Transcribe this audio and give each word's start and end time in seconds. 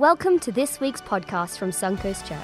Welcome 0.00 0.38
to 0.38 0.50
this 0.50 0.80
week's 0.80 1.02
podcast 1.02 1.58
from 1.58 1.72
Suncoast 1.72 2.26
Church. 2.26 2.38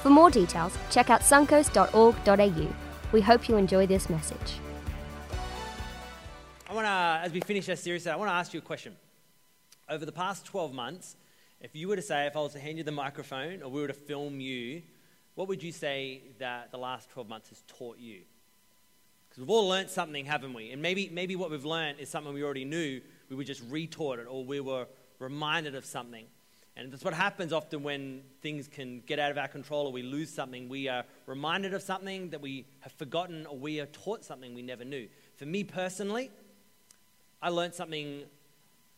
For 0.00 0.10
more 0.10 0.30
details, 0.30 0.78
check 0.92 1.10
out 1.10 1.22
suncoast.org.au. 1.22 2.74
We 3.10 3.20
hope 3.20 3.48
you 3.48 3.56
enjoy 3.56 3.84
this 3.88 4.08
message. 4.08 4.60
I 6.70 6.72
want 6.72 6.86
to, 6.86 7.26
as 7.26 7.32
we 7.32 7.40
finish 7.40 7.68
our 7.68 7.74
series, 7.74 8.06
I 8.06 8.14
want 8.14 8.30
to 8.30 8.34
ask 8.34 8.54
you 8.54 8.60
a 8.60 8.62
question. 8.62 8.94
Over 9.88 10.06
the 10.06 10.12
past 10.12 10.46
12 10.46 10.72
months, 10.72 11.16
if 11.60 11.74
you 11.74 11.88
were 11.88 11.96
to 11.96 12.00
say, 12.00 12.28
if 12.28 12.36
I 12.36 12.38
was 12.38 12.52
to 12.52 12.60
hand 12.60 12.78
you 12.78 12.84
the 12.84 12.92
microphone 12.92 13.64
or 13.64 13.70
we 13.72 13.80
were 13.80 13.88
to 13.88 13.92
film 13.92 14.38
you, 14.38 14.82
what 15.34 15.48
would 15.48 15.64
you 15.64 15.72
say 15.72 16.22
that 16.38 16.70
the 16.70 16.78
last 16.78 17.10
12 17.10 17.28
months 17.28 17.48
has 17.48 17.64
taught 17.66 17.98
you? 17.98 18.20
Because 19.28 19.40
we've 19.40 19.50
all 19.50 19.66
learned 19.68 19.90
something, 19.90 20.26
haven't 20.26 20.54
we? 20.54 20.70
And 20.70 20.80
maybe, 20.80 21.10
maybe 21.12 21.34
what 21.34 21.50
we've 21.50 21.64
learned 21.64 21.98
is 21.98 22.08
something 22.08 22.32
we 22.32 22.44
already 22.44 22.64
knew, 22.64 23.00
we 23.28 23.34
were 23.34 23.42
just 23.42 23.68
retaught 23.68 24.18
it 24.18 24.28
or 24.30 24.44
we 24.44 24.60
were 24.60 24.86
reminded 25.18 25.74
of 25.74 25.84
something. 25.84 26.26
And 26.76 26.92
that's 26.92 27.04
what 27.04 27.14
happens 27.14 27.52
often 27.52 27.84
when 27.84 28.22
things 28.42 28.66
can 28.66 29.00
get 29.06 29.20
out 29.20 29.30
of 29.30 29.38
our 29.38 29.46
control 29.46 29.86
or 29.86 29.92
we 29.92 30.02
lose 30.02 30.30
something. 30.30 30.68
We 30.68 30.88
are 30.88 31.04
reminded 31.26 31.72
of 31.72 31.82
something 31.82 32.30
that 32.30 32.40
we 32.40 32.66
have 32.80 32.92
forgotten 32.92 33.46
or 33.46 33.56
we 33.56 33.80
are 33.80 33.86
taught 33.86 34.24
something 34.24 34.54
we 34.54 34.62
never 34.62 34.84
knew. 34.84 35.08
For 35.36 35.46
me 35.46 35.62
personally, 35.62 36.30
I 37.40 37.50
learned 37.50 37.74
something 37.74 38.24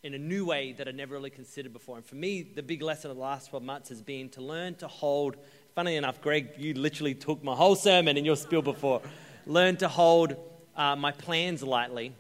in 0.02 0.14
a 0.14 0.19
new 0.19 0.47
way 0.47 0.73
that 0.73 0.88
I'd 0.88 0.95
never 0.95 1.14
really 1.14 1.30
considered 1.30 1.73
before. 1.73 1.97
And 1.97 2.06
for 2.06 2.14
me, 2.14 2.42
the 2.42 2.62
big 2.62 2.80
lesson 2.80 3.10
of 3.10 3.16
the 3.16 3.23
last 3.23 3.50
12 3.50 3.62
months 3.62 3.88
has 3.91 4.00
been 4.00 4.30
to 4.30 4.41
learn 4.41 4.77
to 4.77 4.88
hold. 4.88 5.36
Funny 5.74 5.97
enough, 5.97 6.22
Greg, 6.22 6.50
you 6.56 6.72
literally 6.74 7.14
took 7.14 7.42
my 7.42 7.55
whole 7.55 7.74
sermon 7.74 8.16
in 8.16 8.24
your 8.24 8.36
spiel 8.36 8.62
before. 8.62 9.02
Learn 9.47 9.77
to 9.78 9.88
hold 9.88 10.36
uh, 10.77 10.97
my 10.97 11.12
plans 11.12 11.62
lightly, 11.62 12.12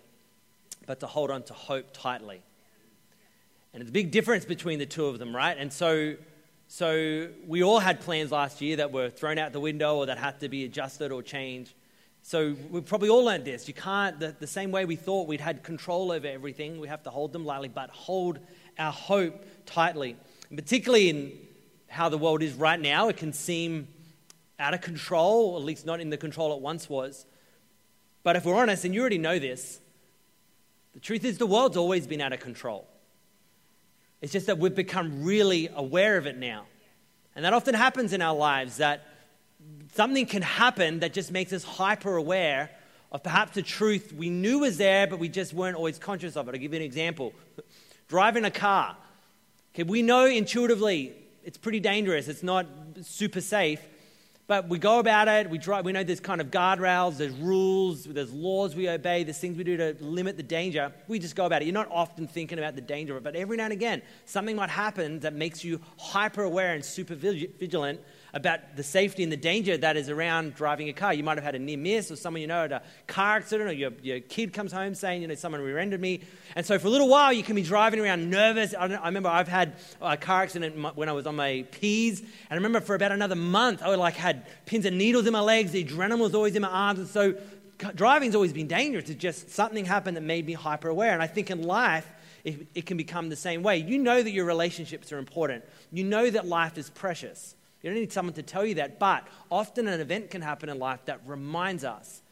but 0.86 1.00
to 1.00 1.06
hold 1.06 1.30
on 1.30 1.44
to 1.44 1.54
hope 1.54 1.86
tightly. 1.92 2.42
And 3.76 3.82
there's 3.82 3.90
a 3.90 3.92
big 3.92 4.10
difference 4.10 4.46
between 4.46 4.78
the 4.78 4.86
two 4.86 5.04
of 5.04 5.18
them, 5.18 5.36
right? 5.36 5.54
And 5.54 5.70
so, 5.70 6.16
so 6.66 7.28
we 7.46 7.62
all 7.62 7.78
had 7.78 8.00
plans 8.00 8.32
last 8.32 8.62
year 8.62 8.76
that 8.76 8.90
were 8.90 9.10
thrown 9.10 9.36
out 9.36 9.52
the 9.52 9.60
window 9.60 9.96
or 9.96 10.06
that 10.06 10.16
had 10.16 10.40
to 10.40 10.48
be 10.48 10.64
adjusted 10.64 11.12
or 11.12 11.22
changed. 11.22 11.74
So 12.22 12.56
we 12.70 12.80
probably 12.80 13.10
all 13.10 13.22
learned 13.22 13.44
this. 13.44 13.68
You 13.68 13.74
can't, 13.74 14.18
the, 14.18 14.34
the 14.40 14.46
same 14.46 14.70
way 14.70 14.86
we 14.86 14.96
thought 14.96 15.28
we'd 15.28 15.42
had 15.42 15.62
control 15.62 16.10
over 16.10 16.26
everything, 16.26 16.80
we 16.80 16.88
have 16.88 17.02
to 17.02 17.10
hold 17.10 17.34
them 17.34 17.44
lightly, 17.44 17.68
but 17.68 17.90
hold 17.90 18.38
our 18.78 18.90
hope 18.90 19.44
tightly. 19.66 20.16
And 20.48 20.56
particularly 20.56 21.10
in 21.10 21.32
how 21.88 22.08
the 22.08 22.16
world 22.16 22.42
is 22.42 22.54
right 22.54 22.80
now, 22.80 23.10
it 23.10 23.18
can 23.18 23.34
seem 23.34 23.88
out 24.58 24.72
of 24.72 24.80
control, 24.80 25.58
at 25.58 25.64
least 25.64 25.84
not 25.84 26.00
in 26.00 26.08
the 26.08 26.16
control 26.16 26.56
it 26.56 26.62
once 26.62 26.88
was. 26.88 27.26
But 28.22 28.36
if 28.36 28.46
we're 28.46 28.56
honest, 28.56 28.86
and 28.86 28.94
you 28.94 29.02
already 29.02 29.18
know 29.18 29.38
this, 29.38 29.80
the 30.94 31.00
truth 31.00 31.26
is 31.26 31.36
the 31.36 31.44
world's 31.44 31.76
always 31.76 32.06
been 32.06 32.22
out 32.22 32.32
of 32.32 32.40
control. 32.40 32.88
It's 34.20 34.32
just 34.32 34.46
that 34.46 34.58
we've 34.58 34.74
become 34.74 35.24
really 35.24 35.68
aware 35.74 36.16
of 36.16 36.26
it 36.26 36.36
now. 36.36 36.64
And 37.34 37.44
that 37.44 37.52
often 37.52 37.74
happens 37.74 38.12
in 38.12 38.22
our 38.22 38.34
lives 38.34 38.78
that 38.78 39.06
something 39.94 40.26
can 40.26 40.42
happen 40.42 41.00
that 41.00 41.12
just 41.12 41.30
makes 41.30 41.52
us 41.52 41.64
hyper 41.64 42.16
aware 42.16 42.70
of 43.12 43.22
perhaps 43.22 43.52
the 43.52 43.62
truth 43.62 44.12
we 44.12 44.30
knew 44.30 44.60
was 44.60 44.78
there, 44.78 45.06
but 45.06 45.18
we 45.18 45.28
just 45.28 45.52
weren't 45.52 45.76
always 45.76 45.98
conscious 45.98 46.36
of 46.36 46.48
it. 46.48 46.54
I'll 46.54 46.60
give 46.60 46.72
you 46.72 46.80
an 46.80 46.84
example. 46.84 47.32
Driving 48.08 48.44
a 48.44 48.50
car. 48.50 48.96
Okay, 49.74 49.82
we 49.82 50.02
know 50.02 50.26
intuitively 50.26 51.14
it's 51.44 51.58
pretty 51.58 51.80
dangerous, 51.80 52.28
it's 52.28 52.42
not 52.42 52.66
super 53.02 53.40
safe. 53.40 53.80
But 54.48 54.68
we 54.68 54.78
go 54.78 55.00
about 55.00 55.26
it, 55.26 55.50
we, 55.50 55.58
we 55.82 55.92
know 55.92 56.04
there's 56.04 56.20
kind 56.20 56.40
of 56.40 56.52
guardrails, 56.52 57.16
there's 57.16 57.34
rules, 57.34 58.04
there's 58.04 58.32
laws 58.32 58.76
we 58.76 58.88
obey, 58.88 59.24
there's 59.24 59.38
things 59.38 59.58
we 59.58 59.64
do 59.64 59.76
to 59.76 59.96
limit 59.98 60.36
the 60.36 60.44
danger. 60.44 60.92
We 61.08 61.18
just 61.18 61.34
go 61.34 61.46
about 61.46 61.62
it. 61.62 61.64
You're 61.64 61.74
not 61.74 61.90
often 61.90 62.28
thinking 62.28 62.58
about 62.58 62.76
the 62.76 62.80
danger 62.80 63.16
of 63.16 63.18
it, 63.18 63.24
but 63.24 63.34
every 63.34 63.56
now 63.56 63.64
and 63.64 63.72
again, 63.72 64.02
something 64.24 64.54
might 64.54 64.70
happen 64.70 65.18
that 65.20 65.32
makes 65.32 65.64
you 65.64 65.80
hyper 65.98 66.44
aware 66.44 66.74
and 66.74 66.84
super 66.84 67.16
vigilant 67.16 68.00
about 68.36 68.76
the 68.76 68.82
safety 68.82 69.22
and 69.22 69.32
the 69.32 69.36
danger 69.36 69.78
that 69.78 69.96
is 69.96 70.10
around 70.10 70.54
driving 70.54 70.90
a 70.90 70.92
car. 70.92 71.14
You 71.14 71.24
might 71.24 71.38
have 71.38 71.44
had 71.44 71.54
a 71.54 71.58
near 71.58 71.78
miss, 71.78 72.10
or 72.10 72.16
someone 72.16 72.42
you 72.42 72.46
know 72.46 72.60
had 72.60 72.72
a 72.72 72.82
car 73.06 73.38
accident, 73.38 73.70
or 73.70 73.72
your, 73.72 73.92
your 74.02 74.20
kid 74.20 74.52
comes 74.52 74.72
home 74.72 74.94
saying, 74.94 75.22
you 75.22 75.28
know, 75.28 75.34
someone 75.34 75.62
rear-ended 75.62 75.98
me. 75.98 76.20
And 76.54 76.64
so 76.64 76.78
for 76.78 76.88
a 76.88 76.90
little 76.90 77.08
while, 77.08 77.32
you 77.32 77.42
can 77.42 77.56
be 77.56 77.62
driving 77.62 77.98
around 77.98 78.28
nervous. 78.28 78.74
I, 78.74 78.88
I 78.88 79.06
remember 79.06 79.30
I've 79.30 79.48
had 79.48 79.76
a 80.02 80.18
car 80.18 80.42
accident 80.42 80.76
when 80.96 81.08
I 81.08 81.12
was 81.12 81.26
on 81.26 81.34
my 81.34 81.64
P's, 81.70 82.20
and 82.20 82.30
I 82.50 82.54
remember 82.56 82.80
for 82.82 82.94
about 82.94 83.10
another 83.10 83.36
month, 83.36 83.82
I 83.82 83.94
like 83.94 84.16
had 84.16 84.46
pins 84.66 84.84
and 84.84 84.98
needles 84.98 85.26
in 85.26 85.32
my 85.32 85.40
legs. 85.40 85.72
The 85.72 85.82
adrenaline 85.82 86.18
was 86.18 86.34
always 86.34 86.54
in 86.54 86.62
my 86.62 86.68
arms, 86.68 86.98
and 86.98 87.08
so 87.08 87.36
driving's 87.94 88.34
always 88.34 88.52
been 88.52 88.68
dangerous. 88.68 89.08
It's 89.08 89.20
just 89.20 89.50
something 89.50 89.86
happened 89.86 90.18
that 90.18 90.22
made 90.22 90.46
me 90.46 90.52
hyper 90.52 90.88
aware. 90.88 91.14
And 91.14 91.22
I 91.22 91.26
think 91.26 91.50
in 91.50 91.62
life, 91.62 92.06
it, 92.44 92.68
it, 92.74 92.86
can 92.86 92.96
become 92.96 93.28
the 93.28 93.36
same 93.36 93.64
way. 93.64 93.78
You 93.78 93.98
know 93.98 94.22
that 94.22 94.30
your 94.30 94.44
relationships 94.44 95.10
are 95.10 95.18
important. 95.18 95.64
You 95.90 96.04
know 96.04 96.30
that 96.30 96.46
life 96.46 96.78
is 96.78 96.90
precious. 96.90 97.55
You 97.82 97.90
don't 97.90 98.00
need 98.00 98.12
someone 98.12 98.34
to 98.34 98.42
tell 98.42 98.64
you 98.64 98.76
that, 98.76 98.98
but 98.98 99.26
often 99.50 99.86
an 99.86 100.00
event 100.00 100.30
can 100.30 100.42
happen 100.42 100.68
in 100.68 100.78
life 100.78 101.04
that 101.04 101.20
reminds 101.26 101.84
us. 101.84 102.22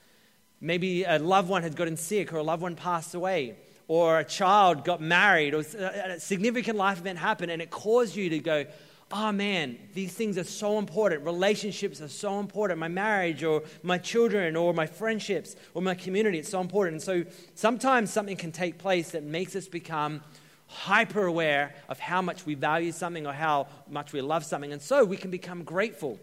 Maybe 0.61 1.05
a 1.05 1.19
loved 1.19 1.49
one 1.49 1.63
has 1.63 1.75
gotten 1.75 1.97
sick, 1.97 2.33
or 2.33 2.39
a 2.39 2.43
loved 2.43 2.63
one 2.63 2.75
passed 2.75 3.15
away, 3.15 3.57
or 3.87 4.19
a 4.19 4.25
child 4.25 4.85
got 4.85 5.01
married, 5.01 5.55
or 5.55 5.61
a 5.61 6.19
significant 6.19 6.79
life 6.79 6.99
event 6.99 7.19
happened, 7.19 7.53
and 7.53 7.61
it 7.61 7.71
caused 7.71 8.17
you 8.17 8.31
to 8.31 8.39
go, 8.39 8.65
oh 9.13 9.31
man, 9.31 9.79
these 9.93 10.13
things 10.13 10.39
are 10.39 10.45
so 10.45 10.79
important. 10.79 11.25
Relationships 11.25 12.01
are 12.01 12.09
so 12.09 12.41
important. 12.41 12.81
My 12.81 12.89
marriage, 12.89 13.45
or 13.45 13.63
my 13.83 13.99
children, 13.99 14.57
or 14.57 14.73
my 14.75 14.87
friendships, 14.87 15.55
or 15.75 15.83
my 15.83 15.95
community, 15.95 16.39
it's 16.39 16.49
so 16.49 16.61
important. 16.61 16.95
And 16.95 17.03
so 17.03 17.31
sometimes 17.55 18.11
something 18.11 18.37
can 18.37 18.51
take 18.51 18.79
place 18.79 19.11
that 19.11 19.23
makes 19.23 19.55
us 19.55 19.69
become 19.69 20.23
hyper 20.67 21.27
aware 21.27 21.75
of 21.89 21.99
how 21.99 22.23
much 22.23 22.47
we 22.47 22.55
value 22.55 22.93
something 22.93 23.27
or 23.27 23.33
how 23.33 23.69
much 23.89 24.13
we 24.13 24.21
love 24.21 24.45
something. 24.45 24.73
And 24.73 24.83
so 24.83 25.05
we 25.05 25.17
can 25.17 25.31
become 25.31 25.63
grateful. 25.63 26.19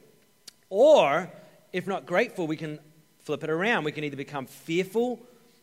Or, 0.70 1.30
if 1.74 1.88
not 1.88 2.06
grateful, 2.06 2.48
we 2.48 2.58
can 2.58 2.80
flip 3.20 3.44
it 3.44 3.50
around. 3.50 3.84
We 3.84 3.92
can 3.92 4.04
either 4.04 4.18
become 4.18 4.46
fearful 4.46 5.20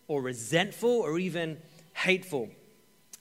or 0.06 0.22
resentful 0.22 0.90
or 0.90 1.18
even 1.18 1.58
hateful. 1.94 2.48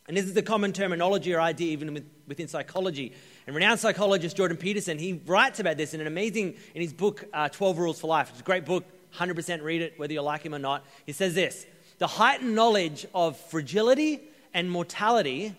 And 0.08 0.16
this 0.16 0.26
is 0.26 0.34
the 0.34 0.42
common 0.42 0.72
terminology 0.72 1.34
or 1.34 1.42
idea 1.42 1.74
even 1.74 2.06
within 2.28 2.48
psychology. 2.48 3.14
And 3.46 3.56
renowned 3.56 3.80
psychologist 3.80 4.38
Jordan 4.38 4.58
Peterson, 4.58 4.98
he 4.98 5.22
writes 5.26 5.60
about 5.60 5.78
this 5.78 5.94
in 5.94 6.00
an 6.00 6.08
amazing, 6.08 6.56
in 6.74 6.82
his 6.82 6.94
book, 6.94 7.26
uh, 7.34 7.50
12 7.50 7.78
Rules 7.78 8.00
for 8.00 8.08
Life. 8.08 8.30
It's 8.30 8.40
a 8.40 8.44
great 8.44 8.66
book, 8.66 8.86
100% 9.16 9.62
read 9.64 9.82
it, 9.82 10.00
whether 10.00 10.14
you 10.14 10.22
like 10.22 10.44
him 10.44 10.56
or 10.56 10.60
not. 10.60 10.86
He 11.06 11.12
says 11.12 11.36
this 11.36 11.66
The 11.98 12.08
heightened 12.08 12.56
knowledge 12.56 13.06
of 13.14 13.38
fragility 13.38 14.22
and 14.58 14.72
mortality 14.72 15.54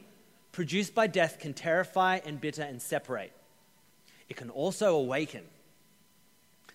produced 0.50 0.92
by 0.92 1.06
death 1.06 1.38
can 1.38 1.54
terrify, 1.54 2.18
embitter, 2.26 2.62
and 2.62 2.82
separate. 2.82 3.30
It 4.28 4.36
can 4.36 4.50
also 4.50 4.96
awaken. 4.96 5.44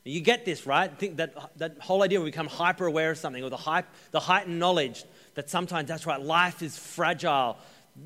You 0.06 0.22
get 0.22 0.46
this, 0.46 0.66
right? 0.66 0.90
Think 0.98 1.18
that, 1.18 1.36
that 1.58 1.80
whole 1.80 2.02
idea 2.02 2.22
we 2.22 2.30
become 2.30 2.48
hyper 2.48 2.86
aware 2.86 3.12
of 3.12 3.18
something 3.18 3.44
or 3.44 3.50
the, 3.50 3.58
hype, 3.58 3.88
the 4.12 4.22
heightened 4.22 4.58
knowledge 4.58 5.04
that 5.34 5.50
sometimes 5.50 5.90
that's 5.90 6.06
right, 6.06 6.22
life 6.22 6.62
is 6.62 6.78
fragile, 6.78 7.58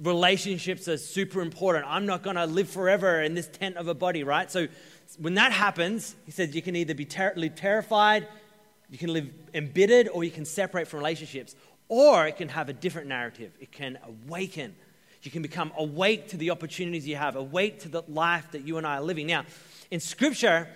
relationships 0.01 0.87
are 0.87 0.97
super 0.97 1.41
important. 1.41 1.85
I'm 1.87 2.07
not 2.07 2.23
going 2.23 2.37
to 2.37 2.47
live 2.47 2.71
forever 2.71 3.21
in 3.21 3.35
this 3.35 3.47
tent 3.47 3.77
of 3.77 3.87
a 3.87 3.93
body, 3.93 4.23
right? 4.23 4.49
So 4.49 4.67
when 5.19 5.35
that 5.35 5.51
happens, 5.51 6.15
he 6.25 6.31
says 6.31 6.55
you 6.55 6.63
can 6.63 6.75
either 6.75 6.95
be 6.95 7.05
ter- 7.05 7.35
terrified, 7.49 8.27
you 8.89 8.97
can 8.97 9.13
live 9.13 9.29
embittered, 9.53 10.07
or 10.07 10.23
you 10.23 10.31
can 10.31 10.45
separate 10.45 10.87
from 10.87 10.99
relationships. 10.99 11.55
Or 11.89 12.27
it 12.27 12.37
can 12.37 12.49
have 12.49 12.69
a 12.69 12.73
different 12.73 13.07
narrative. 13.07 13.51
It 13.59 13.71
can 13.71 13.97
awaken. 14.03 14.75
You 15.23 15.31
can 15.31 15.41
become 15.41 15.71
awake 15.77 16.29
to 16.29 16.37
the 16.37 16.51
opportunities 16.51 17.07
you 17.07 17.15
have, 17.15 17.35
awake 17.35 17.81
to 17.81 17.89
the 17.89 18.03
life 18.07 18.51
that 18.51 18.65
you 18.65 18.77
and 18.77 18.87
I 18.87 18.97
are 18.97 19.01
living. 19.01 19.27
Now, 19.27 19.45
in 19.91 19.99
Scripture, 19.99 20.67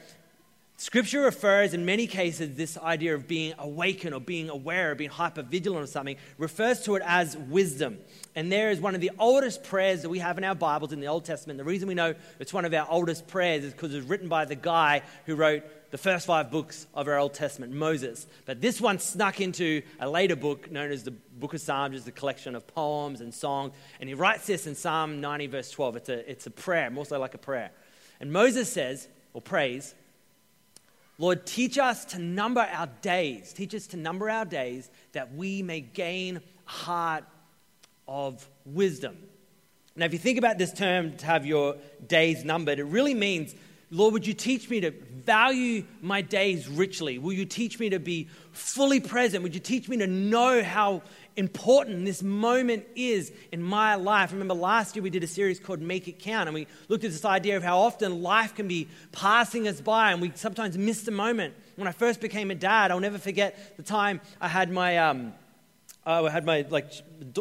Scripture 0.82 1.22
refers 1.22 1.76
in 1.76 1.86
many 1.86 2.08
cases 2.08 2.56
this 2.56 2.76
idea 2.76 3.14
of 3.14 3.28
being 3.28 3.54
awakened 3.60 4.16
or 4.16 4.20
being 4.20 4.50
aware 4.50 4.92
or 4.92 4.96
being 4.96 5.12
hyper 5.12 5.44
vigilant 5.44 5.84
or 5.84 5.88
something, 5.88 6.18
refers 6.40 6.82
to 6.82 6.96
it 6.96 7.04
as 7.06 7.38
wisdom. 7.38 8.00
And 8.36 8.52
there 8.52 8.72
is 8.72 8.80
one 8.80 8.96
of 8.96 9.02
the 9.02 9.12
oldest 9.20 9.64
prayers 9.64 10.02
that 10.02 10.10
we 10.10 10.18
have 10.20 10.40
in 10.40 10.44
our 10.44 10.56
Bibles 10.56 10.92
in 10.92 11.00
the 11.00 11.06
Old 11.06 11.24
Testament. 11.24 11.60
The 11.60 11.64
reason 11.64 11.88
we 11.88 11.94
know 11.94 12.16
it's 12.40 12.52
one 12.52 12.66
of 12.66 12.74
our 12.74 12.88
oldest 12.90 13.28
prayers 13.28 13.64
is 13.64 13.74
because 13.74 13.94
it 13.94 13.98
was 13.98 14.06
written 14.08 14.28
by 14.28 14.46
the 14.46 14.56
guy 14.56 15.04
who 15.28 15.36
wrote 15.36 15.64
the 15.92 15.98
first 15.98 16.26
five 16.26 16.50
books 16.50 16.88
of 16.94 17.08
our 17.08 17.20
Old 17.20 17.34
Testament, 17.34 17.74
Moses. 17.74 18.26
But 18.46 18.62
this 18.62 18.80
one 18.80 18.98
snuck 18.98 19.42
into 19.42 19.82
a 20.00 20.10
later 20.10 20.38
book 20.38 20.72
known 20.72 20.90
as 20.90 21.04
the 21.04 21.12
Book 21.12 21.54
of 21.54 21.62
Psalms, 21.62 21.96
is 21.96 22.08
a 22.08 22.12
collection 22.12 22.56
of 22.56 22.66
poems 22.66 23.20
and 23.20 23.34
songs. 23.34 23.74
And 24.00 24.08
he 24.08 24.16
writes 24.16 24.48
this 24.48 24.68
in 24.68 24.76
Psalm 24.76 25.20
90, 25.20 25.48
verse 25.48 25.70
12. 25.70 25.96
It's 25.98 26.10
a, 26.10 26.32
it's 26.32 26.48
a 26.48 26.52
prayer, 26.52 26.90
more 26.90 27.06
so 27.06 27.20
like 27.20 27.34
a 27.34 27.38
prayer. 27.38 27.72
And 28.22 28.32
Moses 28.32 28.72
says, 28.72 29.08
or 29.34 29.42
prays, 29.42 29.94
Lord, 31.18 31.46
teach 31.46 31.78
us 31.78 32.06
to 32.06 32.20
number 32.20 32.62
our 32.62 32.88
days. 33.02 33.54
Teach 33.54 33.76
us 33.76 33.88
to 33.88 33.98
number 33.98 34.30
our 34.30 34.46
days 34.46 34.90
that 35.12 35.36
we 35.36 35.62
may 35.62 35.82
gain 35.82 36.42
heart 36.66 37.26
of 38.08 38.48
wisdom. 38.66 39.18
Now, 39.96 40.06
if 40.06 40.14
you 40.14 40.20
think 40.20 40.38
about 40.38 40.58
this 40.58 40.72
term 40.72 41.18
to 41.18 41.26
have 41.26 41.46
your 41.46 41.76
days 42.08 42.46
numbered, 42.46 42.80
it 42.80 42.86
really 42.86 43.14
means 43.14 43.54
Lord, 43.94 44.14
would 44.14 44.26
you 44.26 44.34
teach 44.34 44.70
me 44.70 44.80
to 44.80 44.92
value 44.92 45.84
my 46.02 46.22
days 46.22 46.70
richly? 46.70 47.18
Will 47.18 47.34
you 47.34 47.44
teach 47.44 47.78
me 47.78 47.90
to 47.90 48.00
be 48.00 48.30
fully 48.54 49.02
present? 49.02 49.44
Would 49.44 49.54
you 49.54 49.60
teach 49.60 49.90
me 49.90 49.98
to 49.98 50.08
know 50.08 50.64
how 50.64 51.02
important 51.36 52.06
this 52.06 52.24
moment 52.24 52.86
is 52.96 53.34
in 53.52 53.62
my 53.62 53.96
life? 53.96 54.32
Remember 54.32 54.54
last 54.54 54.96
year 54.96 55.04
we 55.04 55.10
did 55.10 55.26
a 55.26 55.28
series 55.28 55.60
called 55.60 55.82
Make 55.82 56.08
It 56.08 56.20
Count, 56.20 56.48
and 56.48 56.54
we 56.54 56.68
looked 56.88 57.04
at 57.04 57.12
this 57.12 57.26
idea 57.26 57.58
of 57.58 57.64
how 57.64 57.80
often 57.80 58.24
life 58.24 58.56
can 58.56 58.70
be 58.70 58.88
passing 59.12 59.68
us 59.68 59.82
by, 59.82 60.14
and 60.14 60.22
we 60.22 60.32
sometimes 60.36 60.78
miss 60.78 61.04
the 61.04 61.12
moment. 61.12 61.54
When 61.76 61.90
I 61.90 61.92
first 61.92 62.22
became 62.22 62.50
a 62.50 62.56
dad, 62.56 62.92
I'll 62.92 63.02
never 63.02 63.18
forget 63.18 63.76
the 63.76 63.84
time 63.84 64.22
I 64.40 64.48
had 64.48 64.72
my. 64.72 64.98
Um, 64.98 65.34
I 66.04 66.32
had 66.32 66.46
my 66.46 66.66
like 66.70 66.92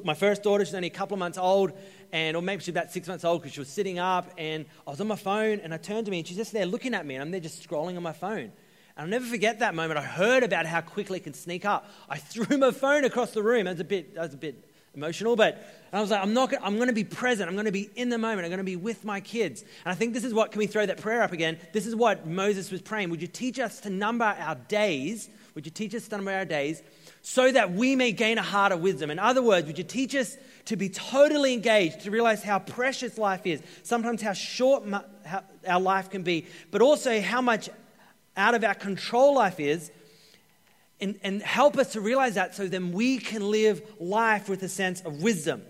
my 0.04 0.12
first 0.12 0.42
daughter. 0.42 0.64
She's 0.64 0.74
only 0.74 0.88
a 0.88 0.90
couple 0.90 1.14
of 1.14 1.18
months 1.18 1.38
old, 1.38 1.72
and 2.12 2.36
or 2.36 2.42
maybe 2.42 2.60
she's 2.60 2.68
about 2.68 2.90
six 2.90 3.08
months 3.08 3.24
old 3.24 3.42
because 3.42 3.54
she 3.54 3.60
was 3.60 3.68
sitting 3.68 3.98
up 3.98 4.30
and 4.36 4.66
I 4.86 4.90
was 4.90 5.00
on 5.00 5.06
my 5.06 5.16
phone 5.16 5.60
and 5.60 5.72
I 5.72 5.76
turned 5.76 6.06
to 6.06 6.10
me 6.10 6.18
and 6.18 6.26
she's 6.26 6.36
just 6.36 6.52
there 6.52 6.66
looking 6.66 6.94
at 6.94 7.06
me 7.06 7.14
and 7.14 7.22
I'm 7.22 7.30
there 7.30 7.40
just 7.40 7.66
scrolling 7.66 7.96
on 7.96 8.02
my 8.02 8.12
phone. 8.12 8.52
And 8.96 8.98
I'll 8.98 9.06
never 9.06 9.26
forget 9.26 9.60
that 9.60 9.74
moment. 9.74 9.98
I 9.98 10.02
heard 10.02 10.42
about 10.42 10.66
how 10.66 10.80
quickly 10.80 11.18
it 11.18 11.24
can 11.24 11.34
sneak 11.34 11.64
up. 11.64 11.88
I 12.08 12.18
threw 12.18 12.58
my 12.58 12.70
phone 12.70 13.04
across 13.04 13.32
the 13.32 13.42
room. 13.42 13.64
That 13.64 13.72
was 13.72 13.80
a 13.80 13.84
bit, 13.84 14.14
that 14.14 14.22
was 14.22 14.34
a 14.34 14.38
bit 14.38 14.64
emotional, 14.94 15.36
but 15.36 15.64
I 15.92 16.00
was 16.00 16.10
like, 16.10 16.20
I'm 16.20 16.34
not. 16.34 16.52
I'm 16.62 16.76
going 16.76 16.88
to 16.88 16.94
be 16.94 17.04
present. 17.04 17.48
I'm 17.48 17.54
going 17.54 17.66
to 17.66 17.72
be 17.72 17.90
in 17.96 18.08
the 18.08 18.18
moment. 18.18 18.44
I'm 18.44 18.50
going 18.50 18.58
to 18.58 18.64
be 18.64 18.76
with 18.76 19.04
my 19.04 19.20
kids. 19.20 19.62
And 19.62 19.92
I 19.92 19.94
think 19.94 20.14
this 20.14 20.24
is 20.24 20.34
what. 20.34 20.52
Can 20.52 20.58
we 20.58 20.66
throw 20.66 20.86
that 20.86 21.00
prayer 21.00 21.22
up 21.22 21.32
again? 21.32 21.58
This 21.72 21.86
is 21.86 21.96
what 21.96 22.26
Moses 22.26 22.70
was 22.70 22.80
praying. 22.80 23.10
Would 23.10 23.22
you 23.22 23.28
teach 23.28 23.58
us 23.58 23.80
to 23.80 23.90
number 23.90 24.24
our 24.24 24.54
days? 24.54 25.28
Would 25.54 25.66
you 25.66 25.72
teach 25.72 25.94
us 25.94 26.08
to 26.08 26.16
number 26.16 26.32
our 26.32 26.44
days 26.44 26.82
so 27.22 27.50
that 27.50 27.72
we 27.72 27.96
may 27.96 28.12
gain 28.12 28.38
a 28.38 28.42
heart 28.42 28.72
of 28.72 28.80
wisdom? 28.80 29.10
In 29.10 29.18
other 29.18 29.42
words, 29.42 29.66
would 29.66 29.78
you 29.78 29.84
teach 29.84 30.14
us 30.14 30.36
to 30.66 30.76
be 30.76 30.88
totally 30.88 31.52
engaged, 31.52 32.02
to 32.02 32.10
realize 32.10 32.42
how 32.42 32.58
precious 32.58 33.18
life 33.18 33.46
is, 33.46 33.60
sometimes 33.82 34.22
how 34.22 34.32
short 34.32 34.84
our 35.66 35.80
life 35.80 36.10
can 36.10 36.22
be, 36.22 36.46
but 36.70 36.82
also 36.82 37.20
how 37.20 37.40
much 37.40 37.68
out 38.36 38.54
of 38.54 38.62
our 38.62 38.74
control 38.74 39.34
life 39.34 39.58
is, 39.58 39.90
and, 41.00 41.18
and 41.22 41.42
help 41.42 41.78
us 41.78 41.92
to 41.92 42.00
realize 42.00 42.34
that 42.34 42.54
so 42.54 42.68
then 42.68 42.92
we 42.92 43.18
can 43.18 43.50
live 43.50 43.82
life 43.98 44.48
with 44.48 44.62
a 44.62 44.68
sense 44.68 45.00
of 45.00 45.22
wisdom. 45.22 45.62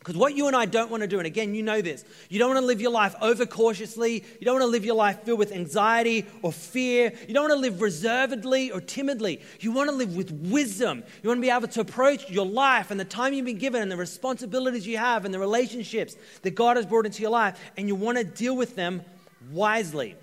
Because 0.00 0.16
what 0.16 0.34
you 0.34 0.46
and 0.46 0.56
I 0.56 0.64
don't 0.64 0.90
want 0.90 1.02
to 1.02 1.06
do, 1.06 1.18
and 1.18 1.26
again, 1.26 1.54
you 1.54 1.62
know 1.62 1.82
this, 1.82 2.06
you 2.30 2.38
don't 2.38 2.48
want 2.48 2.62
to 2.62 2.66
live 2.66 2.80
your 2.80 2.90
life 2.90 3.14
overcautiously. 3.20 4.24
You 4.40 4.46
don't 4.46 4.54
want 4.54 4.62
to 4.62 4.70
live 4.70 4.82
your 4.82 4.94
life 4.94 5.24
filled 5.24 5.38
with 5.38 5.52
anxiety 5.52 6.24
or 6.40 6.52
fear. 6.52 7.12
You 7.28 7.34
don't 7.34 7.50
want 7.50 7.52
to 7.52 7.60
live 7.60 7.82
reservedly 7.82 8.70
or 8.70 8.80
timidly. 8.80 9.42
You 9.60 9.72
want 9.72 9.90
to 9.90 9.94
live 9.94 10.16
with 10.16 10.30
wisdom. 10.30 11.04
You 11.22 11.28
want 11.28 11.36
to 11.36 11.42
be 11.42 11.50
able 11.50 11.68
to 11.68 11.80
approach 11.82 12.30
your 12.30 12.46
life 12.46 12.90
and 12.90 12.98
the 12.98 13.04
time 13.04 13.34
you've 13.34 13.44
been 13.44 13.58
given 13.58 13.82
and 13.82 13.92
the 13.92 13.96
responsibilities 13.98 14.86
you 14.86 14.96
have 14.96 15.26
and 15.26 15.34
the 15.34 15.38
relationships 15.38 16.16
that 16.40 16.52
God 16.52 16.78
has 16.78 16.86
brought 16.86 17.04
into 17.04 17.20
your 17.20 17.30
life, 17.30 17.60
and 17.76 17.86
you 17.86 17.94
want 17.94 18.16
to 18.16 18.24
deal 18.24 18.56
with 18.56 18.76
them 18.76 19.02
wisely. 19.52 20.16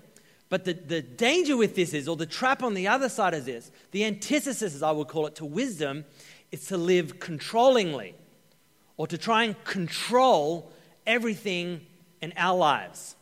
But 0.48 0.64
the, 0.64 0.72
the 0.72 1.02
danger 1.02 1.56
with 1.56 1.76
this 1.76 1.94
is, 1.94 2.08
or 2.08 2.16
the 2.16 2.26
trap 2.26 2.64
on 2.64 2.74
the 2.74 2.88
other 2.88 3.08
side 3.08 3.32
of 3.32 3.44
this, 3.44 3.70
the 3.92 4.04
antithesis, 4.04 4.74
as 4.74 4.82
I 4.82 4.90
would 4.90 5.06
call 5.06 5.28
it, 5.28 5.36
to 5.36 5.44
wisdom, 5.44 6.04
is 6.50 6.66
to 6.66 6.76
live 6.76 7.20
controllingly 7.20 8.14
or 8.98 9.06
to 9.06 9.16
try 9.16 9.44
and 9.44 9.64
control 9.64 10.70
everything 11.06 11.80
in 12.20 12.34
our 12.36 12.58
lives. 12.58 13.16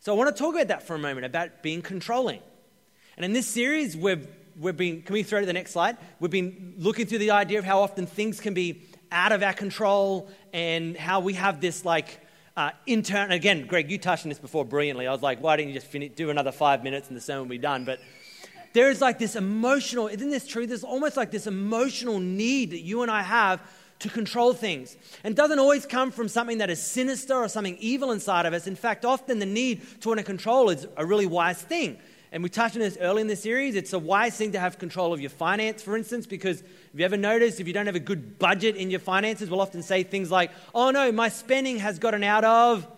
So 0.00 0.12
I 0.12 0.18
want 0.18 0.36
to 0.36 0.38
talk 0.38 0.54
about 0.54 0.68
that 0.68 0.86
for 0.86 0.94
a 0.94 0.98
moment, 0.98 1.24
about 1.24 1.62
being 1.62 1.80
controlling. 1.80 2.40
And 3.16 3.24
in 3.24 3.32
this 3.32 3.46
series, 3.46 3.96
we've, 3.96 4.26
we've 4.60 4.76
been, 4.76 5.00
can 5.00 5.14
we 5.14 5.22
throw 5.22 5.40
to 5.40 5.46
the 5.46 5.54
next 5.54 5.70
slide? 5.70 5.96
We've 6.20 6.30
been 6.30 6.74
looking 6.76 7.06
through 7.06 7.20
the 7.20 7.30
idea 7.30 7.58
of 7.58 7.64
how 7.64 7.80
often 7.80 8.04
things 8.06 8.40
can 8.40 8.52
be 8.52 8.82
out 9.10 9.32
of 9.32 9.42
our 9.42 9.54
control 9.54 10.28
and 10.52 10.96
how 10.96 11.20
we 11.20 11.34
have 11.34 11.60
this 11.60 11.84
like 11.84 12.20
uh, 12.56 12.72
intern. 12.84 13.30
Again, 13.30 13.66
Greg, 13.66 13.90
you 13.90 13.98
touched 13.98 14.26
on 14.26 14.28
this 14.28 14.38
before 14.38 14.64
brilliantly. 14.64 15.06
I 15.06 15.12
was 15.12 15.22
like, 15.22 15.40
why 15.40 15.56
didn't 15.56 15.68
you 15.68 15.74
just 15.74 15.86
finish, 15.86 16.10
do 16.16 16.30
another 16.30 16.52
five 16.52 16.82
minutes 16.82 17.08
and 17.08 17.16
the 17.16 17.20
sermon 17.20 17.44
will 17.44 17.50
be 17.50 17.58
done? 17.58 17.84
But 17.84 18.00
there 18.72 18.90
is 18.90 19.00
like 19.00 19.20
this 19.20 19.36
emotional, 19.36 20.08
isn't 20.08 20.30
this 20.30 20.46
true? 20.46 20.66
There's 20.66 20.84
almost 20.84 21.16
like 21.16 21.30
this 21.30 21.46
emotional 21.46 22.18
need 22.18 22.72
that 22.72 22.80
you 22.80 23.02
and 23.02 23.10
I 23.10 23.22
have 23.22 23.60
to 24.00 24.08
control 24.08 24.52
things. 24.52 24.96
And 25.22 25.34
doesn't 25.34 25.58
always 25.58 25.86
come 25.86 26.10
from 26.10 26.28
something 26.28 26.58
that 26.58 26.70
is 26.70 26.82
sinister 26.82 27.34
or 27.34 27.48
something 27.48 27.76
evil 27.78 28.10
inside 28.10 28.46
of 28.46 28.52
us. 28.52 28.66
In 28.66 28.76
fact, 28.76 29.04
often 29.04 29.38
the 29.38 29.46
need 29.46 29.82
to 30.02 30.08
want 30.08 30.18
to 30.18 30.24
control 30.24 30.70
is 30.70 30.86
a 30.96 31.06
really 31.06 31.26
wise 31.26 31.60
thing. 31.60 31.98
And 32.32 32.42
we 32.42 32.48
touched 32.48 32.74
on 32.74 32.80
this 32.80 32.98
early 33.00 33.20
in 33.20 33.28
the 33.28 33.36
series. 33.36 33.76
It's 33.76 33.92
a 33.92 33.98
wise 33.98 34.36
thing 34.36 34.52
to 34.52 34.58
have 34.58 34.78
control 34.78 35.12
of 35.12 35.20
your 35.20 35.30
finance, 35.30 35.82
for 35.82 35.96
instance, 35.96 36.26
because 36.26 36.60
have 36.60 36.98
you 36.98 37.04
ever 37.04 37.16
noticed 37.16 37.60
if 37.60 37.68
you 37.68 37.72
don't 37.72 37.86
have 37.86 37.94
a 37.94 38.00
good 38.00 38.40
budget 38.40 38.74
in 38.74 38.90
your 38.90 38.98
finances, 38.98 39.48
we'll 39.48 39.60
often 39.60 39.82
say 39.82 40.02
things 40.02 40.32
like, 40.32 40.50
oh 40.74 40.90
no, 40.90 41.12
my 41.12 41.28
spending 41.28 41.78
has 41.78 42.00
gotten 42.00 42.24
out 42.24 42.42
of 42.42 42.88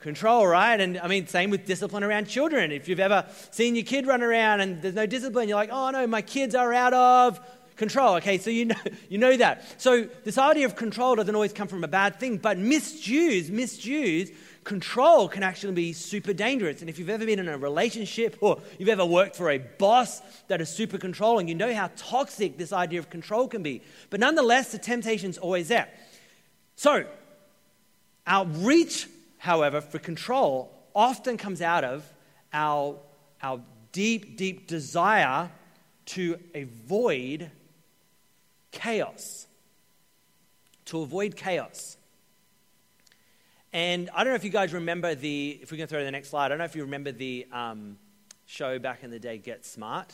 control, 0.00 0.44
right? 0.44 0.80
And 0.80 0.98
I 0.98 1.06
mean, 1.06 1.28
same 1.28 1.50
with 1.50 1.66
discipline 1.66 2.02
around 2.02 2.26
children. 2.26 2.72
If 2.72 2.88
you've 2.88 2.98
ever 2.98 3.26
seen 3.52 3.76
your 3.76 3.84
kid 3.84 4.08
run 4.08 4.22
around 4.22 4.60
and 4.60 4.82
there's 4.82 4.94
no 4.94 5.06
discipline, 5.06 5.48
you're 5.48 5.56
like, 5.56 5.70
oh 5.72 5.90
no, 5.90 6.06
my 6.08 6.20
kids 6.20 6.56
are 6.56 6.74
out 6.74 6.92
of 6.92 7.40
control. 7.76 8.16
Okay, 8.16 8.38
so 8.38 8.50
you 8.50 8.66
know, 8.66 8.74
you 9.08 9.18
know 9.18 9.36
that. 9.36 9.80
So 9.80 10.04
this 10.24 10.38
idea 10.38 10.66
of 10.66 10.76
control 10.76 11.16
doesn't 11.16 11.34
always 11.34 11.52
come 11.52 11.68
from 11.68 11.84
a 11.84 11.88
bad 11.88 12.20
thing, 12.20 12.38
but 12.38 12.58
misuse, 12.58 13.50
misuse, 13.50 14.30
control 14.64 15.28
can 15.28 15.42
actually 15.42 15.74
be 15.74 15.92
super 15.92 16.32
dangerous. 16.32 16.80
And 16.80 16.90
if 16.90 16.98
you've 16.98 17.10
ever 17.10 17.24
been 17.24 17.38
in 17.38 17.48
a 17.48 17.58
relationship 17.58 18.36
or 18.40 18.60
you've 18.78 18.88
ever 18.88 19.04
worked 19.04 19.36
for 19.36 19.50
a 19.50 19.58
boss 19.58 20.22
that 20.48 20.60
is 20.60 20.68
super 20.68 20.98
controlling, 20.98 21.48
you 21.48 21.54
know 21.54 21.72
how 21.74 21.90
toxic 21.96 22.56
this 22.56 22.72
idea 22.72 22.98
of 22.98 23.10
control 23.10 23.46
can 23.46 23.62
be. 23.62 23.82
But 24.10 24.20
nonetheless, 24.20 24.72
the 24.72 24.78
temptation's 24.78 25.38
always 25.38 25.68
there. 25.68 25.88
So, 26.76 27.04
our 28.26 28.46
reach, 28.46 29.06
however, 29.38 29.80
for 29.80 29.98
control 29.98 30.72
often 30.94 31.36
comes 31.36 31.60
out 31.60 31.84
of 31.84 32.10
our, 32.52 32.96
our 33.42 33.60
deep, 33.92 34.36
deep 34.36 34.66
desire 34.66 35.50
to 36.06 36.38
avoid 36.54 37.50
chaos. 38.74 39.46
To 40.86 41.00
avoid 41.00 41.34
chaos. 41.34 41.96
And 43.72 44.10
I 44.14 44.22
don't 44.22 44.32
know 44.32 44.36
if 44.36 44.44
you 44.44 44.50
guys 44.50 44.74
remember 44.74 45.14
the, 45.14 45.58
if 45.62 45.72
we 45.72 45.78
can 45.78 45.86
throw 45.86 46.00
to 46.00 46.04
the 46.04 46.10
next 46.10 46.28
slide, 46.28 46.46
I 46.46 46.48
don't 46.50 46.58
know 46.58 46.64
if 46.64 46.76
you 46.76 46.82
remember 46.82 47.10
the 47.10 47.46
um, 47.50 47.96
show 48.44 48.78
back 48.78 49.02
in 49.02 49.10
the 49.10 49.18
day, 49.18 49.38
Get 49.38 49.64
Smart. 49.64 50.12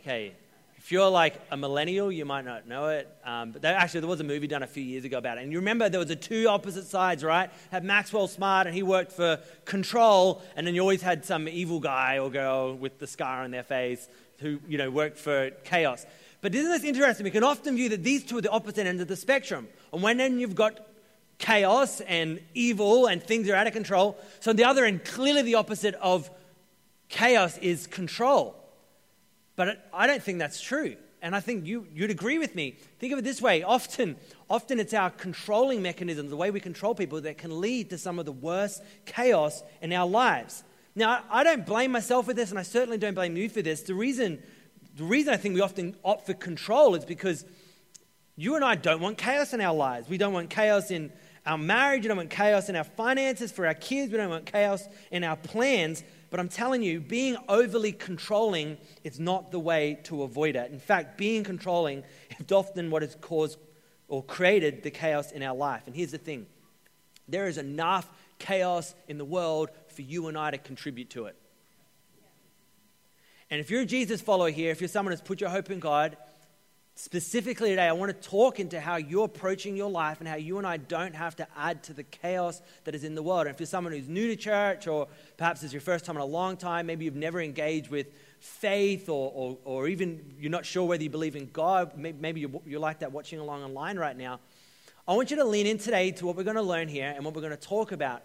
Okay, 0.00 0.32
if 0.76 0.90
you're 0.90 1.08
like 1.08 1.40
a 1.52 1.56
millennial, 1.56 2.10
you 2.10 2.24
might 2.24 2.44
not 2.44 2.66
know 2.66 2.88
it. 2.88 3.08
Um, 3.24 3.52
but 3.52 3.62
there, 3.62 3.76
actually, 3.76 4.00
there 4.00 4.08
was 4.08 4.18
a 4.18 4.24
movie 4.24 4.48
done 4.48 4.64
a 4.64 4.66
few 4.66 4.82
years 4.82 5.04
ago 5.04 5.18
about 5.18 5.38
it. 5.38 5.42
And 5.42 5.52
you 5.52 5.58
remember 5.58 5.88
there 5.88 6.00
was 6.00 6.08
the 6.08 6.16
two 6.16 6.48
opposite 6.48 6.86
sides, 6.86 7.22
right? 7.22 7.50
Had 7.70 7.84
Maxwell 7.84 8.26
Smart, 8.26 8.66
and 8.66 8.74
he 8.74 8.82
worked 8.82 9.12
for 9.12 9.38
control, 9.64 10.42
and 10.56 10.66
then 10.66 10.74
you 10.74 10.80
always 10.80 11.02
had 11.02 11.24
some 11.24 11.46
evil 11.46 11.78
guy 11.78 12.18
or 12.18 12.30
girl 12.30 12.74
with 12.74 12.98
the 12.98 13.06
scar 13.06 13.44
on 13.44 13.52
their 13.52 13.62
face 13.62 14.08
who 14.40 14.58
you 14.66 14.76
know 14.76 14.90
worked 14.90 15.18
for 15.18 15.50
chaos. 15.62 16.04
But 16.42 16.54
isn't 16.54 16.70
this 16.70 16.84
interesting? 16.84 17.24
We 17.24 17.30
can 17.30 17.44
often 17.44 17.76
view 17.76 17.88
that 17.90 18.02
these 18.02 18.24
two 18.24 18.36
are 18.36 18.40
the 18.40 18.50
opposite 18.50 18.86
ends 18.86 19.00
of 19.00 19.08
the 19.08 19.16
spectrum. 19.16 19.68
On 19.92 20.02
one 20.02 20.20
end, 20.20 20.40
you've 20.40 20.56
got 20.56 20.86
chaos 21.38 22.00
and 22.02 22.40
evil 22.52 23.06
and 23.06 23.22
things 23.22 23.48
are 23.48 23.54
out 23.54 23.68
of 23.68 23.72
control. 23.72 24.18
So 24.40 24.50
on 24.50 24.56
the 24.56 24.64
other 24.64 24.84
end, 24.84 25.04
clearly 25.04 25.42
the 25.42 25.54
opposite 25.54 25.94
of 25.94 26.28
chaos 27.08 27.56
is 27.58 27.86
control. 27.86 28.56
But 29.54 29.88
I 29.94 30.06
don't 30.08 30.22
think 30.22 30.40
that's 30.40 30.60
true. 30.60 30.96
And 31.20 31.36
I 31.36 31.40
think 31.40 31.64
you, 31.64 31.86
you'd 31.94 32.10
agree 32.10 32.40
with 32.40 32.56
me. 32.56 32.76
Think 32.98 33.12
of 33.12 33.20
it 33.20 33.22
this 33.22 33.40
way 33.40 33.62
often, 33.62 34.16
often 34.50 34.80
it's 34.80 34.92
our 34.92 35.10
controlling 35.10 35.80
mechanisms, 35.80 36.30
the 36.30 36.36
way 36.36 36.50
we 36.50 36.58
control 36.58 36.96
people, 36.96 37.20
that 37.20 37.38
can 37.38 37.60
lead 37.60 37.90
to 37.90 37.98
some 37.98 38.18
of 38.18 38.26
the 38.26 38.32
worst 38.32 38.82
chaos 39.06 39.62
in 39.80 39.92
our 39.92 40.08
lives. 40.08 40.64
Now, 40.96 41.22
I 41.30 41.44
don't 41.44 41.64
blame 41.64 41.92
myself 41.92 42.26
for 42.26 42.34
this, 42.34 42.50
and 42.50 42.58
I 42.58 42.64
certainly 42.64 42.98
don't 42.98 43.14
blame 43.14 43.36
you 43.36 43.48
for 43.48 43.62
this. 43.62 43.82
The 43.82 43.94
reason 43.94 44.42
the 44.96 45.04
reason 45.04 45.32
I 45.32 45.36
think 45.36 45.54
we 45.54 45.60
often 45.60 45.96
opt 46.04 46.26
for 46.26 46.34
control 46.34 46.94
is 46.94 47.04
because 47.04 47.44
you 48.36 48.56
and 48.56 48.64
I 48.64 48.74
don't 48.74 49.00
want 49.00 49.18
chaos 49.18 49.52
in 49.52 49.60
our 49.60 49.74
lives. 49.74 50.08
We 50.08 50.18
don't 50.18 50.32
want 50.32 50.50
chaos 50.50 50.90
in 50.90 51.12
our 51.46 51.58
marriage. 51.58 52.02
We 52.02 52.08
don't 52.08 52.16
want 52.16 52.30
chaos 52.30 52.68
in 52.68 52.76
our 52.76 52.84
finances 52.84 53.52
for 53.52 53.66
our 53.66 53.74
kids. 53.74 54.12
We 54.12 54.18
don't 54.18 54.30
want 54.30 54.46
chaos 54.46 54.86
in 55.10 55.24
our 55.24 55.36
plans. 55.36 56.04
But 56.30 56.40
I'm 56.40 56.48
telling 56.48 56.82
you, 56.82 57.00
being 57.00 57.36
overly 57.48 57.92
controlling 57.92 58.78
is 59.04 59.18
not 59.18 59.50
the 59.50 59.58
way 59.58 60.00
to 60.04 60.22
avoid 60.22 60.56
it. 60.56 60.70
In 60.70 60.78
fact, 60.78 61.18
being 61.18 61.44
controlling 61.44 62.04
is 62.38 62.52
often 62.52 62.90
what 62.90 63.02
has 63.02 63.16
caused 63.20 63.58
or 64.08 64.22
created 64.22 64.82
the 64.82 64.90
chaos 64.90 65.32
in 65.32 65.42
our 65.42 65.56
life. 65.56 65.82
And 65.86 65.96
here's 65.96 66.12
the 66.12 66.18
thing 66.18 66.46
there 67.28 67.46
is 67.48 67.58
enough 67.58 68.10
chaos 68.38 68.94
in 69.08 69.16
the 69.16 69.24
world 69.24 69.70
for 69.88 70.02
you 70.02 70.28
and 70.28 70.36
I 70.36 70.50
to 70.50 70.58
contribute 70.58 71.10
to 71.10 71.26
it. 71.26 71.36
And 73.52 73.60
if 73.60 73.70
you're 73.70 73.82
a 73.82 73.86
Jesus 73.86 74.22
follower 74.22 74.48
here, 74.48 74.70
if 74.70 74.80
you're 74.80 74.88
someone 74.88 75.12
who's 75.12 75.20
put 75.20 75.42
your 75.42 75.50
hope 75.50 75.70
in 75.70 75.78
God, 75.78 76.16
specifically 76.94 77.68
today, 77.68 77.86
I 77.86 77.92
want 77.92 78.10
to 78.10 78.28
talk 78.28 78.58
into 78.58 78.80
how 78.80 78.96
you're 78.96 79.26
approaching 79.26 79.76
your 79.76 79.90
life 79.90 80.20
and 80.20 80.26
how 80.28 80.36
you 80.36 80.56
and 80.56 80.66
I 80.66 80.78
don't 80.78 81.14
have 81.14 81.36
to 81.36 81.46
add 81.54 81.82
to 81.82 81.92
the 81.92 82.02
chaos 82.02 82.62
that 82.84 82.94
is 82.94 83.04
in 83.04 83.14
the 83.14 83.22
world. 83.22 83.46
And 83.46 83.54
if 83.54 83.60
you're 83.60 83.66
someone 83.66 83.92
who's 83.92 84.08
new 84.08 84.26
to 84.28 84.36
church, 84.36 84.86
or 84.86 85.06
perhaps 85.36 85.62
it's 85.62 85.74
your 85.74 85.82
first 85.82 86.06
time 86.06 86.16
in 86.16 86.22
a 86.22 86.24
long 86.24 86.56
time, 86.56 86.86
maybe 86.86 87.04
you've 87.04 87.14
never 87.14 87.42
engaged 87.42 87.90
with 87.90 88.06
faith, 88.40 89.10
or, 89.10 89.30
or, 89.34 89.58
or 89.66 89.86
even 89.86 90.32
you're 90.38 90.50
not 90.50 90.64
sure 90.64 90.84
whether 90.84 91.02
you 91.02 91.10
believe 91.10 91.36
in 91.36 91.50
God, 91.52 91.94
maybe 91.94 92.40
you're, 92.40 92.62
you're 92.64 92.80
like 92.80 93.00
that 93.00 93.12
watching 93.12 93.38
along 93.38 93.64
online 93.64 93.98
right 93.98 94.16
now. 94.16 94.40
I 95.06 95.12
want 95.12 95.30
you 95.30 95.36
to 95.36 95.44
lean 95.44 95.66
in 95.66 95.76
today 95.76 96.10
to 96.12 96.24
what 96.24 96.36
we're 96.36 96.44
going 96.44 96.56
to 96.56 96.62
learn 96.62 96.88
here 96.88 97.12
and 97.14 97.22
what 97.22 97.34
we're 97.34 97.42
going 97.42 97.50
to 97.50 97.58
talk 97.58 97.92
about 97.92 98.22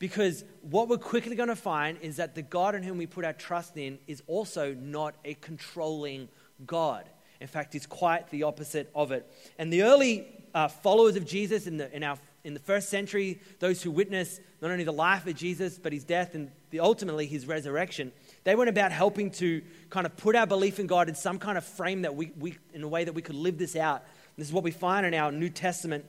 Because 0.00 0.44
what 0.62 0.88
we're 0.88 0.96
quickly 0.96 1.36
going 1.36 1.50
to 1.50 1.54
find 1.56 1.98
is 2.00 2.16
that 2.16 2.34
the 2.34 2.42
God 2.42 2.74
in 2.74 2.82
whom 2.82 2.96
we 2.96 3.06
put 3.06 3.24
our 3.24 3.34
trust 3.34 3.76
in 3.76 3.98
is 4.06 4.22
also 4.26 4.74
not 4.74 5.14
a 5.26 5.34
controlling 5.34 6.28
God. 6.66 7.04
In 7.38 7.46
fact, 7.46 7.74
he's 7.74 7.86
quite 7.86 8.28
the 8.30 8.42
opposite 8.42 8.90
of 8.94 9.12
it. 9.12 9.30
And 9.58 9.70
the 9.70 9.82
early 9.82 10.26
uh, 10.54 10.68
followers 10.68 11.16
of 11.16 11.26
Jesus 11.26 11.66
in 11.66 11.76
the, 11.76 11.94
in, 11.94 12.02
our, 12.02 12.18
in 12.44 12.54
the 12.54 12.60
first 12.60 12.88
century, 12.88 13.40
those 13.58 13.82
who 13.82 13.90
witnessed 13.90 14.40
not 14.62 14.70
only 14.70 14.84
the 14.84 14.92
life 14.92 15.26
of 15.26 15.36
Jesus, 15.36 15.78
but 15.78 15.92
his 15.92 16.04
death 16.04 16.34
and 16.34 16.50
the, 16.70 16.80
ultimately 16.80 17.26
his 17.26 17.46
resurrection, 17.46 18.10
they 18.44 18.56
went 18.56 18.70
about 18.70 18.92
helping 18.92 19.30
to 19.32 19.60
kind 19.90 20.06
of 20.06 20.16
put 20.16 20.34
our 20.34 20.46
belief 20.46 20.80
in 20.80 20.86
God 20.86 21.10
in 21.10 21.14
some 21.14 21.38
kind 21.38 21.58
of 21.58 21.64
frame 21.64 22.02
that 22.02 22.14
we, 22.14 22.32
we 22.38 22.56
in 22.72 22.82
a 22.82 22.88
way 22.88 23.04
that 23.04 23.12
we 23.12 23.20
could 23.20 23.36
live 23.36 23.58
this 23.58 23.76
out. 23.76 24.02
This 24.38 24.46
is 24.48 24.52
what 24.52 24.64
we 24.64 24.70
find 24.70 25.04
in 25.04 25.12
our 25.12 25.30
New 25.30 25.50
Testament 25.50 26.06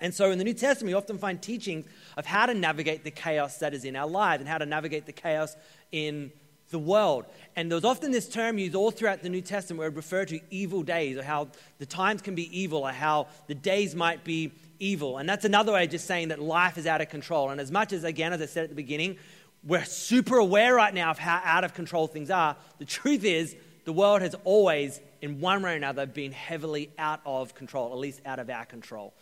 and 0.00 0.14
so 0.14 0.30
in 0.30 0.38
the 0.38 0.44
New 0.44 0.54
Testament, 0.54 0.94
we 0.94 0.94
often 0.94 1.18
find 1.18 1.40
teachings 1.40 1.86
of 2.16 2.26
how 2.26 2.46
to 2.46 2.54
navigate 2.54 3.04
the 3.04 3.10
chaos 3.10 3.58
that 3.58 3.74
is 3.74 3.84
in 3.84 3.96
our 3.96 4.08
lives 4.08 4.40
and 4.40 4.48
how 4.48 4.58
to 4.58 4.66
navigate 4.66 5.06
the 5.06 5.12
chaos 5.12 5.56
in 5.92 6.32
the 6.70 6.78
world. 6.78 7.26
And 7.56 7.70
there's 7.70 7.84
often 7.84 8.12
this 8.12 8.28
term 8.28 8.58
used 8.58 8.74
all 8.74 8.90
throughout 8.90 9.22
the 9.22 9.28
New 9.28 9.40
Testament 9.40 9.78
where 9.78 9.88
it 9.88 9.94
referred 9.94 10.28
to 10.28 10.40
evil 10.50 10.82
days 10.82 11.16
or 11.16 11.22
how 11.22 11.48
the 11.78 11.86
times 11.86 12.22
can 12.22 12.34
be 12.34 12.58
evil 12.58 12.82
or 12.82 12.92
how 12.92 13.26
the 13.48 13.54
days 13.54 13.94
might 13.94 14.24
be 14.24 14.52
evil. 14.78 15.18
And 15.18 15.28
that's 15.28 15.44
another 15.44 15.72
way 15.72 15.84
of 15.84 15.90
just 15.90 16.06
saying 16.06 16.28
that 16.28 16.40
life 16.40 16.78
is 16.78 16.86
out 16.86 17.00
of 17.00 17.08
control. 17.08 17.50
And 17.50 17.60
as 17.60 17.70
much 17.70 17.92
as, 17.92 18.04
again, 18.04 18.32
as 18.32 18.40
I 18.40 18.46
said 18.46 18.64
at 18.64 18.70
the 18.70 18.76
beginning, 18.76 19.18
we're 19.64 19.84
super 19.84 20.38
aware 20.38 20.74
right 20.74 20.94
now 20.94 21.10
of 21.10 21.18
how 21.18 21.40
out 21.44 21.64
of 21.64 21.74
control 21.74 22.06
things 22.06 22.30
are, 22.30 22.56
the 22.78 22.84
truth 22.84 23.24
is 23.24 23.54
the 23.84 23.92
world 23.92 24.22
has 24.22 24.34
always, 24.44 25.00
in 25.20 25.40
one 25.40 25.62
way 25.62 25.72
or 25.72 25.76
another, 25.76 26.06
been 26.06 26.32
heavily 26.32 26.90
out 26.98 27.20
of 27.26 27.54
control, 27.54 27.92
at 27.92 27.98
least 27.98 28.20
out 28.24 28.38
of 28.38 28.48
our 28.48 28.64
control. 28.64 29.12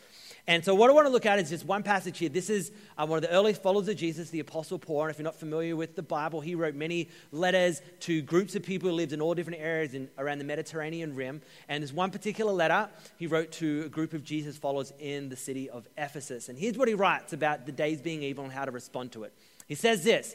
And 0.49 0.65
so, 0.65 0.75
what 0.75 0.89
I 0.89 0.95
want 0.95 1.07
to 1.07 1.13
look 1.13 1.27
at 1.27 1.39
is 1.39 1.51
just 1.51 1.67
one 1.67 1.83
passage 1.83 2.17
here. 2.17 2.31
This 2.31 2.49
is 2.49 2.73
uh, 2.97 3.05
one 3.05 3.19
of 3.19 3.23
the 3.23 3.31
early 3.31 3.53
followers 3.53 3.87
of 3.87 3.97
Jesus, 3.97 4.31
the 4.31 4.41
Apostle 4.41 4.79
Paul. 4.79 5.03
And 5.03 5.11
if 5.11 5.19
you're 5.19 5.25
not 5.25 5.39
familiar 5.39 5.77
with 5.77 5.95
the 5.95 6.03
Bible, 6.03 6.41
he 6.41 6.55
wrote 6.55 6.75
many 6.75 7.11
letters 7.33 7.83
to 8.01 8.23
groups 8.23 8.55
of 8.55 8.63
people 8.63 8.89
who 8.89 8.95
lived 8.95 9.13
in 9.13 9.21
all 9.21 9.35
different 9.35 9.61
areas 9.61 9.93
in, 9.93 10.09
around 10.17 10.39
the 10.39 10.47
Mediterranean 10.47 11.15
rim. 11.15 11.43
And 11.69 11.83
there's 11.83 11.93
one 11.93 12.11
particular 12.11 12.51
letter 12.51 12.89
he 13.19 13.27
wrote 13.27 13.53
to 13.53 13.83
a 13.85 13.89
group 13.91 14.15
of 14.15 14.25
Jesus 14.25 14.57
followers 14.57 14.91
in 14.99 15.29
the 15.29 15.37
city 15.37 15.69
of 15.69 15.87
Ephesus. 15.99 16.49
And 16.49 16.59
here's 16.59 16.79
what 16.79 16.89
he 16.89 16.95
writes 16.95 17.35
about 17.35 17.67
the 17.67 17.73
days 17.73 18.01
being 18.01 18.23
evil 18.23 18.45
and 18.45 18.53
how 18.53 18.65
to 18.65 18.71
respond 18.71 19.13
to 19.13 19.25
it. 19.25 19.35
He 19.67 19.75
says 19.75 20.03
this 20.03 20.35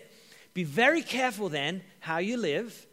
Be 0.53 0.63
very 0.63 1.01
careful 1.01 1.49
then 1.49 1.81
how 2.01 2.19
you 2.19 2.37
live 2.37 2.85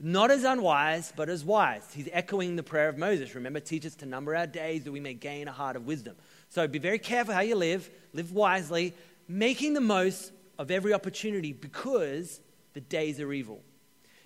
not 0.00 0.30
as 0.30 0.44
unwise, 0.44 1.12
but 1.16 1.28
as 1.28 1.44
wise. 1.44 1.86
He's 1.92 2.08
echoing 2.12 2.54
the 2.54 2.62
prayer 2.62 2.88
of 2.88 2.98
Moses. 2.98 3.34
Remember, 3.34 3.58
teach 3.58 3.84
us 3.84 3.96
to 3.96 4.06
number 4.06 4.36
our 4.36 4.46
days 4.46 4.84
that 4.84 4.92
we 4.92 5.00
may 5.00 5.14
gain 5.14 5.48
a 5.48 5.52
heart 5.52 5.74
of 5.74 5.86
wisdom. 5.86 6.16
So 6.48 6.66
be 6.68 6.78
very 6.78 6.98
careful 6.98 7.34
how 7.34 7.40
you 7.40 7.56
live, 7.56 7.90
live 8.12 8.32
wisely, 8.32 8.94
making 9.26 9.74
the 9.74 9.80
most 9.80 10.32
of 10.58 10.70
every 10.70 10.94
opportunity 10.94 11.52
because 11.52 12.40
the 12.74 12.80
days 12.80 13.20
are 13.20 13.32
evil. 13.32 13.60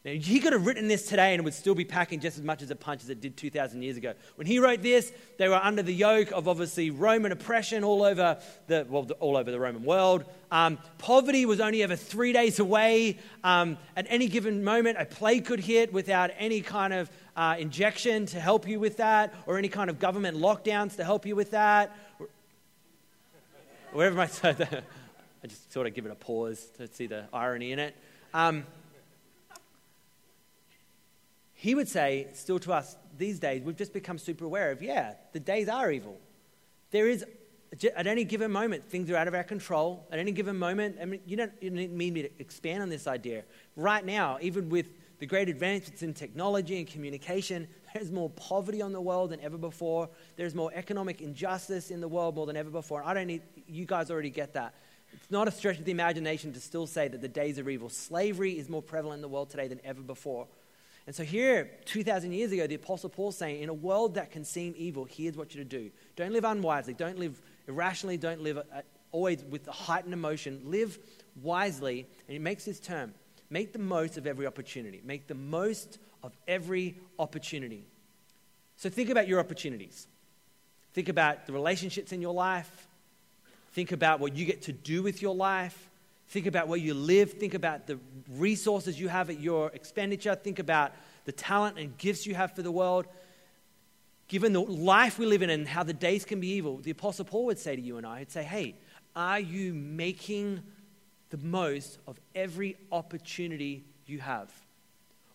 Now, 0.05 0.11
he 0.11 0.41
could 0.41 0.53
have 0.53 0.67
written 0.67 0.89
this 0.89 1.07
today 1.07 1.33
and 1.33 1.41
it 1.41 1.45
would 1.45 1.55
still 1.55 1.77
be 1.77 1.85
packing 1.85 2.19
just 2.19 2.37
as 2.37 2.43
much 2.43 2.61
as 2.61 2.73
a 2.73 2.77
punch 2.77 3.05
as 3.05 3.11
it 3.11 3.21
did 3.21 3.37
2,000 3.37 3.83
years 3.83 3.97
ago. 3.97 4.15
When 4.35 4.49
he 4.49 4.59
wrote 4.59 4.83
this, 4.83 5.13
they 5.39 5.49
were 5.49 5.61
under 5.63 5.81
the 5.83 5.95
yoke 5.95 6.33
of 6.33 6.49
obviously 6.49 6.91
Roman 6.91 7.31
oppression 7.31 7.85
all 7.85 8.03
over 8.03 8.39
the, 8.67 8.85
well, 8.89 9.09
all 9.21 9.37
over 9.37 9.53
the 9.53 9.61
Roman 9.61 9.85
world. 9.85 10.25
Um, 10.51 10.79
poverty 10.99 11.47
was 11.47 11.61
only 11.61 11.85
ever 11.85 11.95
three 11.95 12.33
days 12.33 12.59
away. 12.59 13.19
Um, 13.45 13.79
at 13.97 14.07
any 14.09 14.27
given 14.27 14.65
moment, 14.65 14.99
a 14.99 15.05
plague 15.05 15.45
could 15.45 15.61
hit 15.61 15.93
without 15.93 16.33
any 16.37 16.63
kind 16.63 16.93
of 16.93 17.09
uh, 17.37 17.55
injection 17.61 18.27
to 18.27 18.41
help 18.41 18.67
you 18.67 18.81
with 18.81 18.97
that, 18.97 19.33
or 19.47 19.57
any 19.57 19.69
kind 19.69 19.89
of 19.89 20.01
government 20.01 20.37
lockdowns 20.37 20.97
to 20.97 21.05
help 21.05 21.27
you 21.27 21.37
with 21.37 21.53
that. 21.53 21.97
Wherever 23.93 24.21
I 24.21 24.25
I 25.45 25.49
just 25.49 25.73
sort 25.73 25.87
of 25.87 25.95
give 25.95 26.07
it 26.07 26.13
a 26.13 26.17
pause 26.17 26.67
to 26.79 26.89
see 26.89 27.07
the 27.07 27.25
irony 27.33 27.73
in 27.73 27.79
it. 27.79 27.97
Um, 28.35 28.65
he 31.63 31.77
would 31.77 31.89
say, 31.89 32.27
still 32.33 32.59
to 32.59 32.73
us 32.73 32.97
these 33.17 33.39
days, 33.39 33.63
we've 33.63 33.77
just 33.77 33.93
become 33.93 34.19
super 34.19 34.45
aware 34.45 34.73
of, 34.73 34.83
yeah, 34.83 35.15
the 35.33 35.39
days 35.39 35.69
are 35.69 35.93
evil. 35.93 36.19
There 36.91 37.09
is, 37.09 37.25
at 37.95 38.09
any 38.09 38.25
given 38.25 38.51
moment, 38.51 38.85
things 38.85 39.09
are 39.13 39.15
out 39.15 39.29
of 39.29 39.35
our 39.35 39.45
control. 39.45 40.05
At 40.11 40.19
any 40.19 40.33
given 40.33 40.59
moment, 40.59 40.97
I 41.01 41.05
mean, 41.05 41.21
you 41.25 41.37
don't, 41.37 41.53
you 41.61 41.71
don't 41.71 41.93
need 41.93 42.13
me 42.15 42.23
to 42.23 42.31
expand 42.41 42.83
on 42.83 42.89
this 42.89 43.07
idea. 43.07 43.45
Right 43.77 44.05
now, 44.05 44.39
even 44.41 44.71
with 44.71 44.87
the 45.21 45.27
great 45.27 45.49
advancements 45.49 46.03
in 46.03 46.15
technology 46.15 46.79
and 46.79 46.87
communication, 46.89 47.69
there's 47.95 48.11
more 48.11 48.31
poverty 48.31 48.83
on 48.83 48.93
the 48.93 49.01
world 49.01 49.31
than 49.31 49.39
ever 49.39 49.57
before. 49.57 50.09
There's 50.35 50.57
more 50.57 50.73
economic 50.75 51.21
injustice 51.21 51.93
in 51.93 52.01
the 52.01 52.09
world 52.09 52.35
more 52.35 52.47
than 52.47 52.57
ever 52.57 52.71
before. 52.71 53.05
I 53.05 53.15
don't 53.15 53.29
need, 53.29 53.43
you 53.69 53.87
guys 53.87 54.11
already 54.11 54.31
get 54.31 54.55
that. 54.55 54.75
It's 55.13 55.31
not 55.31 55.47
a 55.47 55.53
stretch 55.53 55.79
of 55.79 55.85
the 55.85 55.93
imagination 55.93 56.53
to 56.55 56.61
still 56.61 56.89
say 56.89 57.07
that 57.07 57.21
the 57.21 57.29
days 57.29 57.57
are 57.61 57.71
evil. 57.71 57.89
Slavery 57.89 58.59
is 58.59 58.69
more 58.69 58.83
prevalent 58.83 59.19
in 59.19 59.23
the 59.23 59.29
world 59.29 59.51
today 59.51 59.69
than 59.69 59.81
ever 59.85 60.01
before. 60.01 60.49
And 61.07 61.15
so, 61.15 61.25
here, 61.25 61.71
2,000 61.87 62.33
years 62.33 62.53
ago, 62.53 62.67
the 62.67 62.77
Apostle 62.77 63.11
Paul 63.11 63.33
saying, 63.33 63.63
in 63.63 63.69
a 63.69 63.75
world 63.75 64.15
that 64.15 64.31
can 64.31 64.45
seem 64.45 64.75
evil, 64.77 65.05
here's 65.05 65.37
what 65.37 65.55
you're 65.55 65.65
to 65.65 65.69
do. 65.69 65.91
Don't 66.15 66.33
live 66.33 66.45
unwisely, 66.45 66.95
don't 66.95 67.19
live 67.19 67.41
irrationally, 67.67 68.17
don't 68.17 68.41
live 68.41 68.59
uh, 68.59 68.83
always 69.11 69.43
with 69.45 69.67
a 69.67 69.73
heightened 69.73 70.15
emotion. 70.15 70.63
Live 70.65 70.99
wisely. 71.43 72.07
And 72.29 72.33
he 72.33 72.39
makes 72.39 72.65
this 72.65 72.79
term 72.79 73.15
make 73.51 73.73
the 73.73 73.79
most 73.79 74.17
of 74.17 74.27
every 74.27 74.47
opportunity. 74.47 75.03
Make 75.05 75.27
the 75.27 75.35
most 75.35 75.99
of 76.23 76.33
every 76.47 76.97
opportunity. 77.19 77.85
So, 78.77 78.89
think 78.89 79.11
about 79.11 79.27
your 79.27 79.41
opportunities. 79.41 80.07
Think 80.95 81.09
about 81.09 81.47
the 81.47 81.53
relationships 81.53 82.13
in 82.13 82.21
your 82.21 82.35
life. 82.35 82.89
Think 83.73 83.93
about 83.93 84.21
what 84.21 84.37
you 84.37 84.45
get 84.45 84.63
to 84.63 84.73
do 84.73 85.03
with 85.03 85.23
your 85.23 85.35
life. 85.35 85.91
Think 86.33 86.47
about 86.47 86.67
where 86.67 86.79
you 86.79 86.95
live. 86.95 87.33
Think 87.33 87.53
about 87.53 87.87
the 87.87 87.99
resources 88.31 88.99
you 88.99 89.09
have 89.09 89.29
at 89.29 89.39
your 89.39 89.69
expenditure. 89.75 90.35
Think 90.35 90.61
about 90.61 90.93
the 91.27 91.33
talent 91.33 91.79
and 91.79 91.97
gifts 91.99 92.27
you 92.27 92.35
have 92.35 92.57
for 92.57 92.63
the 92.63 92.73
world. 92.73 93.07
Given 94.29 94.55
the 94.55 94.63
life 94.63 95.19
we 95.19 95.27
live 95.27 95.43
in 95.43 95.51
and 95.51 95.69
how 95.69 95.83
the 95.83 95.93
days 95.93 96.25
can 96.25 96.41
be 96.41 96.49
evil, 96.49 96.79
the 96.79 96.91
Apostle 96.91 97.27
Paul 97.27 97.45
would 97.45 97.59
say 97.59 97.77
to 97.77 97.83
you 97.83 97.99
and 97.99 98.07
I, 98.07 98.21
he'd 98.21 98.31
say, 98.31 98.45
hey, 98.45 98.77
are 99.15 99.41
you 99.41 99.75
making 99.75 100.63
the 101.29 101.37
most 101.37 101.99
of 102.07 102.19
every 102.35 102.79
opportunity 102.91 103.85
you 104.07 104.21
have? 104.21 104.51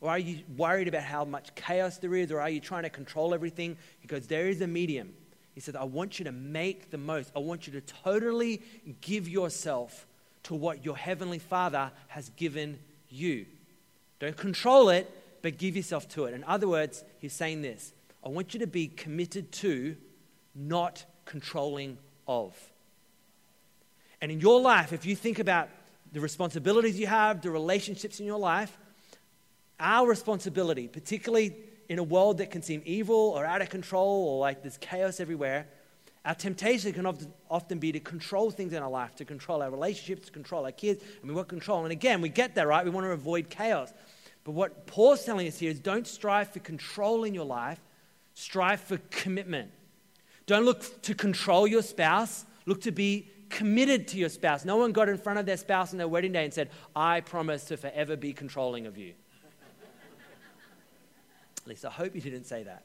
Or 0.01 0.09
are 0.09 0.17
you 0.17 0.39
worried 0.57 0.87
about 0.87 1.03
how 1.03 1.25
much 1.25 1.53
chaos 1.53 1.99
there 1.99 2.15
is? 2.15 2.31
Or 2.31 2.41
are 2.41 2.49
you 2.49 2.59
trying 2.59 2.83
to 2.83 2.89
control 2.89 3.35
everything? 3.35 3.77
Because 4.01 4.25
there 4.25 4.47
is 4.47 4.61
a 4.61 4.67
medium. 4.67 5.13
He 5.53 5.61
says, 5.61 5.75
I 5.75 5.83
want 5.83 6.17
you 6.17 6.25
to 6.25 6.31
make 6.31 6.89
the 6.89 6.97
most. 6.97 7.31
I 7.35 7.39
want 7.39 7.67
you 7.67 7.73
to 7.73 7.81
totally 7.81 8.63
give 9.01 9.29
yourself 9.29 10.06
to 10.47 10.55
what 10.55 10.85
your 10.85 10.95
heavenly 10.95 11.39
Father 11.39 11.91
has 12.07 12.29
given 12.31 12.79
you. 13.09 13.45
Don't 14.19 14.37
control 14.37 14.89
it, 14.89 15.11
but 15.41 15.57
give 15.57 15.75
yourself 15.75 16.07
to 16.09 16.23
it. 16.23 16.33
In 16.33 16.43
other 16.45 16.69
words, 16.69 17.03
he's 17.19 17.33
saying 17.33 17.61
this 17.61 17.91
I 18.23 18.29
want 18.29 18.53
you 18.53 18.61
to 18.61 18.67
be 18.67 18.87
committed 18.87 19.51
to, 19.53 19.97
not 20.55 21.03
controlling 21.25 21.97
of. 22.27 22.55
And 24.21 24.31
in 24.31 24.39
your 24.39 24.61
life, 24.61 24.93
if 24.93 25.05
you 25.05 25.17
think 25.17 25.37
about 25.37 25.67
the 26.13 26.21
responsibilities 26.21 26.97
you 26.97 27.07
have, 27.07 27.41
the 27.41 27.51
relationships 27.51 28.21
in 28.21 28.25
your 28.25 28.39
life, 28.39 28.75
our 29.81 30.07
responsibility, 30.07 30.87
particularly 30.87 31.55
in 31.89 31.99
a 31.99 32.03
world 32.03 32.37
that 32.37 32.51
can 32.51 32.61
seem 32.61 32.81
evil 32.85 33.33
or 33.35 33.45
out 33.45 33.61
of 33.61 33.69
control 33.69 34.29
or 34.29 34.39
like 34.39 34.61
there's 34.61 34.77
chaos 34.77 35.19
everywhere, 35.19 35.67
our 36.27 36.36
temptation 36.36 36.91
can 36.91 37.07
often 37.50 37.79
be 37.79 37.93
to 37.93 38.01
control 38.01 38.51
things 38.51 38.74
in 38.74 38.84
our 38.84 38.89
life, 38.89 39.15
to 39.15 39.24
control 39.24 39.62
our 39.62 39.72
relationships, 39.72 40.25
to 40.25 40.31
control 40.34 40.65
our 40.65 40.74
kids, 40.74 41.01
and 41.22 41.29
we 41.29 41.34
want 41.34 41.48
control. 41.48 41.84
And 41.84 41.91
again, 41.93 42.19
we 42.19 42.27
get 42.27 42.53
that, 42.55 42.67
right? 42.67 42.84
We 42.84 42.91
want 42.91 43.05
to 43.05 43.12
avoid 43.12 43.50
chaos. 43.50 43.93
But 44.43 44.51
what 44.51 44.88
Paul's 44.88 45.24
telling 45.24 45.48
us 45.48 45.57
here 45.57 45.72
is 45.72 45.79
don't 45.79 46.05
strive 46.05 46.51
for 46.51 46.60
control 46.60 47.24
in 47.24 47.34
your 47.34 47.46
life, 47.46 47.79
strive 48.34 48.81
for 48.81 48.98
commitment. 49.10 49.72
Don't 50.48 50.65
look 50.65 51.01
to 51.03 51.15
control 51.15 51.65
your 51.65 51.81
spouse, 51.81 52.46
look 52.65 52.81
to 52.81 52.91
be 52.91 53.29
committed 53.48 54.10
to 54.10 54.17
your 54.17 54.27
spouse. 54.27 54.65
No 54.65 54.75
one 54.75 54.91
got 54.91 55.07
in 55.07 55.17
front 55.17 55.39
of 55.39 55.46
their 55.46 55.55
spouse 55.55 55.93
on 55.93 55.98
their 55.98 56.10
wedding 56.10 56.34
day 56.34 56.43
and 56.43 56.53
said, 56.53 56.72
I 56.93 57.22
promise 57.22 57.63
to 57.65 57.77
forever 57.77 58.17
be 58.17 58.34
controlling 58.34 58.86
of 58.86 58.98
you. 58.98 59.13
At 61.62 61.67
least 61.67 61.86
I 61.86 61.89
hope 61.89 62.15
you 62.15 62.22
didn't 62.22 62.48
say 62.48 62.63
that 62.63 62.84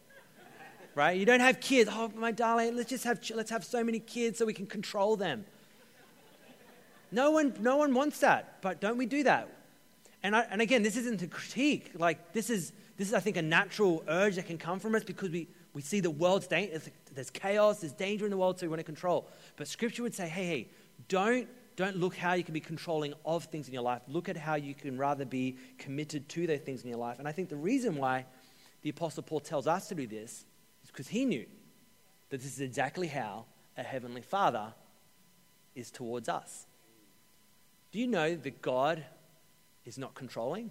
right? 0.95 1.19
You 1.19 1.27
don't 1.27 1.41
have 1.41 1.61
kids. 1.61 1.91
Oh, 1.93 2.11
my 2.15 2.33
darling, 2.33 2.77
let's 2.77 2.91
just 2.91 3.05
have, 3.05 3.21
let's 3.35 3.51
have 3.51 3.65
so 3.65 3.83
many 3.83 3.99
kids 3.99 4.39
so 4.39 4.47
we 4.47 4.55
can 4.55 4.67
control 4.67 5.17
them. 5.17 5.45
No 7.11 7.31
one, 7.31 7.55
no 7.61 7.77
one 7.77 7.93
wants 7.93 8.21
that, 8.21 8.63
but 8.63 8.81
don't 8.81 8.97
we 8.97 9.07
do 9.07 9.23
that? 9.25 9.49
And, 10.23 10.35
I, 10.35 10.47
and 10.51 10.63
again, 10.63 10.83
this 10.83 10.97
isn't 10.97 11.21
a 11.21 11.27
critique. 11.27 11.91
Like, 11.95 12.33
this 12.33 12.49
is, 12.49 12.73
this 12.97 13.09
is, 13.09 13.15
I 13.15 13.21
think, 13.21 13.37
a 13.37 13.43
natural 13.43 14.03
urge 14.09 14.37
that 14.37 14.47
can 14.47 14.57
come 14.57 14.79
from 14.79 14.95
us 14.95 15.05
because 15.05 15.31
we, 15.31 15.49
we 15.75 15.83
see 15.83 16.01
the 16.01 16.11
world's 16.11 16.47
danger. 16.47 16.81
There's 17.15 17.31
chaos, 17.31 17.81
there's 17.81 17.93
danger 17.93 18.25
in 18.25 18.31
the 18.31 18.37
world, 18.37 18.59
so 18.59 18.67
we 18.67 18.71
want 18.71 18.81
to 18.81 18.85
control. 18.85 19.29
But 19.57 19.69
Scripture 19.69 20.03
would 20.03 20.15
say, 20.15 20.29
hey, 20.29 20.47
hey, 20.47 20.69
don't, 21.09 21.49
don't 21.77 21.97
look 21.97 22.17
how 22.17 22.35
you 22.35 22.45
can 22.45 22.55
be 22.55 22.61
controlling 22.61 23.13
of 23.27 23.45
things 23.45 23.67
in 23.69 23.75
your 23.75 23.83
life. 23.83 24.03
Look 24.09 24.29
at 24.29 24.37
how 24.37 24.55
you 24.55 24.75
can 24.75 24.97
rather 24.97 25.25
be 25.25 25.57
committed 25.79 26.29
to 26.31 26.47
those 26.47 26.61
things 26.61 26.83
in 26.83 26.89
your 26.89 26.99
life. 26.99 27.19
And 27.19 27.27
I 27.27 27.33
think 27.33 27.49
the 27.49 27.57
reason 27.57 27.97
why 27.97 28.25
the 28.83 28.91
Apostle 28.91 29.23
Paul 29.23 29.41
tells 29.41 29.67
us 29.67 29.89
to 29.89 29.95
do 29.95 30.07
this 30.07 30.45
because 30.93 31.09
he 31.09 31.25
knew 31.25 31.47
that 32.31 32.41
this 32.41 32.53
is 32.53 32.61
exactly 32.61 33.09
how 33.09 33.47
a 33.77 33.83
heavenly 33.83 34.23
father 34.23 34.75
is 35.75 35.91
towards 35.91 36.29
us. 36.29 36.67
Do 37.91 37.99
you 37.99 38.07
know 38.07 38.35
that 38.35 38.63
God 38.63 39.05
is 39.85 39.99
not 39.99 40.15
controlling? 40.15 40.71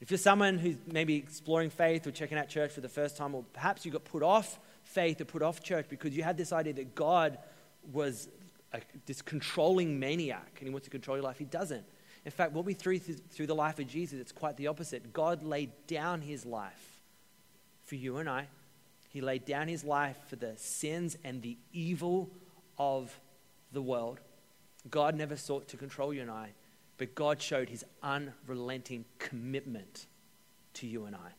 If 0.00 0.10
you're 0.10 0.18
someone 0.18 0.58
who's 0.58 0.76
maybe 0.90 1.16
exploring 1.16 1.70
faith 1.70 2.06
or 2.06 2.10
checking 2.10 2.38
out 2.38 2.48
church 2.48 2.72
for 2.72 2.80
the 2.80 2.88
first 2.88 3.16
time, 3.16 3.34
or 3.34 3.44
perhaps 3.52 3.84
you 3.84 3.92
got 3.92 4.04
put 4.04 4.22
off 4.22 4.58
faith 4.82 5.20
or 5.20 5.24
put 5.24 5.42
off 5.42 5.62
church 5.62 5.86
because 5.88 6.16
you 6.16 6.24
had 6.24 6.36
this 6.36 6.52
idea 6.52 6.72
that 6.74 6.94
God 6.94 7.38
was 7.92 8.28
a, 8.72 8.80
this 9.06 9.22
controlling 9.22 10.00
maniac 10.00 10.56
and 10.58 10.66
he 10.66 10.72
wants 10.72 10.86
to 10.86 10.90
control 10.90 11.16
your 11.16 11.24
life, 11.24 11.38
he 11.38 11.44
doesn't. 11.44 11.84
In 12.24 12.30
fact, 12.30 12.52
what 12.52 12.64
we 12.64 12.74
through 12.74 12.98
through 12.98 13.46
the 13.46 13.54
life 13.54 13.78
of 13.78 13.86
Jesus, 13.86 14.20
it's 14.20 14.32
quite 14.32 14.56
the 14.56 14.68
opposite. 14.68 15.12
God 15.12 15.42
laid 15.42 15.70
down 15.86 16.20
his 16.20 16.46
life 16.46 16.91
for 17.92 17.96
you 17.96 18.16
and 18.16 18.26
I. 18.26 18.46
He 19.10 19.20
laid 19.20 19.44
down 19.44 19.68
his 19.68 19.84
life 19.84 20.16
for 20.28 20.36
the 20.36 20.54
sins 20.56 21.18
and 21.24 21.42
the 21.42 21.58
evil 21.74 22.30
of 22.78 23.14
the 23.70 23.82
world. 23.82 24.18
God 24.90 25.14
never 25.14 25.36
sought 25.36 25.68
to 25.68 25.76
control 25.76 26.14
you 26.14 26.22
and 26.22 26.30
I, 26.30 26.54
but 26.96 27.14
God 27.14 27.42
showed 27.42 27.68
his 27.68 27.84
unrelenting 28.02 29.04
commitment 29.18 30.06
to 30.72 30.86
you 30.86 31.04
and 31.04 31.14
I. 31.14 31.32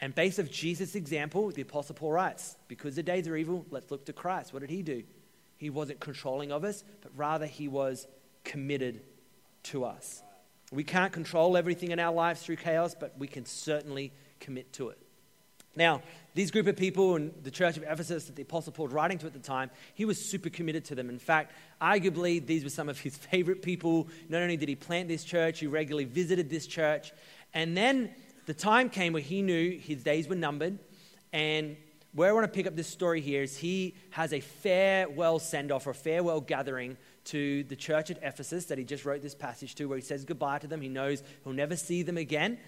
And 0.00 0.12
based 0.12 0.40
of 0.40 0.50
Jesus' 0.50 0.96
example, 0.96 1.52
the 1.52 1.62
Apostle 1.62 1.94
Paul 1.94 2.10
writes, 2.10 2.56
because 2.66 2.96
the 2.96 3.04
days 3.04 3.28
are 3.28 3.36
evil, 3.36 3.64
let's 3.70 3.92
look 3.92 4.04
to 4.06 4.12
Christ. 4.12 4.52
What 4.52 4.62
did 4.62 4.70
he 4.70 4.82
do? 4.82 5.04
He 5.56 5.70
wasn't 5.70 6.00
controlling 6.00 6.50
of 6.50 6.64
us, 6.64 6.82
but 7.00 7.12
rather 7.14 7.46
he 7.46 7.68
was 7.68 8.08
committed 8.42 9.02
to 9.62 9.84
us. 9.84 10.20
We 10.72 10.82
can't 10.82 11.12
control 11.12 11.56
everything 11.56 11.92
in 11.92 12.00
our 12.00 12.12
lives 12.12 12.42
through 12.42 12.56
chaos, 12.56 12.96
but 12.98 13.16
we 13.16 13.28
can 13.28 13.46
certainly 13.46 14.10
commit 14.40 14.72
to 14.72 14.88
it. 14.88 14.98
Now, 15.74 16.02
these 16.34 16.50
group 16.50 16.66
of 16.66 16.76
people 16.76 17.16
in 17.16 17.32
the 17.42 17.50
church 17.50 17.76
of 17.76 17.82
Ephesus 17.82 18.24
that 18.24 18.36
the 18.36 18.42
Apostle 18.42 18.72
Paul 18.72 18.86
was 18.86 18.94
writing 18.94 19.18
to 19.18 19.26
at 19.26 19.32
the 19.32 19.38
time, 19.38 19.70
he 19.94 20.04
was 20.04 20.22
super 20.22 20.50
committed 20.50 20.84
to 20.86 20.94
them. 20.94 21.08
In 21.08 21.18
fact, 21.18 21.52
arguably, 21.80 22.44
these 22.44 22.64
were 22.64 22.70
some 22.70 22.88
of 22.88 22.98
his 22.98 23.16
favorite 23.30 23.62
people. 23.62 24.08
Not 24.28 24.42
only 24.42 24.56
did 24.56 24.68
he 24.68 24.74
plant 24.74 25.08
this 25.08 25.24
church, 25.24 25.60
he 25.60 25.66
regularly 25.66 26.04
visited 26.04 26.50
this 26.50 26.66
church. 26.66 27.12
And 27.54 27.76
then 27.76 28.14
the 28.46 28.54
time 28.54 28.90
came 28.90 29.12
where 29.12 29.22
he 29.22 29.42
knew 29.42 29.78
his 29.78 30.02
days 30.02 30.28
were 30.28 30.34
numbered. 30.34 30.78
And 31.32 31.76
where 32.14 32.28
I 32.28 32.32
want 32.32 32.44
to 32.44 32.52
pick 32.54 32.66
up 32.66 32.76
this 32.76 32.88
story 32.88 33.20
here 33.20 33.42
is 33.42 33.56
he 33.56 33.94
has 34.10 34.32
a 34.32 34.40
farewell 34.40 35.38
send 35.38 35.72
off 35.72 35.86
or 35.86 35.94
farewell 35.94 36.40
gathering 36.40 36.98
to 37.24 37.64
the 37.64 37.76
church 37.76 38.10
at 38.10 38.18
Ephesus 38.22 38.66
that 38.66 38.78
he 38.78 38.84
just 38.84 39.04
wrote 39.04 39.22
this 39.22 39.34
passage 39.34 39.74
to, 39.76 39.86
where 39.86 39.96
he 39.96 40.04
says 40.04 40.24
goodbye 40.24 40.58
to 40.58 40.66
them. 40.66 40.80
He 40.80 40.88
knows 40.88 41.22
he'll 41.44 41.52
never 41.52 41.76
see 41.76 42.02
them 42.02 42.18
again. 42.18 42.58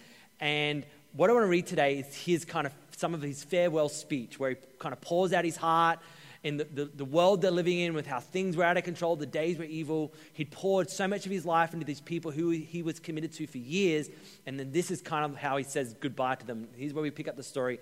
And 0.40 0.87
what 1.14 1.30
I 1.30 1.33
want 1.33 1.44
to 1.44 1.49
read 1.49 1.66
today 1.66 1.99
is 1.99 2.14
his 2.14 2.44
kind 2.44 2.66
of 2.66 2.73
some 2.97 3.14
of 3.14 3.23
his 3.23 3.42
farewell 3.42 3.88
speech, 3.88 4.38
where 4.38 4.50
he 4.50 4.56
kind 4.78 4.92
of 4.92 5.00
pours 5.00 5.33
out 5.33 5.44
his 5.44 5.56
heart 5.56 5.99
in 6.42 6.59
the, 6.59 6.64
the, 6.64 6.85
the, 6.85 7.04
world 7.04 7.40
they're 7.40 7.50
living 7.50 7.80
in, 7.80 7.94
with 7.94 8.06
how 8.06 8.21
things 8.21 8.56
were 8.56 8.64
out 8.64 8.76
of 8.76 8.85
control, 8.85 9.16
the 9.16 9.25
days 9.25 9.56
were 9.56 9.64
evil. 9.64 10.12
He'd 10.35 10.50
poured 10.50 10.90
so 10.90 11.09
much 11.09 11.25
of 11.25 11.33
his 11.33 11.47
life 11.47 11.73
into 11.73 11.87
these 11.87 12.02
people 12.02 12.30
who 12.30 12.50
he 12.50 12.83
was 12.83 13.00
committed 13.00 13.33
to 13.35 13.47
for 13.47 13.59
years. 13.59 14.11
And 14.44 14.61
then 14.61 14.71
this 14.71 14.90
is 14.90 15.00
kind 15.00 15.25
of 15.25 15.38
how 15.38 15.56
he 15.56 15.64
says 15.64 15.94
goodbye 15.99 16.35
to 16.37 16.47
them. 16.47 16.68
Here's 16.76 16.92
where 16.92 17.02
we 17.02 17.11
pick 17.11 17.28
up 17.28 17.37
the 17.37 17.42
story. 17.42 17.80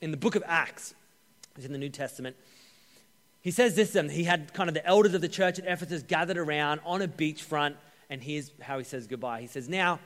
In 0.00 0.12
the 0.12 0.16
book 0.16 0.36
of 0.36 0.44
Acts, 0.46 0.94
it's 1.56 1.66
in 1.66 1.72
the 1.72 1.78
New 1.78 1.88
Testament, 1.88 2.36
he 3.42 3.50
says 3.50 3.74
this, 3.74 3.94
and 3.94 4.10
he 4.10 4.24
had 4.24 4.54
kind 4.54 4.70
of 4.70 4.74
the 4.74 4.86
elders 4.86 5.12
of 5.12 5.20
the 5.20 5.28
church 5.28 5.58
at 5.58 5.66
Ephesus 5.66 6.02
gathered 6.02 6.38
around 6.38 6.80
on 6.86 7.02
a 7.02 7.08
beachfront, 7.08 7.74
and 8.08 8.22
here's 8.22 8.52
how 8.62 8.78
he 8.78 8.84
says 8.84 9.06
goodbye. 9.06 9.42
He 9.42 9.48
says, 9.48 9.68
Now, 9.68 9.98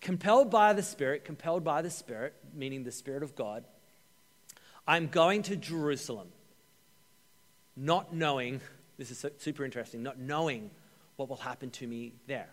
compelled 0.00 0.50
by 0.50 0.72
the 0.72 0.82
Spirit, 0.82 1.24
compelled 1.24 1.64
by 1.64 1.82
the 1.82 1.90
Spirit, 1.90 2.34
meaning 2.54 2.84
the 2.84 2.92
Spirit 2.92 3.22
of 3.22 3.34
God, 3.34 3.64
I'm 4.86 5.08
going 5.08 5.42
to 5.44 5.56
Jerusalem, 5.56 6.28
not 7.76 8.14
knowing, 8.14 8.60
this 8.98 9.10
is 9.10 9.24
super 9.38 9.64
interesting, 9.64 10.02
not 10.02 10.18
knowing 10.18 10.70
what 11.16 11.28
will 11.28 11.36
happen 11.36 11.70
to 11.70 11.86
me 11.86 12.12
there. 12.26 12.48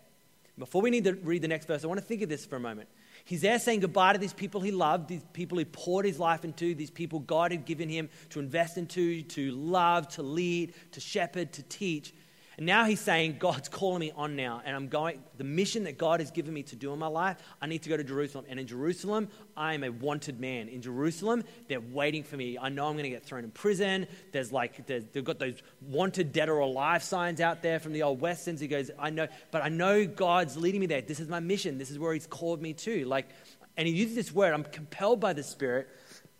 Before 0.57 0.81
we 0.81 0.89
need 0.89 1.03
to 1.05 1.13
read 1.13 1.41
the 1.41 1.47
next 1.47 1.65
verse, 1.65 1.83
I 1.83 1.88
want 1.88 2.00
to 2.00 2.05
think 2.05 2.21
of 2.21 2.29
this 2.29 2.45
for 2.45 2.55
a 2.55 2.59
moment. 2.59 2.88
He's 3.25 3.41
there 3.41 3.57
saying 3.57 3.79
goodbye 3.79 4.13
to 4.13 4.19
these 4.19 4.33
people 4.33 4.62
he 4.62 4.71
loved, 4.71 5.07
these 5.07 5.23
people 5.33 5.57
he 5.57 5.65
poured 5.65 6.05
his 6.05 6.19
life 6.19 6.43
into, 6.43 6.75
these 6.75 6.91
people 6.91 7.19
God 7.19 7.51
had 7.51 7.65
given 7.65 7.89
him 7.89 8.09
to 8.31 8.39
invest 8.39 8.77
into, 8.77 9.21
to 9.23 9.51
love, 9.51 10.07
to 10.09 10.23
lead, 10.23 10.73
to 10.91 11.00
shepherd, 11.00 11.53
to 11.53 11.63
teach. 11.63 12.13
And 12.57 12.65
now 12.65 12.86
he's 12.86 13.00
saying, 13.00 13.38
God's 13.39 13.67
calling 13.67 14.00
me 14.00 14.12
on 14.15 14.36
now, 14.36 14.62
and 14.63 14.75
I'm 14.75 14.88
going, 14.88 15.24
the 15.38 15.43
mission 15.43 15.86
that 15.86 15.98
God 15.98 16.19
has 16.19 16.29
given 16.29 16.53
me 16.53 16.62
to 16.63 16.75
do 16.75 16.93
in 16.93 16.99
my 16.99 17.08
life, 17.08 17.38
I 17.62 17.65
need 17.65 17.82
to 17.84 17.89
go 17.89 17.97
to 17.97 18.04
Jerusalem. 18.04 18.45
And 18.47 18.60
in 18.60 18.67
Jerusalem, 18.67 19.30
I 19.58 19.73
am 19.73 19.84
a 19.84 19.89
wanted 19.89 20.39
man. 20.39 20.67
In 20.69 20.82
Jerusalem, 20.82 21.43
they're 21.67 21.82
waiting 21.82 22.23
for 22.23 22.38
me. 22.38 22.58
I 22.60 22.69
know 22.69 22.88
I'm 22.88 22.93
going 22.93 23.04
to 23.04 23.10
get 23.10 23.25
thrown 23.25 23.43
in 23.43 23.51
prison. 23.51 24.06
There's 24.32 24.51
like, 24.51 24.86
there's, 24.86 25.04
they've 25.12 25.23
got 25.23 25.39
those 25.39 25.62
wanted 25.82 26.32
dead 26.32 26.49
or 26.49 26.60
alive 26.60 27.01
signs 27.01 27.41
out 27.41 27.63
there 27.63 27.80
from 27.80 27.93
the 27.93 28.04
old 28.04 28.21
Westerns. 28.21 28.60
He 28.60 28.67
goes, 28.67 28.91
I 28.99 29.10
know, 29.10 29.27
but 29.51 29.63
I 29.63 29.69
know 29.69 30.06
God's 30.06 30.56
leading 30.56 30.82
me 30.82 30.88
there. 30.88 31.01
This 31.01 31.19
is 31.19 31.27
my 31.27 31.39
mission. 31.39 31.77
This 31.80 31.89
is 31.89 31.97
where 31.97 32.13
he's 32.13 32.27
called 32.27 32.62
me 32.62 32.73
to. 32.73 33.06
Like, 33.06 33.30
and 33.77 33.88
he 33.88 33.93
uses 33.93 34.15
this 34.15 34.32
word, 34.32 34.54
I'm 34.54 34.63
compelled 34.63 35.19
by 35.19 35.34
the 35.34 35.43
Spirit. 35.43 35.89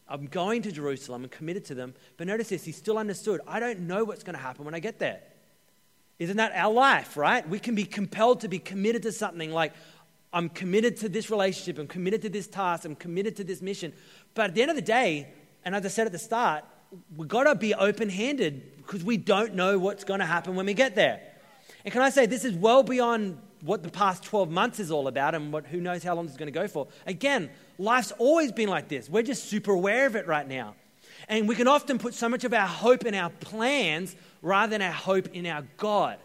I'm 0.08 0.28
going 0.28 0.62
to 0.64 0.72
Jerusalem 0.72 1.24
and 1.24 1.32
committed 1.32 1.66
to 1.66 1.76
them. 1.76 1.96
But 2.18 2.28
notice 2.28 2.50
this, 2.50 2.64
he 2.64 2.72
still 2.72 3.00
understood. 3.00 3.42
I 3.48 3.60
don't 3.60 3.82
know 3.82 4.04
what's 4.04 4.24
going 4.24 4.36
to 4.36 4.42
happen 4.42 4.66
when 4.66 4.76
I 4.76 4.80
get 4.80 5.00
there. 5.00 5.22
Isn't 6.20 6.38
that 6.38 6.54
our 6.56 6.72
life, 6.72 7.18
right? 7.18 7.48
We 7.48 7.60
can 7.60 7.76
be 7.76 7.86
compelled 7.86 8.42
to 8.42 8.48
be 8.48 8.60
committed 8.60 9.04
to 9.04 9.12
something 9.12 9.52
like, 9.52 9.74
I'm 10.32 10.50
committed 10.50 10.98
to 10.98 11.10
this 11.10 11.30
relationship, 11.30 11.78
I'm 11.78 11.88
committed 11.88 12.22
to 12.24 12.30
this 12.30 12.48
task, 12.48 12.86
I'm 12.86 12.96
committed 12.96 13.36
to 13.38 13.44
this 13.44 13.62
mission. 13.62 13.94
But 14.34 14.50
at 14.50 14.56
the 14.56 14.62
end 14.62 14.72
of 14.72 14.76
the 14.76 14.82
day, 14.82 15.28
and 15.64 15.76
as 15.76 15.86
I 15.86 15.90
said 15.90 16.08
at 16.08 16.12
the 16.12 16.20
start, 16.20 16.64
we've 17.16 17.28
got 17.28 17.44
to 17.44 17.56
be 17.56 17.74
open 17.74 18.10
handed 18.10 18.78
because 18.78 19.04
we 19.04 19.18
don't 19.18 19.54
know 19.54 19.78
what's 19.78 20.04
going 20.04 20.20
to 20.20 20.26
happen 20.26 20.56
when 20.56 20.66
we 20.66 20.74
get 20.74 20.96
there. 20.96 21.22
And 21.86 21.92
can 21.92 22.02
I 22.02 22.10
say, 22.10 22.26
this 22.26 22.46
is 22.46 22.54
well 22.54 22.84
beyond 22.84 23.38
what 23.62 23.82
the 23.82 23.90
past 23.90 24.24
12 24.24 24.50
months 24.50 24.80
is 24.80 24.92
all 24.92 25.08
about 25.08 25.36
and 25.36 25.54
what, 25.54 25.66
who 25.68 25.80
knows 25.80 26.04
how 26.04 26.16
long 26.16 26.28
is 26.28 26.36
going 26.36 26.52
to 26.52 26.60
go 26.60 26.68
for. 26.68 26.88
Again, 27.08 27.50
life's 27.78 28.12
always 28.18 28.52
been 28.52 28.70
like 28.70 28.90
this. 28.90 29.10
We're 29.10 29.24
just 29.24 29.46
super 29.46 29.72
aware 29.72 30.06
of 30.06 30.16
it 30.16 30.28
right 30.28 30.48
now. 30.48 30.76
And 31.34 31.48
we 31.48 31.56
can 31.56 31.68
often 31.68 31.98
put 31.98 32.14
so 32.14 32.30
much 32.30 32.44
of 32.44 32.54
our 32.54 32.68
hope 32.68 33.06
in 33.06 33.16
our 33.16 33.32
plans 33.32 34.16
rather 34.44 34.70
than 34.70 34.84
our 34.84 34.92
hope 34.92 35.30
in 35.34 35.48
our 35.48 35.64
God. 35.78 36.20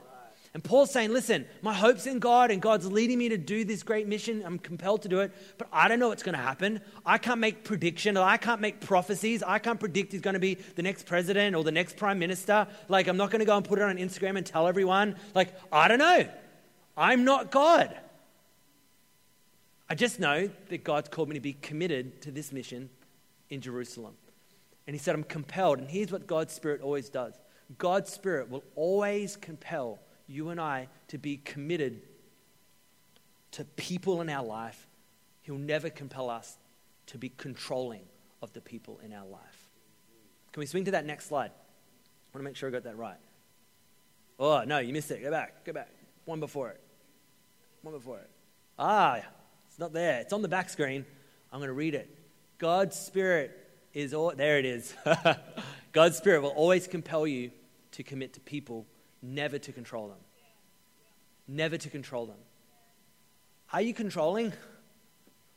And 0.53 0.63
Paul's 0.63 0.91
saying, 0.91 1.15
listen, 1.15 1.47
my 1.63 1.73
hope's 1.73 2.07
in 2.07 2.19
God 2.19 2.51
and 2.51 2.61
God's 2.61 2.93
leading 2.93 3.17
me 3.17 3.31
to 3.31 3.39
do 3.39 3.65
this 3.65 3.83
great 3.83 4.07
mission. 4.07 4.43
I'm 4.45 4.59
compelled 4.59 5.01
to 5.03 5.09
do 5.09 5.21
it, 5.21 5.33
but 5.57 5.67
I 5.73 5.89
don't 5.89 5.99
know 5.99 6.09
what's 6.09 6.23
going 6.23 6.37
to 6.37 6.43
happen. 6.43 6.83
I 7.07 7.17
can't 7.17 7.41
make 7.41 7.65
prediction. 7.65 8.19
I 8.19 8.37
can't 8.37 8.61
make 8.61 8.83
prophecies. 8.83 9.43
I 9.43 9.59
can't 9.59 9.81
predict 9.81 10.13
he's 10.13 10.21
going 10.21 10.35
to 10.35 10.41
be 10.41 10.57
the 10.77 10.83
next 10.83 11.07
president 11.07 11.57
or 11.57 11.65
the 11.65 11.73
next 11.73 11.97
prime 11.97 12.19
minister. 12.19 12.67
Like, 12.91 13.09
I'm 13.09 13.17
not 13.17 13.31
going 13.31 13.41
to 13.41 13.47
go 13.47 13.57
and 13.57 13.65
put 13.65 13.79
it 13.79 13.85
on 13.85 13.97
Instagram 13.97 14.37
and 14.37 14.45
tell 14.45 14.67
everyone. 14.69 15.17
Like, 15.35 15.55
I 15.73 15.89
don't 15.89 16.01
know. 16.01 16.29
I'm 16.99 17.25
not 17.25 17.51
God. 17.51 17.97
I 19.89 19.95
just 19.95 20.21
know 20.21 20.51
that 20.69 20.85
God's 20.85 21.09
called 21.09 21.31
me 21.31 21.35
to 21.35 21.41
be 21.41 21.55
committed 21.55 22.21
to 22.23 22.31
this 22.31 22.53
mission 22.53 22.91
in 23.49 23.63
Jerusalem. 23.63 24.13
And 24.89 24.95
he 24.95 24.99
said, 24.99 25.15
I'm 25.15 25.23
compelled. 25.23 25.81
And 25.81 25.89
here's 25.91 26.11
what 26.11 26.27
God's 26.27 26.55
Spirit 26.55 26.81
always 26.81 27.11
does 27.11 27.35
God's 27.77 28.11
Spirit 28.11 28.49
will 28.49 28.65
always 28.75 29.37
compel 29.37 30.01
you 30.27 30.49
and 30.49 30.59
I 30.59 30.89
to 31.09 31.19
be 31.19 31.37
committed 31.37 32.01
to 33.53 33.67
people 33.67 34.23
in 34.23 34.31
our 34.31 34.45
life. 34.45 34.89
He'll 35.43 35.59
never 35.59 35.91
compel 35.91 36.31
us 36.31 36.57
to 37.09 37.19
be 37.19 37.29
controlling 37.29 38.01
of 38.41 38.55
the 38.55 38.63
people 38.63 38.99
in 39.05 39.13
our 39.13 39.27
life. 39.27 39.69
Can 40.53 40.61
we 40.61 40.67
swing 40.67 40.87
to 40.87 40.93
that 40.93 41.05
next 41.05 41.27
slide? 41.27 41.51
I 41.51 42.37
want 42.37 42.41
to 42.41 42.43
make 42.45 42.57
sure 42.57 42.71
I 42.71 42.73
got 42.73 42.85
that 42.85 42.97
right. 42.97 43.19
Oh, 44.39 44.63
no, 44.65 44.79
you 44.79 44.95
missed 44.95 45.11
it. 45.11 45.23
Go 45.23 45.31
back. 45.31 45.67
Go 45.67 45.75
back. 45.75 45.91
One 46.25 46.41
before 46.41 46.71
it. 46.71 46.81
One 47.83 47.93
before 47.93 48.21
it. 48.21 48.31
Ah, 48.79 49.21
it's 49.67 49.79
not 49.79 49.93
there. 49.93 50.21
It's 50.21 50.33
on 50.33 50.41
the 50.41 50.49
back 50.49 50.71
screen. 50.71 51.05
I'm 51.53 51.59
going 51.59 51.69
to 51.69 51.75
read 51.75 51.95
it. 51.95 52.09
God's 52.59 52.97
Spirit 52.97 53.58
is 53.99 54.15
all, 54.15 54.33
there 54.35 54.59
it 54.59 54.65
is. 54.65 54.95
God's 55.93 56.17
Spirit 56.17 56.43
will 56.43 56.51
always 56.51 56.87
compel 56.87 57.27
you 57.27 57.51
to 57.93 58.03
commit 58.03 58.35
to 58.35 58.41
people, 58.41 58.87
never 59.23 59.59
to 59.59 59.73
control 59.73 60.09
them. 60.09 60.19
Never 61.49 61.77
to 61.77 61.91
control 61.91 62.27
them. 62.27 62.37
Are 63.73 63.83
you 63.83 63.93
controlling? 63.93 64.53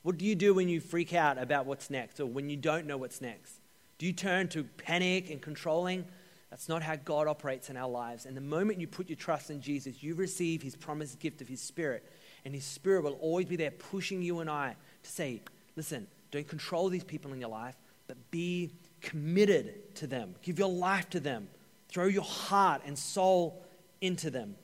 What 0.04 0.18
do 0.18 0.26
you 0.26 0.36
do 0.36 0.54
when 0.54 0.70
you 0.70 0.80
freak 0.80 1.14
out 1.14 1.38
about 1.38 1.66
what's 1.66 1.90
next 1.90 2.20
or 2.20 2.26
when 2.26 2.50
you 2.50 2.58
don't 2.58 2.88
know 2.88 2.98
what's 2.98 3.22
next? 3.22 3.60
Do 4.00 4.08
you 4.08 4.14
turn 4.14 4.48
to 4.50 4.64
panic 4.64 5.30
and 5.30 5.40
controlling? 5.42 6.06
That's 6.50 6.68
not 6.68 6.82
how 6.82 6.96
God 6.96 7.28
operates 7.28 7.70
in 7.70 7.78
our 7.78 7.90
lives. 7.90 8.26
And 8.26 8.36
the 8.36 8.42
moment 8.42 8.82
you 8.82 8.88
put 8.88 9.08
your 9.08 9.18
trust 9.18 9.52
in 9.52 9.62
Jesus, 9.62 10.02
you 10.02 10.16
receive 10.16 10.64
his 10.64 10.76
promised 10.76 11.20
gift 11.20 11.42
of 11.42 11.48
his 11.48 11.62
Spirit. 11.62 12.04
And 12.44 12.56
his 12.56 12.66
Spirit 12.66 13.04
will 13.04 13.20
always 13.22 13.46
be 13.46 13.56
there 13.56 13.72
pushing 13.72 14.24
you 14.24 14.40
and 14.40 14.50
I 14.50 14.76
to 15.04 15.10
say, 15.10 15.44
listen, 15.76 16.08
don't 16.32 16.48
control 16.48 16.90
these 16.90 17.04
people 17.04 17.32
in 17.34 17.40
your 17.40 17.50
life 17.50 17.76
but 18.12 18.30
be 18.30 18.74
committed 19.00 19.96
to 19.96 20.06
them. 20.06 20.36
Give 20.42 20.60
your 20.60 20.68
life 20.68 21.10
to 21.12 21.22
them. 21.22 21.48
Throw 21.88 22.08
your 22.08 22.26
heart 22.26 22.82
and 22.86 23.00
soul 23.00 23.64
into 24.02 24.30
them. 24.30 24.58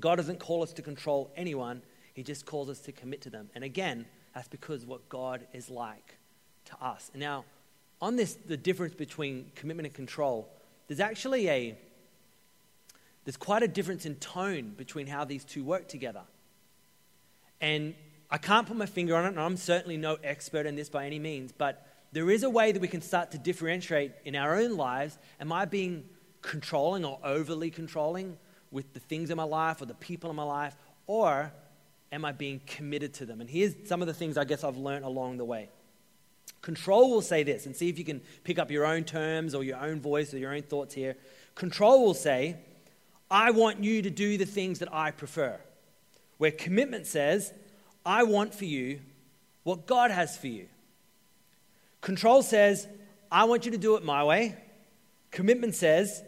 God 0.00 0.16
doesn't 0.16 0.40
call 0.40 0.64
us 0.64 0.72
to 0.72 0.82
control 0.82 1.30
anyone, 1.36 1.82
He 2.14 2.24
just 2.24 2.46
calls 2.46 2.68
us 2.68 2.80
to 2.80 2.90
commit 2.90 3.22
to 3.22 3.30
them. 3.30 3.48
And 3.54 3.62
again, 3.62 4.06
that's 4.34 4.48
because 4.48 4.84
what 4.84 5.08
God 5.08 5.46
is 5.52 5.70
like 5.70 6.18
to 6.64 6.84
us. 6.84 7.12
Now, 7.14 7.44
on 8.00 8.16
this, 8.16 8.34
the 8.34 8.56
difference 8.56 8.94
between 8.94 9.52
commitment 9.54 9.86
and 9.86 9.94
control, 9.94 10.48
there's 10.88 10.98
actually 10.98 11.48
a 11.48 11.78
there's 13.24 13.36
quite 13.36 13.62
a 13.62 13.68
difference 13.68 14.04
in 14.04 14.16
tone 14.16 14.74
between 14.76 15.06
how 15.06 15.24
these 15.24 15.44
two 15.44 15.62
work 15.62 15.86
together. 15.86 16.22
And 17.60 17.94
I 18.32 18.38
can't 18.38 18.66
put 18.66 18.76
my 18.76 18.86
finger 18.86 19.14
on 19.14 19.26
it, 19.26 19.28
and 19.28 19.40
I'm 19.40 19.56
certainly 19.56 19.96
no 19.96 20.18
expert 20.24 20.66
in 20.66 20.74
this 20.74 20.88
by 20.88 21.06
any 21.06 21.20
means, 21.20 21.52
but 21.56 21.86
there 22.14 22.30
is 22.30 22.44
a 22.44 22.48
way 22.48 22.70
that 22.70 22.80
we 22.80 22.86
can 22.86 23.02
start 23.02 23.32
to 23.32 23.38
differentiate 23.38 24.12
in 24.24 24.36
our 24.36 24.54
own 24.56 24.76
lives. 24.76 25.18
Am 25.40 25.52
I 25.52 25.64
being 25.64 26.04
controlling 26.42 27.04
or 27.04 27.18
overly 27.24 27.70
controlling 27.70 28.38
with 28.70 28.92
the 28.94 29.00
things 29.00 29.30
in 29.30 29.36
my 29.36 29.42
life 29.42 29.82
or 29.82 29.86
the 29.86 29.94
people 29.94 30.30
in 30.30 30.36
my 30.36 30.44
life? 30.44 30.76
Or 31.08 31.52
am 32.12 32.24
I 32.24 32.30
being 32.30 32.60
committed 32.66 33.14
to 33.14 33.26
them? 33.26 33.40
And 33.40 33.50
here's 33.50 33.74
some 33.86 34.00
of 34.00 34.06
the 34.06 34.14
things 34.14 34.38
I 34.38 34.44
guess 34.44 34.62
I've 34.62 34.76
learned 34.76 35.04
along 35.04 35.38
the 35.38 35.44
way. 35.44 35.70
Control 36.62 37.10
will 37.10 37.20
say 37.20 37.42
this, 37.42 37.66
and 37.66 37.74
see 37.74 37.88
if 37.88 37.98
you 37.98 38.04
can 38.04 38.20
pick 38.44 38.60
up 38.60 38.70
your 38.70 38.86
own 38.86 39.02
terms 39.02 39.52
or 39.52 39.64
your 39.64 39.78
own 39.78 40.00
voice 40.00 40.32
or 40.32 40.38
your 40.38 40.54
own 40.54 40.62
thoughts 40.62 40.94
here. 40.94 41.16
Control 41.56 42.04
will 42.04 42.14
say, 42.14 42.56
I 43.28 43.50
want 43.50 43.82
you 43.82 44.02
to 44.02 44.10
do 44.10 44.38
the 44.38 44.46
things 44.46 44.78
that 44.78 44.94
I 44.94 45.10
prefer. 45.10 45.58
Where 46.38 46.52
commitment 46.52 47.08
says, 47.08 47.52
I 48.06 48.22
want 48.22 48.54
for 48.54 48.66
you 48.66 49.00
what 49.64 49.86
God 49.86 50.12
has 50.12 50.38
for 50.38 50.46
you. 50.46 50.68
Control 52.04 52.42
says, 52.42 52.86
I 53.32 53.44
want 53.44 53.64
you 53.64 53.70
to 53.70 53.78
do 53.78 53.96
it 53.96 54.04
my 54.04 54.22
way. 54.24 54.54
Commitment 55.30 55.74
says, 55.74 56.22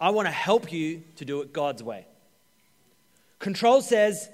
I 0.00 0.10
want 0.10 0.26
to 0.26 0.32
help 0.32 0.72
you 0.72 1.04
to 1.14 1.24
do 1.24 1.40
it 1.40 1.52
God's 1.52 1.84
way. 1.84 2.04
Control 3.38 3.80
says, 3.80 4.28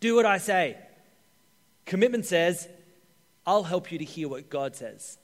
do 0.00 0.14
what 0.14 0.26
I 0.26 0.36
say. 0.36 0.76
Commitment 1.86 2.26
says, 2.26 2.68
I'll 3.46 3.62
help 3.62 3.90
you 3.90 3.96
to 3.96 4.04
hear 4.04 4.28
what 4.28 4.50
God 4.50 4.76
says. 4.76 5.16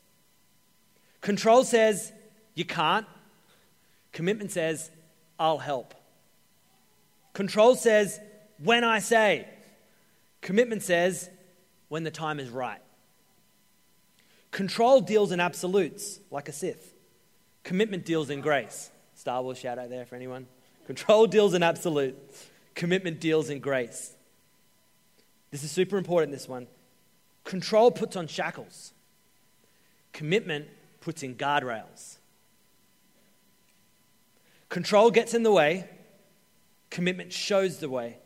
Control 1.20 1.62
says, 1.64 2.11
you 2.55 2.64
can't. 2.64 3.07
Commitment 4.12 4.50
says, 4.50 4.90
I'll 5.38 5.59
help. 5.59 5.92
Control 7.35 7.74
says, 7.74 8.18
when 8.57 8.83
I 8.83 9.00
say. 9.00 9.46
Commitment 10.40 10.83
says, 10.83 11.29
when 11.88 12.03
the 12.03 12.11
time 12.11 12.40
is 12.40 12.48
right. 12.48 12.81
Control 14.54 15.00
deals 15.00 15.32
in 15.32 15.40
absolutes, 15.40 16.20
like 16.30 16.48
a 16.48 16.52
Sith. 16.52 16.94
Commitment 17.64 18.06
deals 18.06 18.30
in 18.30 18.40
grace. 18.40 18.88
Star 19.16 19.42
Wars 19.42 19.58
shout 19.58 19.80
out 19.80 19.90
there 19.90 20.06
for 20.06 20.14
anyone. 20.14 20.46
Control 20.86 21.26
deals 21.26 21.54
in 21.54 21.64
absolutes. 21.64 22.46
Commitment 22.76 23.18
deals 23.18 23.50
in 23.50 23.58
grace. 23.58 24.14
This 25.50 25.64
is 25.64 25.72
super 25.72 25.98
important, 25.98 26.30
this 26.30 26.48
one. 26.48 26.68
Control 27.42 27.90
puts 27.90 28.14
on 28.14 28.28
shackles. 28.28 28.92
Commitment 30.12 30.68
puts 31.00 31.24
in 31.24 31.34
guardrails. 31.34 32.18
Control 34.68 35.10
gets 35.10 35.34
in 35.34 35.42
the 35.42 35.50
way, 35.50 35.88
commitment 36.90 37.32
shows 37.32 37.78
the 37.78 37.90
way. 37.90 38.18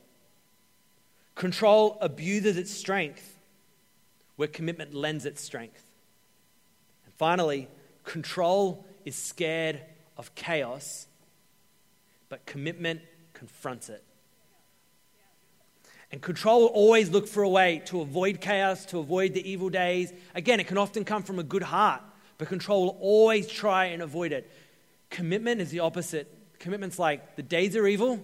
Control 1.37 1.97
abuses 2.03 2.59
its 2.59 2.71
strength, 2.71 3.39
where 4.37 4.47
commitment 4.47 4.93
lends 4.93 5.25
its 5.25 5.41
strength. 5.41 5.88
Finally, 7.19 7.69
control 8.05 8.87
is 9.05 9.17
scared 9.17 9.81
of 10.17 10.35
chaos, 10.35 11.07
but 12.29 12.47
commitment 12.47 13.01
confronts 13.35 13.89
it. 13.89 14.05
And 16.11 16.23
control 16.23 16.61
will 16.61 16.69
always 16.69 17.11
look 17.11 17.29
for 17.29 17.43
a 17.43 17.49
way 17.49 17.83
to 17.87 18.01
avoid 18.01 18.41
chaos, 18.41 18.87
to 18.87 18.99
avoid 18.99 19.35
the 19.35 19.47
evil 19.47 19.69
days. 19.69 20.13
Again, 20.35 20.59
it 20.59 20.67
can 20.69 20.79
often 20.79 21.05
come 21.05 21.23
from 21.23 21.39
a 21.39 21.43
good 21.43 21.63
heart, 21.63 22.01
but 22.39 22.49
control 22.49 22.83
will 22.85 22.99
always 23.01 23.47
try 23.47 23.87
and 23.87 24.01
avoid 24.01 24.33
it. 24.33 24.51
Commitment 25.11 25.61
is 25.61 25.71
the 25.71 25.81
opposite. 25.81 26.33
Commitment's 26.59 26.99
like 26.99 27.37
the 27.37 27.43
days 27.43 27.77
are 27.77 27.87
evil, 27.87 28.21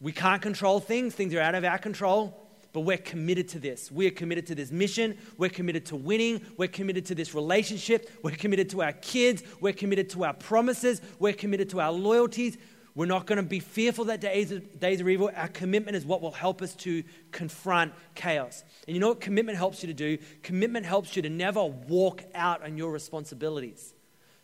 we 0.00 0.12
can't 0.12 0.42
control 0.42 0.80
things, 0.80 1.14
things 1.14 1.34
are 1.34 1.40
out 1.40 1.54
of 1.54 1.64
our 1.64 1.78
control, 1.78 2.43
but 2.74 2.80
we're 2.80 2.98
committed 2.98 3.48
to 3.50 3.60
this. 3.60 3.90
We're 3.90 4.10
committed 4.10 4.48
to 4.48 4.54
this 4.56 4.72
mission. 4.72 5.16
We're 5.38 5.48
committed 5.48 5.86
to 5.86 5.96
winning. 5.96 6.44
We're 6.58 6.68
committed 6.68 7.06
to 7.06 7.14
this 7.14 7.32
relationship. 7.32 8.10
We're 8.24 8.32
committed 8.32 8.68
to 8.70 8.82
our 8.82 8.92
kids. 8.92 9.44
We're 9.60 9.72
committed 9.72 10.10
to 10.10 10.24
our 10.24 10.34
promises. 10.34 11.00
We're 11.20 11.34
committed 11.34 11.70
to 11.70 11.80
our 11.80 11.92
loyalties. 11.92 12.58
We're 12.96 13.06
not 13.06 13.26
going 13.26 13.36
to 13.36 13.44
be 13.44 13.60
fearful 13.60 14.06
that 14.06 14.20
days, 14.20 14.50
days 14.50 15.00
are 15.00 15.08
evil. 15.08 15.30
Our 15.36 15.46
commitment 15.46 15.96
is 15.96 16.04
what 16.04 16.20
will 16.20 16.32
help 16.32 16.62
us 16.62 16.74
to 16.76 17.04
confront 17.30 17.92
chaos. 18.16 18.64
And 18.88 18.94
you 18.96 19.00
know 19.00 19.08
what 19.08 19.20
commitment 19.20 19.56
helps 19.56 19.84
you 19.84 19.86
to 19.86 19.94
do? 19.94 20.18
Commitment 20.42 20.84
helps 20.84 21.14
you 21.14 21.22
to 21.22 21.30
never 21.30 21.64
walk 21.64 22.24
out 22.34 22.64
on 22.64 22.76
your 22.76 22.90
responsibilities. 22.90 23.94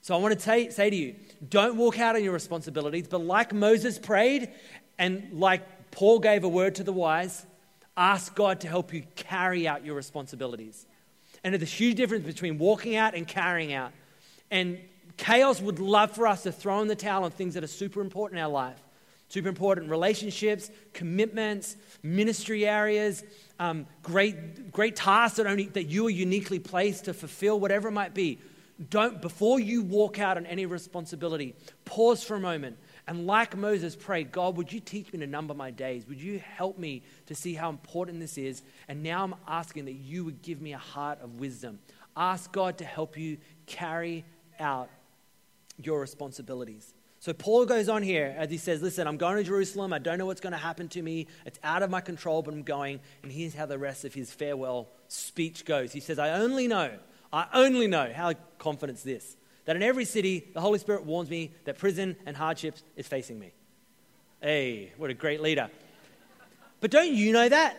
So 0.02 0.14
I 0.14 0.18
want 0.18 0.34
to 0.34 0.40
say, 0.40 0.70
say 0.70 0.88
to 0.88 0.96
you 0.96 1.16
don't 1.48 1.76
walk 1.76 1.98
out 1.98 2.14
on 2.14 2.22
your 2.22 2.32
responsibilities, 2.32 3.08
but 3.08 3.22
like 3.22 3.52
Moses 3.52 3.98
prayed 3.98 4.50
and 4.98 5.32
like 5.32 5.90
Paul 5.90 6.20
gave 6.20 6.44
a 6.44 6.48
word 6.48 6.76
to 6.76 6.84
the 6.84 6.92
wise, 6.92 7.44
ask 8.00 8.34
God 8.34 8.60
to 8.60 8.68
help 8.68 8.94
you 8.94 9.02
carry 9.14 9.68
out 9.68 9.84
your 9.84 9.94
responsibilities. 9.94 10.86
And 11.44 11.52
there's 11.52 11.62
a 11.62 11.66
huge 11.66 11.96
difference 11.96 12.24
between 12.24 12.56
walking 12.56 12.96
out 12.96 13.14
and 13.14 13.28
carrying 13.28 13.74
out. 13.74 13.92
And 14.50 14.78
chaos 15.18 15.60
would 15.60 15.78
love 15.78 16.12
for 16.12 16.26
us 16.26 16.42
to 16.44 16.52
throw 16.52 16.80
in 16.80 16.88
the 16.88 16.96
towel 16.96 17.24
on 17.24 17.30
things 17.30 17.54
that 17.54 17.62
are 17.62 17.68
super 17.68 18.00
important 18.00 18.38
in 18.38 18.44
our 18.44 18.50
life. 18.50 18.82
Super 19.28 19.48
important 19.48 19.90
relationships, 19.90 20.70
commitments, 20.92 21.76
ministry 22.02 22.66
areas, 22.66 23.22
um, 23.60 23.86
great, 24.02 24.72
great 24.72 24.96
tasks 24.96 25.36
that, 25.36 25.46
only, 25.46 25.66
that 25.66 25.84
you 25.84 26.06
are 26.06 26.10
uniquely 26.10 26.58
placed 26.58 27.04
to 27.04 27.14
fulfill, 27.14 27.60
whatever 27.60 27.88
it 27.88 27.92
might 27.92 28.14
be 28.14 28.38
don't, 28.88 29.20
before 29.20 29.60
you 29.60 29.82
walk 29.82 30.18
out 30.18 30.38
on 30.38 30.46
any 30.46 30.64
responsibility, 30.64 31.54
pause 31.84 32.24
for 32.24 32.36
a 32.36 32.40
moment 32.40 32.78
and, 33.06 33.26
like 33.26 33.56
Moses, 33.56 33.96
pray, 33.96 34.24
God, 34.24 34.56
would 34.56 34.72
you 34.72 34.80
teach 34.80 35.12
me 35.12 35.18
to 35.20 35.26
number 35.26 35.54
my 35.54 35.70
days? 35.70 36.06
Would 36.06 36.20
you 36.20 36.38
help 36.38 36.78
me 36.78 37.02
to 37.26 37.34
see 37.34 37.54
how 37.54 37.70
important 37.70 38.20
this 38.20 38.38
is? 38.38 38.62
And 38.88 39.02
now 39.02 39.24
I'm 39.24 39.34
asking 39.48 39.86
that 39.86 39.94
you 39.94 40.24
would 40.24 40.42
give 40.42 40.60
me 40.60 40.72
a 40.72 40.78
heart 40.78 41.18
of 41.20 41.40
wisdom. 41.40 41.78
Ask 42.16 42.52
God 42.52 42.78
to 42.78 42.84
help 42.84 43.16
you 43.16 43.38
carry 43.66 44.24
out 44.58 44.90
your 45.82 46.00
responsibilities. 46.00 46.92
So 47.18 47.32
Paul 47.32 47.66
goes 47.66 47.88
on 47.88 48.02
here 48.02 48.34
as 48.38 48.50
he 48.50 48.56
says, 48.56 48.80
Listen, 48.80 49.06
I'm 49.06 49.16
going 49.16 49.36
to 49.36 49.44
Jerusalem. 49.44 49.92
I 49.92 49.98
don't 49.98 50.18
know 50.18 50.26
what's 50.26 50.40
going 50.40 50.52
to 50.52 50.58
happen 50.58 50.88
to 50.88 51.02
me. 51.02 51.26
It's 51.44 51.58
out 51.62 51.82
of 51.82 51.90
my 51.90 52.00
control, 52.00 52.42
but 52.42 52.54
I'm 52.54 52.62
going. 52.62 53.00
And 53.22 53.30
here's 53.30 53.54
how 53.54 53.66
the 53.66 53.78
rest 53.78 54.04
of 54.04 54.14
his 54.14 54.32
farewell 54.32 54.88
speech 55.08 55.64
goes. 55.64 55.92
He 55.92 56.00
says, 56.00 56.18
I 56.18 56.30
only 56.30 56.66
know 56.66 56.90
I 57.32 57.46
only 57.54 57.86
know, 57.86 58.12
how 58.14 58.34
confidence 58.58 59.02
this, 59.02 59.36
that 59.64 59.76
in 59.76 59.82
every 59.82 60.04
city, 60.04 60.50
the 60.54 60.60
Holy 60.60 60.78
Spirit 60.78 61.04
warns 61.04 61.30
me 61.30 61.52
that 61.64 61.78
prison 61.78 62.16
and 62.26 62.36
hardships 62.36 62.82
is 62.96 63.06
facing 63.06 63.38
me. 63.38 63.52
Hey, 64.40 64.92
what 64.96 65.10
a 65.10 65.14
great 65.14 65.40
leader. 65.40 65.70
But 66.80 66.90
don't 66.90 67.12
you 67.12 67.32
know 67.32 67.48
that? 67.48 67.76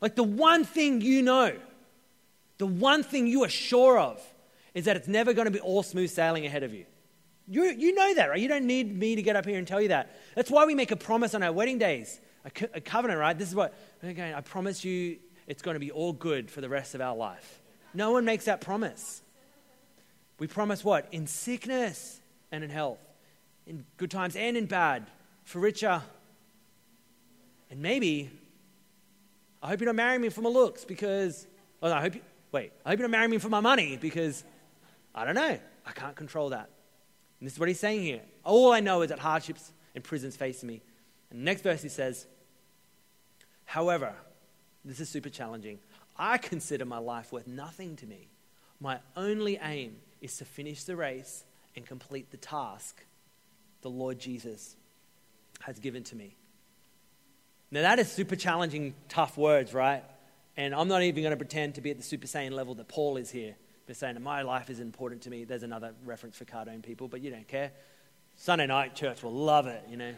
Like 0.00 0.14
the 0.14 0.22
one 0.22 0.64
thing 0.64 1.00
you 1.00 1.22
know, 1.22 1.56
the 2.58 2.66
one 2.66 3.02
thing 3.02 3.26
you 3.26 3.44
are 3.44 3.48
sure 3.48 3.98
of, 3.98 4.22
is 4.74 4.84
that 4.84 4.96
it's 4.96 5.08
never 5.08 5.32
going 5.32 5.46
to 5.46 5.50
be 5.50 5.60
all 5.60 5.82
smooth 5.82 6.10
sailing 6.10 6.46
ahead 6.46 6.62
of 6.62 6.72
you. 6.72 6.86
You, 7.48 7.64
you 7.64 7.94
know 7.94 8.14
that, 8.14 8.26
right? 8.26 8.38
You 8.38 8.48
don't 8.48 8.66
need 8.66 8.96
me 8.96 9.16
to 9.16 9.22
get 9.22 9.34
up 9.34 9.44
here 9.44 9.58
and 9.58 9.66
tell 9.66 9.80
you 9.80 9.88
that. 9.88 10.16
That's 10.36 10.50
why 10.50 10.66
we 10.66 10.74
make 10.74 10.90
a 10.90 10.96
promise 10.96 11.34
on 11.34 11.42
our 11.42 11.50
wedding 11.50 11.78
days, 11.78 12.20
a, 12.44 12.50
co- 12.50 12.68
a 12.74 12.80
covenant, 12.80 13.18
right? 13.18 13.36
This 13.36 13.48
is 13.48 13.54
what, 13.54 13.74
okay, 14.04 14.32
I 14.34 14.40
promise 14.42 14.84
you 14.84 15.18
it's 15.46 15.62
going 15.62 15.74
to 15.74 15.80
be 15.80 15.90
all 15.90 16.12
good 16.12 16.50
for 16.50 16.60
the 16.60 16.68
rest 16.68 16.94
of 16.94 17.00
our 17.00 17.16
life. 17.16 17.60
No 17.94 18.12
one 18.12 18.24
makes 18.24 18.44
that 18.44 18.60
promise. 18.60 19.22
We 20.38 20.46
promise 20.46 20.84
what? 20.84 21.08
In 21.12 21.26
sickness 21.26 22.20
and 22.52 22.62
in 22.62 22.70
health, 22.70 22.98
in 23.66 23.84
good 23.96 24.10
times 24.10 24.36
and 24.36 24.56
in 24.56 24.66
bad, 24.66 25.06
for 25.44 25.58
richer. 25.58 26.02
And 27.70 27.80
maybe, 27.80 28.30
I 29.62 29.68
hope 29.68 29.80
you're 29.80 29.88
not 29.88 29.96
marrying 29.96 30.22
me 30.22 30.28
for 30.28 30.40
my 30.40 30.50
looks 30.50 30.84
because, 30.84 31.46
I 31.82 32.00
hope 32.00 32.14
you, 32.14 32.20
wait, 32.52 32.72
I 32.84 32.90
hope 32.90 32.98
you're 32.98 33.08
not 33.08 33.12
marrying 33.12 33.30
me 33.30 33.38
for 33.38 33.48
my 33.48 33.60
money 33.60 33.98
because, 34.00 34.44
I 35.14 35.24
don't 35.24 35.34
know, 35.34 35.58
I 35.86 35.92
can't 35.92 36.14
control 36.14 36.50
that. 36.50 36.70
And 37.40 37.46
this 37.46 37.54
is 37.54 37.58
what 37.58 37.68
he's 37.68 37.80
saying 37.80 38.02
here. 38.02 38.20
All 38.44 38.72
I 38.72 38.80
know 38.80 39.02
is 39.02 39.10
that 39.10 39.18
hardships 39.18 39.72
and 39.94 40.02
prisons 40.04 40.36
face 40.36 40.62
me. 40.62 40.80
And 41.30 41.44
next 41.44 41.62
verse 41.62 41.82
he 41.82 41.88
says, 41.88 42.26
however, 43.64 44.14
this 44.84 45.00
is 45.00 45.08
super 45.08 45.28
challenging. 45.28 45.78
I 46.16 46.38
consider 46.38 46.84
my 46.84 46.98
life 46.98 47.32
worth 47.32 47.46
nothing 47.46 47.96
to 47.96 48.06
me. 48.06 48.28
My 48.80 48.98
only 49.16 49.58
aim 49.62 49.96
is 50.20 50.36
to 50.38 50.44
finish 50.44 50.84
the 50.84 50.96
race 50.96 51.44
and 51.76 51.86
complete 51.86 52.30
the 52.30 52.36
task 52.36 53.04
the 53.82 53.90
Lord 53.90 54.18
Jesus 54.18 54.76
has 55.60 55.78
given 55.78 56.02
to 56.04 56.16
me. 56.16 56.36
Now, 57.70 57.82
that 57.82 57.98
is 57.98 58.10
super 58.10 58.36
challenging, 58.36 58.94
tough 59.08 59.36
words, 59.36 59.74
right? 59.74 60.02
And 60.56 60.74
I'm 60.74 60.88
not 60.88 61.02
even 61.02 61.22
going 61.22 61.32
to 61.32 61.36
pretend 61.36 61.74
to 61.76 61.80
be 61.80 61.90
at 61.90 61.98
the 61.98 62.02
super 62.02 62.26
saiyan 62.26 62.52
level 62.52 62.74
that 62.76 62.88
Paul 62.88 63.16
is 63.16 63.30
here. 63.30 63.54
But 63.86 63.96
saying 63.96 64.14
that 64.14 64.20
my 64.20 64.42
life 64.42 64.70
is 64.70 64.80
important 64.80 65.22
to 65.22 65.30
me. 65.30 65.44
There's 65.44 65.62
another 65.62 65.94
reference 66.04 66.36
for 66.36 66.44
Cardone 66.44 66.82
people, 66.82 67.08
but 67.08 67.20
you 67.20 67.30
don't 67.30 67.48
care. 67.48 67.72
Sunday 68.36 68.66
night 68.66 68.94
church 68.94 69.22
will 69.22 69.32
love 69.32 69.66
it, 69.66 69.82
you 69.88 69.96
know. 69.96 70.14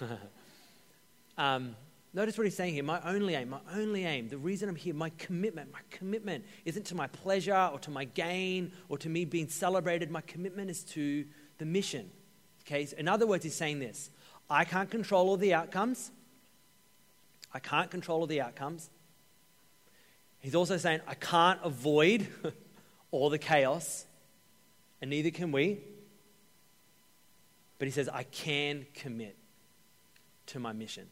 um, 1.38 1.76
Notice 2.12 2.36
what 2.36 2.44
he's 2.44 2.56
saying 2.56 2.74
here. 2.74 2.82
My 2.82 3.00
only 3.04 3.34
aim, 3.34 3.50
my 3.50 3.60
only 3.74 4.04
aim, 4.04 4.28
the 4.28 4.38
reason 4.38 4.68
I'm 4.68 4.74
here, 4.74 4.94
my 4.94 5.10
commitment, 5.10 5.72
my 5.72 5.78
commitment 5.90 6.44
isn't 6.64 6.86
to 6.86 6.96
my 6.96 7.06
pleasure 7.06 7.70
or 7.72 7.78
to 7.80 7.90
my 7.90 8.04
gain 8.04 8.72
or 8.88 8.98
to 8.98 9.08
me 9.08 9.24
being 9.24 9.48
celebrated. 9.48 10.10
My 10.10 10.20
commitment 10.22 10.70
is 10.70 10.82
to 10.84 11.24
the 11.58 11.64
mission. 11.64 12.10
Okay? 12.62 12.86
In 12.98 13.06
other 13.06 13.26
words, 13.26 13.44
he's 13.44 13.54
saying 13.54 13.78
this 13.78 14.10
I 14.48 14.64
can't 14.64 14.90
control 14.90 15.28
all 15.28 15.36
the 15.36 15.54
outcomes. 15.54 16.10
I 17.52 17.60
can't 17.60 17.90
control 17.90 18.20
all 18.20 18.26
the 18.26 18.40
outcomes. 18.40 18.90
He's 20.40 20.54
also 20.54 20.78
saying, 20.78 21.00
I 21.06 21.14
can't 21.14 21.60
avoid 21.62 22.26
all 23.10 23.28
the 23.28 23.38
chaos, 23.38 24.06
and 25.00 25.10
neither 25.10 25.30
can 25.30 25.52
we. 25.52 25.80
But 27.78 27.86
he 27.86 27.92
says, 27.92 28.08
I 28.08 28.24
can 28.24 28.86
commit 28.94 29.36
to 30.46 30.58
my 30.58 30.72
mission. 30.72 31.08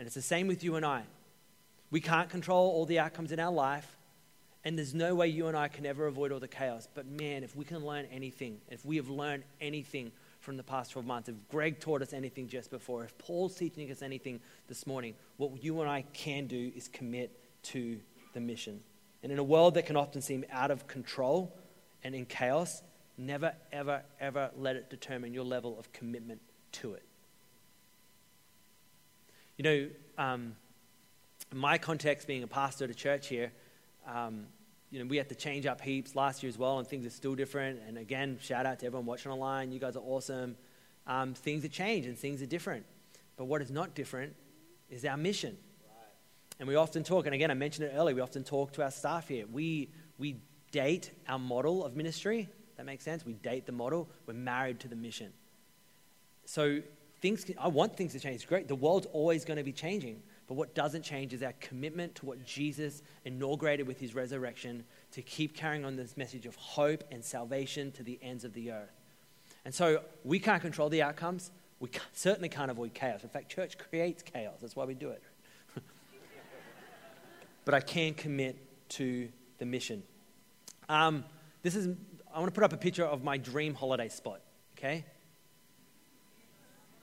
And 0.00 0.06
it's 0.06 0.14
the 0.14 0.22
same 0.22 0.46
with 0.46 0.64
you 0.64 0.76
and 0.76 0.86
I. 0.86 1.02
We 1.90 2.00
can't 2.00 2.30
control 2.30 2.70
all 2.70 2.86
the 2.86 2.98
outcomes 2.98 3.32
in 3.32 3.38
our 3.38 3.52
life, 3.52 3.98
and 4.64 4.78
there's 4.78 4.94
no 4.94 5.14
way 5.14 5.28
you 5.28 5.46
and 5.46 5.54
I 5.54 5.68
can 5.68 5.84
ever 5.84 6.06
avoid 6.06 6.32
all 6.32 6.40
the 6.40 6.48
chaos. 6.48 6.88
But 6.94 7.04
man, 7.04 7.44
if 7.44 7.54
we 7.54 7.66
can 7.66 7.84
learn 7.84 8.06
anything, 8.10 8.62
if 8.70 8.82
we 8.82 8.96
have 8.96 9.10
learned 9.10 9.42
anything 9.60 10.10
from 10.40 10.56
the 10.56 10.62
past 10.62 10.92
12 10.92 11.06
months, 11.06 11.28
if 11.28 11.34
Greg 11.50 11.80
taught 11.80 12.00
us 12.00 12.14
anything 12.14 12.48
just 12.48 12.70
before, 12.70 13.04
if 13.04 13.18
Paul's 13.18 13.54
teaching 13.54 13.90
us 13.90 14.00
anything 14.00 14.40
this 14.68 14.86
morning, 14.86 15.16
what 15.36 15.62
you 15.62 15.82
and 15.82 15.90
I 15.90 16.06
can 16.14 16.46
do 16.46 16.72
is 16.74 16.88
commit 16.88 17.38
to 17.64 18.00
the 18.32 18.40
mission. 18.40 18.80
And 19.22 19.30
in 19.30 19.38
a 19.38 19.44
world 19.44 19.74
that 19.74 19.84
can 19.84 19.98
often 19.98 20.22
seem 20.22 20.46
out 20.50 20.70
of 20.70 20.86
control 20.86 21.54
and 22.02 22.14
in 22.14 22.24
chaos, 22.24 22.80
never, 23.18 23.52
ever, 23.70 24.00
ever 24.18 24.50
let 24.56 24.76
it 24.76 24.88
determine 24.88 25.34
your 25.34 25.44
level 25.44 25.78
of 25.78 25.92
commitment 25.92 26.40
to 26.72 26.94
it. 26.94 27.02
You 29.60 29.64
know, 29.64 29.88
um, 30.16 30.56
my 31.52 31.76
context 31.76 32.26
being 32.26 32.42
a 32.42 32.46
pastor 32.46 32.84
at 32.84 32.90
a 32.90 32.94
church 32.94 33.28
here, 33.28 33.52
um, 34.08 34.46
you 34.90 34.98
know, 34.98 35.04
we 35.04 35.18
had 35.18 35.28
to 35.28 35.34
change 35.34 35.66
up 35.66 35.82
heaps 35.82 36.16
last 36.16 36.42
year 36.42 36.48
as 36.48 36.56
well, 36.56 36.78
and 36.78 36.88
things 36.88 37.04
are 37.04 37.10
still 37.10 37.34
different. 37.34 37.78
And 37.86 37.98
again, 37.98 38.38
shout 38.40 38.64
out 38.64 38.78
to 38.78 38.86
everyone 38.86 39.04
watching 39.04 39.30
online. 39.30 39.70
You 39.70 39.78
guys 39.78 39.96
are 39.96 40.02
awesome. 40.02 40.56
Um, 41.06 41.34
things 41.34 41.62
have 41.64 41.72
changed 41.72 42.08
and 42.08 42.16
things 42.16 42.40
are 42.40 42.46
different. 42.46 42.86
But 43.36 43.48
what 43.48 43.60
is 43.60 43.70
not 43.70 43.94
different 43.94 44.34
is 44.88 45.04
our 45.04 45.18
mission. 45.18 45.58
And 46.58 46.66
we 46.66 46.76
often 46.76 47.04
talk, 47.04 47.26
and 47.26 47.34
again, 47.34 47.50
I 47.50 47.54
mentioned 47.54 47.86
it 47.88 47.92
earlier, 47.94 48.14
we 48.14 48.22
often 48.22 48.44
talk 48.44 48.72
to 48.72 48.82
our 48.82 48.90
staff 48.90 49.28
here. 49.28 49.44
We, 49.46 49.90
we 50.16 50.36
date 50.72 51.10
our 51.28 51.38
model 51.38 51.84
of 51.84 51.96
ministry. 51.96 52.48
That 52.78 52.86
makes 52.86 53.04
sense? 53.04 53.26
We 53.26 53.34
date 53.34 53.66
the 53.66 53.72
model. 53.72 54.08
We're 54.24 54.32
married 54.32 54.80
to 54.80 54.88
the 54.88 54.96
mission. 54.96 55.34
So 56.46 56.80
things, 57.20 57.44
I 57.58 57.68
want 57.68 57.96
things 57.96 58.12
to 58.12 58.20
change. 58.20 58.46
Great. 58.46 58.68
The 58.68 58.74
world's 58.74 59.06
always 59.12 59.44
going 59.44 59.58
to 59.58 59.62
be 59.62 59.72
changing. 59.72 60.22
But 60.46 60.54
what 60.54 60.74
doesn't 60.74 61.02
change 61.02 61.32
is 61.32 61.42
our 61.42 61.52
commitment 61.60 62.16
to 62.16 62.26
what 62.26 62.44
Jesus 62.44 63.02
inaugurated 63.24 63.86
with 63.86 64.00
his 64.00 64.14
resurrection 64.14 64.84
to 65.12 65.22
keep 65.22 65.54
carrying 65.54 65.84
on 65.84 65.96
this 65.96 66.16
message 66.16 66.44
of 66.46 66.56
hope 66.56 67.04
and 67.12 67.24
salvation 67.24 67.92
to 67.92 68.02
the 68.02 68.18
ends 68.20 68.44
of 68.44 68.52
the 68.52 68.72
earth. 68.72 68.90
And 69.64 69.74
so 69.74 70.02
we 70.24 70.40
can't 70.40 70.60
control 70.60 70.88
the 70.88 71.02
outcomes. 71.02 71.52
We 71.78 71.90
certainly 72.12 72.48
can't 72.48 72.70
avoid 72.70 72.94
chaos. 72.94 73.22
In 73.22 73.28
fact, 73.28 73.48
church 73.48 73.78
creates 73.78 74.22
chaos. 74.22 74.56
That's 74.60 74.74
why 74.74 74.84
we 74.86 74.94
do 74.94 75.10
it. 75.10 75.22
but 77.64 77.74
I 77.74 77.80
can 77.80 78.14
commit 78.14 78.56
to 78.90 79.28
the 79.58 79.66
mission. 79.66 80.02
Um, 80.88 81.24
this 81.62 81.76
is, 81.76 81.94
I 82.34 82.40
want 82.40 82.52
to 82.52 82.58
put 82.58 82.64
up 82.64 82.72
a 82.72 82.76
picture 82.76 83.04
of 83.04 83.22
my 83.22 83.36
dream 83.36 83.74
holiday 83.74 84.08
spot, 84.08 84.40
okay? 84.76 85.04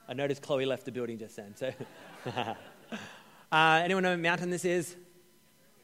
I 0.07 0.13
noticed 0.13 0.41
Chloe 0.41 0.65
left 0.65 0.85
the 0.85 0.91
building 0.91 1.17
just 1.17 1.35
then. 1.35 1.55
So, 1.55 1.71
uh, 3.51 3.81
anyone 3.83 4.03
know 4.03 4.11
what 4.11 4.19
mountain 4.19 4.49
this 4.49 4.63
is? 4.63 4.95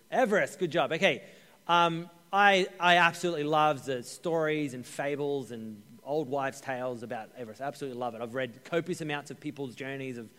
Everest. 0.10 0.60
Good 0.60 0.72
job. 0.72 0.94
Okay. 0.94 1.24
Um, 1.68 2.10
I, 2.32 2.68
I 2.80 2.98
absolutely 2.98 3.44
love 3.44 3.86
the 3.86 4.02
stories 4.02 4.74
and 4.74 4.86
fables 4.86 5.52
and 5.52 5.82
old 6.06 6.30
wives' 6.30 6.62
tales 6.62 7.04
about 7.04 7.30
Everest. 7.38 7.62
I 7.62 7.66
absolutely 7.66 8.00
love 8.00 8.16
it. 8.16 8.22
I've 8.22 8.34
read 8.34 8.64
copious 8.64 9.02
amounts 9.02 9.30
of 9.30 9.40
people's 9.40 9.76
journeys 9.76 10.18
of 10.18 10.30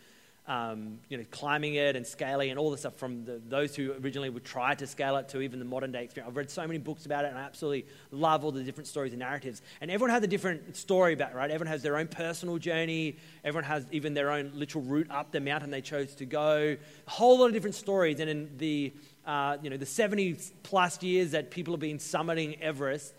um, 0.47 0.99
you 1.09 1.17
know, 1.17 1.25
climbing 1.31 1.77
it 1.77 1.97
and 1.97 2.07
scaling 2.07 2.51
and 2.51 2.59
all 2.59 2.71
the 2.71 2.77
stuff 2.77 2.97
from 2.97 3.25
the, 3.25 3.41
those 3.49 3.75
who 3.75 3.95
originally 4.03 4.29
would 4.29 4.45
try 4.45 4.75
to 4.75 4.87
scale 4.87 5.17
it 5.17 5.29
to 5.31 5.41
even 5.41 5.59
the 5.59 5.65
modern 5.65 5.91
day 5.91 6.05
experience. 6.05 6.31
I've 6.31 6.37
read 6.37 6.51
so 6.51 6.67
many 6.67 6.79
books 6.79 7.07
about 7.07 7.25
it 7.25 7.29
and 7.29 7.39
I 7.39 7.43
absolutely 7.43 7.87
love 8.11 8.45
all 8.45 8.53
the 8.53 8.63
different 8.63 8.87
stories 8.87 9.13
and 9.13 9.21
narratives. 9.21 9.63
And 9.81 9.91
everyone 9.91 10.11
has 10.11 10.23
a 10.23 10.27
different 10.27 10.77
story 10.77 11.15
about 11.15 11.31
it, 11.31 11.37
right? 11.37 11.51
Everyone 11.51 11.73
has 11.73 11.83
their 11.83 11.97
own 11.97 12.09
personal 12.09 12.59
journey. 12.59 13.17
Everyone 13.43 13.65
has 13.65 13.87
even 13.91 14.13
their 14.13 14.31
own 14.31 14.53
literal 14.55 14.85
route 14.85 15.11
up 15.11 15.33
the 15.33 15.41
mountain 15.41 15.71
they 15.71 15.81
chose 15.81 16.15
to 16.17 16.27
go. 16.27 16.77
A 17.07 17.11
whole 17.11 17.39
lot 17.39 17.47
of 17.47 17.55
different 17.55 17.77
stories. 17.77 18.21
And 18.21 18.29
in 18.29 18.51
the, 18.59 18.93
uh, 19.27 19.57
you 19.63 19.71
know, 19.71 19.79
the 19.79 19.87
70 19.87 20.37
plus 20.63 21.03
years 21.03 21.31
that 21.31 21.51
people 21.51 21.73
have 21.73 21.81
been 21.81 21.97
summiting 21.97 22.61
Everest, 22.61 23.15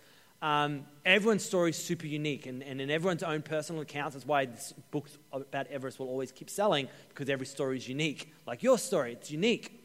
um, 0.45 0.85
everyone's 1.03 1.43
story 1.43 1.71
is 1.71 1.75
super 1.75 2.05
unique, 2.05 2.45
and, 2.45 2.61
and 2.61 2.79
in 2.79 2.91
everyone's 2.91 3.23
own 3.23 3.41
personal 3.41 3.81
accounts, 3.81 4.13
that's 4.13 4.27
why 4.27 4.47
books 4.91 5.17
about 5.33 5.65
Everest 5.71 5.97
will 5.97 6.07
always 6.07 6.31
keep 6.31 6.51
selling, 6.51 6.87
because 7.09 7.29
every 7.29 7.47
story 7.47 7.77
is 7.77 7.89
unique. 7.89 8.31
Like 8.45 8.61
your 8.61 8.77
story, 8.77 9.13
it's 9.13 9.31
unique. 9.31 9.81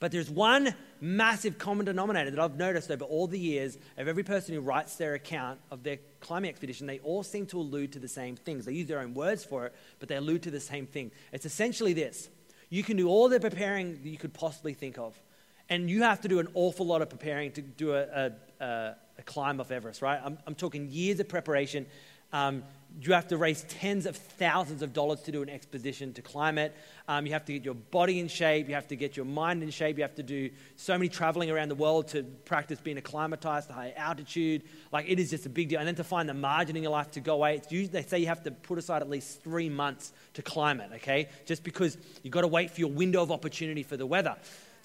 But 0.00 0.10
there's 0.10 0.30
one 0.30 0.74
massive 1.02 1.58
common 1.58 1.84
denominator 1.84 2.30
that 2.30 2.40
I've 2.40 2.56
noticed 2.56 2.90
over 2.90 3.04
all 3.04 3.26
the 3.26 3.38
years 3.38 3.76
of 3.98 4.08
every 4.08 4.22
person 4.22 4.54
who 4.54 4.62
writes 4.62 4.96
their 4.96 5.12
account 5.12 5.60
of 5.70 5.82
their 5.82 5.98
climbing 6.20 6.48
expedition. 6.48 6.86
They 6.86 7.00
all 7.00 7.22
seem 7.22 7.44
to 7.46 7.58
allude 7.58 7.92
to 7.92 7.98
the 7.98 8.08
same 8.08 8.36
things. 8.36 8.64
They 8.64 8.72
use 8.72 8.88
their 8.88 9.00
own 9.00 9.12
words 9.12 9.44
for 9.44 9.66
it, 9.66 9.74
but 9.98 10.08
they 10.08 10.16
allude 10.16 10.44
to 10.44 10.50
the 10.50 10.60
same 10.60 10.86
thing. 10.86 11.10
It's 11.30 11.44
essentially 11.44 11.92
this 11.92 12.30
you 12.70 12.82
can 12.82 12.96
do 12.96 13.08
all 13.08 13.28
the 13.28 13.38
preparing 13.38 13.92
that 14.02 14.08
you 14.08 14.16
could 14.16 14.32
possibly 14.32 14.72
think 14.72 14.96
of, 14.96 15.20
and 15.68 15.90
you 15.90 16.04
have 16.04 16.22
to 16.22 16.28
do 16.28 16.38
an 16.38 16.48
awful 16.54 16.86
lot 16.86 17.02
of 17.02 17.10
preparing 17.10 17.52
to 17.52 17.60
do 17.60 17.92
a, 17.92 18.02
a, 18.02 18.32
a 18.64 18.94
a 19.18 19.22
climb 19.22 19.60
of 19.60 19.70
Everest, 19.70 20.02
right? 20.02 20.20
I'm, 20.22 20.38
I'm 20.46 20.54
talking 20.54 20.88
years 20.88 21.20
of 21.20 21.28
preparation. 21.28 21.86
Um, 22.32 22.62
you 23.00 23.12
have 23.12 23.28
to 23.28 23.36
raise 23.36 23.62
tens 23.64 24.06
of 24.06 24.16
thousands 24.16 24.82
of 24.82 24.92
dollars 24.92 25.20
to 25.22 25.32
do 25.32 25.42
an 25.42 25.48
expedition 25.48 26.12
to 26.14 26.22
climb 26.22 26.58
it. 26.58 26.74
Um, 27.06 27.26
you 27.26 27.32
have 27.32 27.44
to 27.44 27.52
get 27.52 27.64
your 27.64 27.74
body 27.74 28.18
in 28.18 28.28
shape. 28.28 28.68
You 28.68 28.74
have 28.74 28.88
to 28.88 28.96
get 28.96 29.16
your 29.16 29.26
mind 29.26 29.62
in 29.62 29.70
shape. 29.70 29.98
You 29.98 30.02
have 30.02 30.14
to 30.16 30.22
do 30.22 30.50
so 30.76 30.94
many 30.94 31.08
traveling 31.08 31.50
around 31.50 31.68
the 31.68 31.74
world 31.74 32.08
to 32.08 32.22
practice 32.22 32.80
being 32.80 32.98
acclimatized 32.98 33.68
to 33.68 33.74
high 33.74 33.92
altitude. 33.96 34.62
Like 34.90 35.06
it 35.08 35.20
is 35.20 35.30
just 35.30 35.46
a 35.46 35.50
big 35.50 35.68
deal. 35.68 35.78
And 35.78 35.86
then 35.86 35.94
to 35.96 36.04
find 36.04 36.28
the 36.28 36.34
margin 36.34 36.76
in 36.76 36.82
your 36.82 36.92
life 36.92 37.10
to 37.12 37.20
go 37.20 37.34
away, 37.34 37.56
it's 37.56 37.70
usually, 37.70 37.92
they 37.92 38.08
say 38.08 38.18
you 38.18 38.26
have 38.26 38.42
to 38.44 38.50
put 38.50 38.78
aside 38.78 39.02
at 39.02 39.08
least 39.08 39.42
three 39.42 39.68
months 39.68 40.12
to 40.34 40.42
climb 40.42 40.80
it, 40.80 40.90
okay? 40.96 41.28
Just 41.46 41.62
because 41.62 41.96
you've 42.22 42.32
got 42.32 42.42
to 42.42 42.48
wait 42.48 42.70
for 42.70 42.80
your 42.80 42.90
window 42.90 43.22
of 43.22 43.30
opportunity 43.30 43.82
for 43.82 43.96
the 43.96 44.06
weather. 44.06 44.36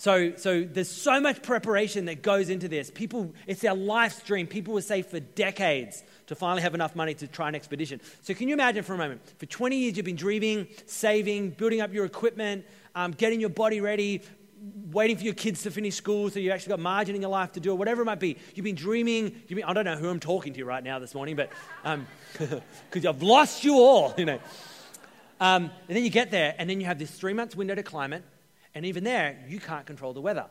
So, 0.04 0.36
so 0.36 0.66
there's 0.66 0.92
so 0.92 1.22
much 1.22 1.42
preparation 1.42 2.04
that 2.06 2.22
goes 2.22 2.50
into 2.50 2.68
this. 2.68 2.92
People, 2.92 3.34
it's 3.48 3.62
their 3.62 3.74
life 3.74 4.12
stream. 4.12 4.48
People 4.48 4.74
will 4.74 4.82
save 4.82 5.06
for 5.06 5.22
decades 5.22 6.04
to 6.28 6.36
finally 6.36 6.62
have 6.62 6.76
enough 6.76 6.94
money 6.94 7.13
to 7.13 7.26
try 7.26 7.48
an 7.48 7.56
expedition. 7.56 8.02
So 8.22 8.34
can 8.34 8.50
you 8.50 8.54
imagine 8.54 8.84
for 8.84 8.96
a 8.96 8.98
moment? 8.98 9.22
For 9.38 9.46
20 9.46 9.78
years, 9.78 9.96
you've 9.96 10.06
been 10.06 10.18
dreaming, 10.18 10.68
saving, 10.88 11.52
building 11.52 11.80
up 11.80 11.94
your 11.94 12.04
equipment, 12.04 12.66
um, 12.96 13.12
getting 13.12 13.39
your 13.39 13.50
body 13.50 13.80
ready, 13.80 14.24
waiting 14.92 15.16
for 15.16 15.24
your 15.24 15.36
kids 15.36 15.63
to 15.63 15.72
finish 15.72 15.96
school 15.96 16.30
so 16.30 16.38
you've 16.38 16.52
actually 16.52 16.72
got 16.72 16.82
margin 16.82 17.16
in 17.16 17.22
your 17.22 17.32
life 17.32 17.54
to 17.54 17.62
do 17.62 17.72
it, 17.72 17.76
whatever 17.76 18.02
it 18.02 18.06
might 18.06 18.20
be. 18.20 18.36
You've 18.56 18.66
been 18.66 18.76
dreaming. 18.76 19.42
You've 19.48 19.56
been, 19.56 19.63
I 19.63 19.72
don't 19.72 19.86
know 19.86 19.96
who 19.96 20.10
I'm 20.10 20.20
talking 20.20 20.52
to 20.56 20.66
right 20.66 20.84
now 20.84 21.00
this 21.00 21.16
morning, 21.16 21.38
but 21.38 21.50
because 21.82 23.06
um, 23.06 23.08
I've 23.08 23.24
lost 23.24 23.63
you 23.63 23.76
all, 23.76 24.13
you 24.18 24.26
know. 24.26 24.39
Um, 25.39 25.72
and 25.88 25.96
then 25.96 26.04
you 26.04 26.10
get 26.10 26.30
there, 26.30 26.56
and 26.58 26.70
then 26.70 26.82
you 26.82 26.88
have 26.88 27.00
this 27.00 27.12
three 27.12 27.34
months 27.34 27.56
window 27.56 27.74
to 27.74 27.84
climb 27.84 28.12
it. 28.12 28.26
And 28.76 28.86
even 28.86 29.04
there, 29.04 29.38
you 29.48 29.60
can't 29.60 29.86
control 29.86 30.14
the 30.14 30.22
weather. 30.22 30.46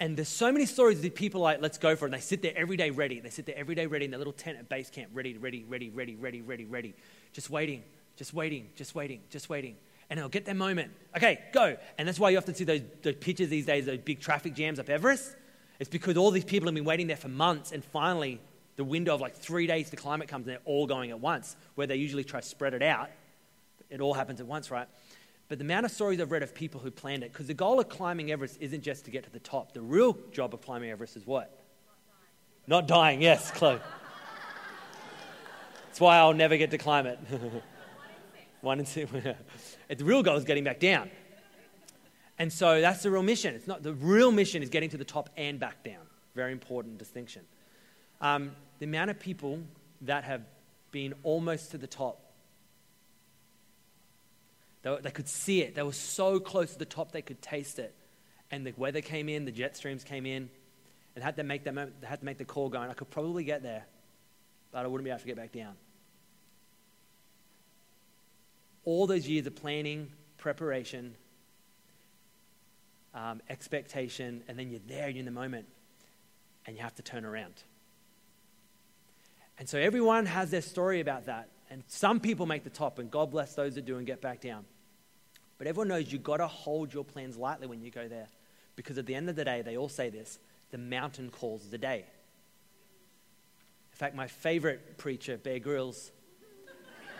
And 0.00 0.16
there's 0.16 0.28
so 0.28 0.52
many 0.52 0.64
stories 0.64 1.00
that 1.02 1.14
people 1.14 1.40
like, 1.40 1.60
let's 1.60 1.76
go 1.78 1.96
for 1.96 2.06
it. 2.06 2.08
And 2.08 2.14
they 2.14 2.24
sit 2.24 2.40
there 2.40 2.52
every 2.56 2.76
day 2.76 2.90
ready. 2.90 3.20
They 3.20 3.30
sit 3.30 3.46
there 3.46 3.56
every 3.58 3.74
day 3.74 3.86
ready 3.86 4.04
in 4.04 4.10
their 4.12 4.18
little 4.18 4.32
tent 4.32 4.58
at 4.58 4.68
base 4.68 4.90
camp, 4.90 5.10
ready, 5.12 5.36
ready, 5.36 5.64
ready, 5.68 5.90
ready, 5.90 6.14
ready, 6.14 6.40
ready, 6.40 6.64
ready. 6.64 6.94
Just 7.32 7.50
waiting, 7.50 7.82
just 8.16 8.32
waiting, 8.32 8.68
just 8.76 8.94
waiting, 8.94 9.20
just 9.28 9.48
waiting. 9.48 9.76
And 10.08 10.18
they'll 10.18 10.28
get 10.28 10.44
their 10.44 10.54
moment. 10.54 10.92
Okay, 11.16 11.40
go. 11.52 11.76
And 11.98 12.06
that's 12.06 12.20
why 12.20 12.30
you 12.30 12.38
often 12.38 12.54
see 12.54 12.64
those, 12.64 12.80
those 13.02 13.16
pictures 13.16 13.48
these 13.48 13.66
days, 13.66 13.86
those 13.86 13.98
big 13.98 14.20
traffic 14.20 14.54
jams 14.54 14.78
up 14.78 14.88
Everest. 14.88 15.34
It's 15.80 15.90
because 15.90 16.16
all 16.16 16.30
these 16.30 16.44
people 16.44 16.66
have 16.68 16.74
been 16.74 16.84
waiting 16.84 17.08
there 17.08 17.16
for 17.16 17.28
months, 17.28 17.72
and 17.72 17.84
finally, 17.84 18.40
the 18.76 18.84
window 18.84 19.14
of 19.14 19.20
like 19.20 19.36
three 19.36 19.66
days 19.66 19.90
to 19.90 19.96
climb 19.96 20.22
it 20.22 20.28
comes, 20.28 20.46
and 20.46 20.54
they're 20.54 20.62
all 20.64 20.86
going 20.86 21.10
at 21.10 21.20
once, 21.20 21.56
where 21.74 21.86
they 21.86 21.96
usually 21.96 22.24
try 22.24 22.40
to 22.40 22.46
spread 22.46 22.74
it 22.74 22.82
out. 22.82 23.10
It 23.90 24.00
all 24.00 24.14
happens 24.14 24.40
at 24.40 24.46
once, 24.46 24.70
right? 24.70 24.88
But 25.48 25.58
the 25.58 25.64
amount 25.64 25.86
of 25.86 25.92
stories 25.92 26.20
I've 26.20 26.30
read 26.30 26.42
of 26.42 26.54
people 26.54 26.80
who 26.80 26.90
planned 26.90 27.22
it, 27.22 27.32
because 27.32 27.46
the 27.46 27.54
goal 27.54 27.80
of 27.80 27.88
climbing 27.88 28.30
Everest 28.30 28.58
isn't 28.60 28.82
just 28.82 29.06
to 29.06 29.10
get 29.10 29.24
to 29.24 29.30
the 29.30 29.38
top. 29.38 29.72
The 29.72 29.80
real 29.80 30.16
job 30.30 30.52
of 30.52 30.60
climbing 30.60 30.90
Everest 30.90 31.16
is 31.16 31.26
what? 31.26 31.64
Not 32.66 32.86
dying, 32.86 32.88
Not 32.88 32.88
dying 32.88 33.22
yes, 33.22 33.50
Chloe. 33.54 33.80
That's 35.86 36.00
why 36.00 36.18
I'll 36.18 36.34
never 36.34 36.58
get 36.58 36.70
to 36.72 36.78
climb 36.78 37.06
it. 37.06 37.18
One 38.60 38.78
and 38.78 38.86
two. 38.86 39.06
the 39.88 40.04
real 40.04 40.22
goal 40.22 40.36
is 40.36 40.44
getting 40.44 40.64
back 40.64 40.80
down. 40.80 41.10
And 42.38 42.52
so 42.52 42.80
that's 42.80 43.02
the 43.02 43.10
real 43.10 43.22
mission. 43.22 43.54
It's 43.54 43.66
not 43.66 43.82
the 43.82 43.94
real 43.94 44.30
mission 44.30 44.62
is 44.62 44.68
getting 44.68 44.90
to 44.90 44.96
the 44.96 45.04
top 45.04 45.30
and 45.36 45.58
back 45.58 45.82
down. 45.82 46.06
Very 46.34 46.52
important 46.52 46.98
distinction. 46.98 47.42
Um, 48.20 48.52
the 48.80 48.84
amount 48.84 49.10
of 49.10 49.18
people 49.18 49.60
that 50.02 50.24
have 50.24 50.42
been 50.92 51.14
almost 51.22 51.70
to 51.70 51.78
the 51.78 51.86
top 51.86 52.27
they, 54.96 55.10
could 55.10 55.28
see 55.28 55.62
it. 55.62 55.74
They 55.74 55.82
were 55.82 55.92
so 55.92 56.40
close 56.40 56.72
to 56.72 56.78
the 56.78 56.84
top 56.84 57.12
they 57.12 57.22
could 57.22 57.42
taste 57.42 57.78
it. 57.78 57.94
And 58.50 58.66
the 58.66 58.72
weather 58.76 59.00
came 59.00 59.28
in, 59.28 59.44
the 59.44 59.52
jet 59.52 59.76
streams 59.76 60.04
came 60.04 60.24
in, 60.24 60.48
and 61.14 61.24
had 61.24 61.36
to 61.36 61.42
make 61.42 61.64
that 61.64 61.74
moment, 61.74 62.00
they 62.00 62.06
had 62.06 62.20
to 62.20 62.24
make 62.24 62.38
the 62.38 62.44
call 62.44 62.68
going, 62.68 62.90
I 62.90 62.94
could 62.94 63.10
probably 63.10 63.44
get 63.44 63.62
there, 63.62 63.84
but 64.72 64.84
I 64.84 64.88
wouldn't 64.88 65.04
be 65.04 65.10
able 65.10 65.20
to 65.20 65.26
get 65.26 65.36
back 65.36 65.52
down. 65.52 65.74
all 68.88 69.06
those 69.06 69.28
years 69.28 69.46
of 69.46 69.54
planning, 69.54 70.08
preparation, 70.38 71.14
um, 73.12 73.42
expectation, 73.50 74.42
and 74.48 74.58
then 74.58 74.70
you're 74.70 74.80
there, 74.88 75.10
you're 75.10 75.18
in 75.18 75.26
the 75.26 75.30
moment, 75.30 75.66
and 76.64 76.74
you 76.74 76.82
have 76.82 76.94
to 76.94 77.02
turn 77.02 77.26
around. 77.26 77.52
And 79.58 79.68
so 79.68 79.78
everyone 79.78 80.24
has 80.24 80.50
their 80.50 80.62
story 80.62 81.00
about 81.00 81.26
that. 81.26 81.50
And 81.68 81.84
some 81.88 82.18
people 82.18 82.46
make 82.46 82.64
the 82.64 82.70
top, 82.70 82.98
and 82.98 83.10
God 83.10 83.30
bless 83.30 83.54
those 83.54 83.74
that 83.74 83.84
do 83.84 83.98
and 83.98 84.06
get 84.06 84.22
back 84.22 84.40
down. 84.40 84.64
But 85.58 85.66
everyone 85.66 85.88
knows 85.88 86.12
you've 86.12 86.22
got 86.22 86.38
to 86.38 86.46
hold 86.46 86.94
your 86.94 87.04
plans 87.04 87.36
lightly 87.36 87.66
when 87.66 87.82
you 87.82 87.90
go 87.90 88.08
there. 88.08 88.28
Because 88.76 88.96
at 88.96 89.06
the 89.06 89.14
end 89.14 89.28
of 89.28 89.36
the 89.36 89.44
day, 89.44 89.62
they 89.62 89.76
all 89.76 89.88
say 89.88 90.08
this 90.08 90.38
the 90.70 90.78
mountain 90.78 91.30
calls 91.30 91.68
the 91.68 91.78
day. 91.78 92.04
In 93.92 93.96
fact, 93.96 94.14
my 94.14 94.28
favorite 94.28 94.98
preacher, 94.98 95.36
Bear 95.36 95.58
Grylls, 95.58 96.12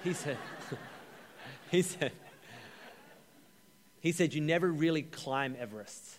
he 0.05 0.13
said, 0.13 0.37
he 1.71 1.83
said, 1.83 2.13
he 4.01 4.13
said, 4.13 4.35
You 4.35 4.41
never 4.41 4.71
really 4.71 5.03
climb 5.03 5.57
Everest. 5.59 6.19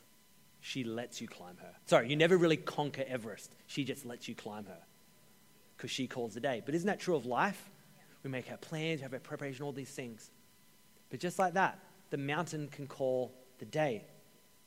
She 0.62 0.84
lets 0.84 1.22
you 1.22 1.28
climb 1.28 1.56
her. 1.62 1.72
Sorry, 1.86 2.10
you 2.10 2.18
never 2.18 2.36
really 2.38 2.58
conquer 2.58 3.06
Everest. 3.08 3.50
She 3.68 3.86
just 3.86 4.06
lets 4.06 4.28
you 4.28 4.36
climb 4.36 4.66
her 4.66 4.80
because 5.78 5.90
she 5.90 6.06
calls 6.06 6.34
the 6.34 6.42
day. 6.42 6.62
But 6.66 6.76
isn't 6.76 6.88
that 6.88 7.00
true 7.00 7.16
of 7.16 7.26
life? 7.26 7.70
We 8.24 8.30
make 8.30 8.52
our 8.52 8.58
plans, 8.58 9.00
we 9.00 9.04
have 9.04 9.14
our 9.14 9.20
preparation, 9.20 9.64
all 9.64 9.72
these 9.72 9.90
things. 9.90 10.30
But 11.10 11.22
just 11.22 11.40
like 11.40 11.54
that, 11.54 11.80
the 12.10 12.18
mountain 12.18 12.68
can 12.68 12.88
call 12.88 13.36
the 13.60 13.66
day. 13.66 14.06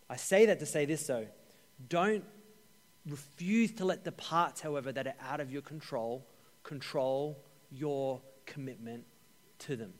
I 0.08 0.16
say 0.16 0.46
that 0.46 0.58
to 0.60 0.66
say 0.66 0.84
this 0.84 1.06
though. 1.06 1.26
Don't 1.88 2.24
refuse 3.08 3.72
to 3.72 3.84
let 3.84 4.04
the 4.04 4.12
parts, 4.12 4.60
however, 4.60 4.92
that 4.92 5.06
are 5.06 5.14
out 5.20 5.40
of 5.40 5.50
your 5.50 5.62
control 5.62 6.26
control 6.62 7.42
your 7.70 8.20
commitment 8.46 9.04
to 9.60 9.76
them. 9.76 9.92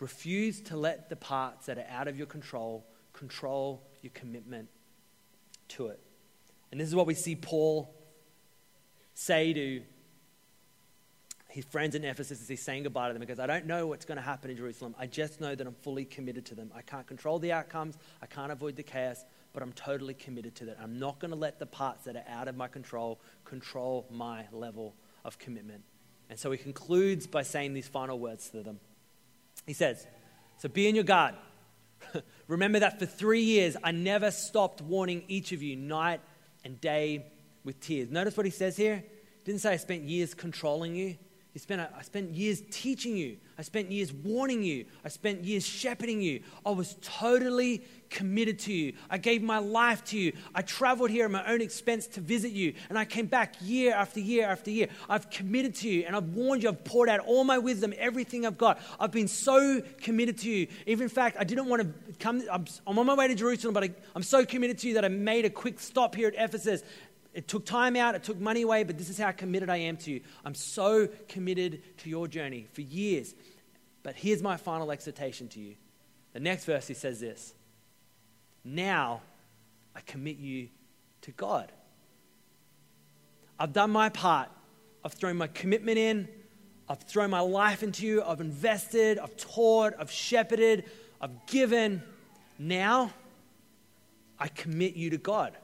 Refuse 0.00 0.60
to 0.62 0.76
let 0.76 1.08
the 1.08 1.16
parts 1.16 1.66
that 1.66 1.78
are 1.78 1.86
out 1.90 2.08
of 2.08 2.18
your 2.18 2.26
control 2.26 2.86
control 3.12 3.82
your 4.02 4.10
commitment 4.12 4.68
to 5.68 5.86
it. 5.86 6.00
And 6.70 6.80
this 6.80 6.88
is 6.88 6.94
what 6.94 7.06
we 7.06 7.14
see 7.14 7.34
Paul 7.34 7.94
say 9.14 9.52
to 9.54 9.82
his 11.56 11.64
friends 11.64 11.94
in 11.94 12.04
Ephesus 12.04 12.42
as 12.42 12.48
he's 12.48 12.60
saying 12.60 12.82
goodbye 12.82 13.08
to 13.08 13.14
them 13.14 13.20
because 13.20 13.40
I 13.40 13.46
don't 13.46 13.64
know 13.64 13.86
what's 13.86 14.04
going 14.04 14.16
to 14.16 14.22
happen 14.22 14.50
in 14.50 14.58
Jerusalem. 14.58 14.94
I 14.98 15.06
just 15.06 15.40
know 15.40 15.54
that 15.54 15.66
I'm 15.66 15.72
fully 15.72 16.04
committed 16.04 16.44
to 16.46 16.54
them. 16.54 16.70
I 16.76 16.82
can't 16.82 17.06
control 17.06 17.38
the 17.38 17.50
outcomes, 17.50 17.96
I 18.20 18.26
can't 18.26 18.52
avoid 18.52 18.76
the 18.76 18.82
chaos, 18.82 19.24
but 19.54 19.62
I'm 19.62 19.72
totally 19.72 20.12
committed 20.12 20.54
to 20.56 20.66
that. 20.66 20.76
I'm 20.78 20.98
not 20.98 21.18
going 21.18 21.30
to 21.30 21.36
let 21.36 21.58
the 21.58 21.64
parts 21.64 22.04
that 22.04 22.14
are 22.14 22.24
out 22.28 22.46
of 22.46 22.58
my 22.58 22.68
control 22.68 23.22
control 23.46 24.06
my 24.10 24.44
level 24.52 24.96
of 25.24 25.38
commitment. 25.38 25.82
And 26.28 26.38
so 26.38 26.50
he 26.50 26.58
concludes 26.58 27.26
by 27.26 27.40
saying 27.40 27.72
these 27.72 27.88
final 27.88 28.18
words 28.18 28.50
to 28.50 28.62
them. 28.62 28.78
He 29.66 29.72
says, 29.72 30.06
So 30.58 30.68
be 30.68 30.88
in 30.88 30.94
your 30.94 31.04
guard. 31.04 31.36
Remember 32.48 32.80
that 32.80 32.98
for 32.98 33.06
three 33.06 33.44
years 33.44 33.78
I 33.82 33.92
never 33.92 34.30
stopped 34.30 34.82
warning 34.82 35.24
each 35.26 35.52
of 35.52 35.62
you 35.62 35.74
night 35.74 36.20
and 36.66 36.78
day 36.78 37.24
with 37.64 37.80
tears. 37.80 38.10
Notice 38.10 38.36
what 38.36 38.44
he 38.44 38.52
says 38.52 38.76
here. 38.76 38.96
He 38.96 39.44
didn't 39.46 39.62
say 39.62 39.72
I 39.72 39.78
spent 39.78 40.02
years 40.02 40.34
controlling 40.34 40.94
you. 40.94 41.16
He 41.56 41.60
spent, 41.60 41.80
I 41.80 42.02
spent 42.02 42.34
years 42.34 42.62
teaching 42.70 43.16
you. 43.16 43.38
I 43.56 43.62
spent 43.62 43.90
years 43.90 44.12
warning 44.12 44.62
you. 44.62 44.84
I 45.06 45.08
spent 45.08 45.42
years 45.42 45.64
shepherding 45.64 46.20
you. 46.20 46.42
I 46.66 46.70
was 46.72 46.98
totally 47.00 47.82
committed 48.10 48.58
to 48.58 48.74
you. 48.74 48.92
I 49.08 49.16
gave 49.16 49.42
my 49.42 49.56
life 49.56 50.04
to 50.08 50.18
you. 50.18 50.34
I 50.54 50.60
traveled 50.60 51.08
here 51.08 51.24
at 51.24 51.30
my 51.30 51.50
own 51.50 51.62
expense 51.62 52.08
to 52.08 52.20
visit 52.20 52.52
you. 52.52 52.74
And 52.90 52.98
I 52.98 53.06
came 53.06 53.24
back 53.24 53.54
year 53.62 53.94
after 53.94 54.20
year 54.20 54.46
after 54.46 54.70
year. 54.70 54.88
I've 55.08 55.30
committed 55.30 55.74
to 55.76 55.88
you 55.88 56.04
and 56.06 56.14
I've 56.14 56.28
warned 56.28 56.62
you. 56.62 56.68
I've 56.68 56.84
poured 56.84 57.08
out 57.08 57.20
all 57.20 57.42
my 57.42 57.56
wisdom, 57.56 57.94
everything 57.96 58.44
I've 58.44 58.58
got. 58.58 58.78
I've 59.00 59.12
been 59.12 59.26
so 59.26 59.80
committed 60.02 60.36
to 60.40 60.50
you. 60.50 60.66
Even 60.86 61.04
in 61.04 61.08
fact, 61.08 61.38
I 61.40 61.44
didn't 61.44 61.70
want 61.70 61.80
to 61.80 62.14
come. 62.18 62.42
I'm, 62.52 62.66
on 62.86 63.06
my 63.06 63.14
way 63.14 63.28
to 63.28 63.34
Jerusalem, 63.34 63.72
but 63.72 63.82
I, 63.82 63.90
I'm 64.14 64.22
so 64.22 64.44
committed 64.44 64.76
to 64.80 64.88
you 64.88 64.92
that 64.92 65.06
I 65.06 65.08
made 65.08 65.46
a 65.46 65.50
quick 65.50 65.80
stop 65.80 66.16
here 66.16 66.28
at 66.28 66.34
Ephesus 66.36 66.82
it 67.36 67.48
took 67.48 67.66
time 67.66 67.96
out, 67.96 68.14
it 68.14 68.22
took 68.22 68.40
money 68.40 68.62
away, 68.62 68.82
but 68.82 68.96
this 68.96 69.10
is 69.10 69.18
how 69.18 69.30
committed 69.30 69.68
I 69.68 69.76
am 69.76 69.98
to 69.98 70.10
you. 70.10 70.22
I'm 70.42 70.54
so 70.54 71.06
committed 71.28 71.82
to 71.98 72.08
your 72.08 72.26
journey 72.26 72.66
for 72.72 72.80
years. 72.80 73.34
But 74.02 74.14
here's 74.14 74.42
my 74.42 74.56
final 74.56 74.90
exhortation 74.90 75.46
to 75.48 75.60
you. 75.60 75.74
The 76.32 76.40
next 76.40 76.64
verse, 76.64 76.88
he 76.88 76.94
says 76.94 77.20
this 77.20 77.52
Now 78.64 79.20
I 79.94 80.00
commit 80.00 80.38
you 80.38 80.68
to 81.22 81.32
God. 81.32 81.70
I've 83.58 83.74
done 83.74 83.90
my 83.90 84.08
part. 84.08 84.48
I've 85.04 85.12
thrown 85.12 85.36
my 85.36 85.48
commitment 85.48 85.98
in. 85.98 86.28
I've 86.88 87.02
thrown 87.02 87.28
my 87.28 87.40
life 87.40 87.82
into 87.82 88.06
you. 88.06 88.22
I've 88.22 88.40
invested. 88.40 89.18
I've 89.18 89.36
taught. 89.36 89.92
I've 89.98 90.10
shepherded. 90.10 90.84
I've 91.20 91.44
given. 91.48 92.02
Now 92.58 93.12
I 94.38 94.48
commit 94.48 94.94
you 94.94 95.10
to 95.10 95.18
God. 95.18 95.54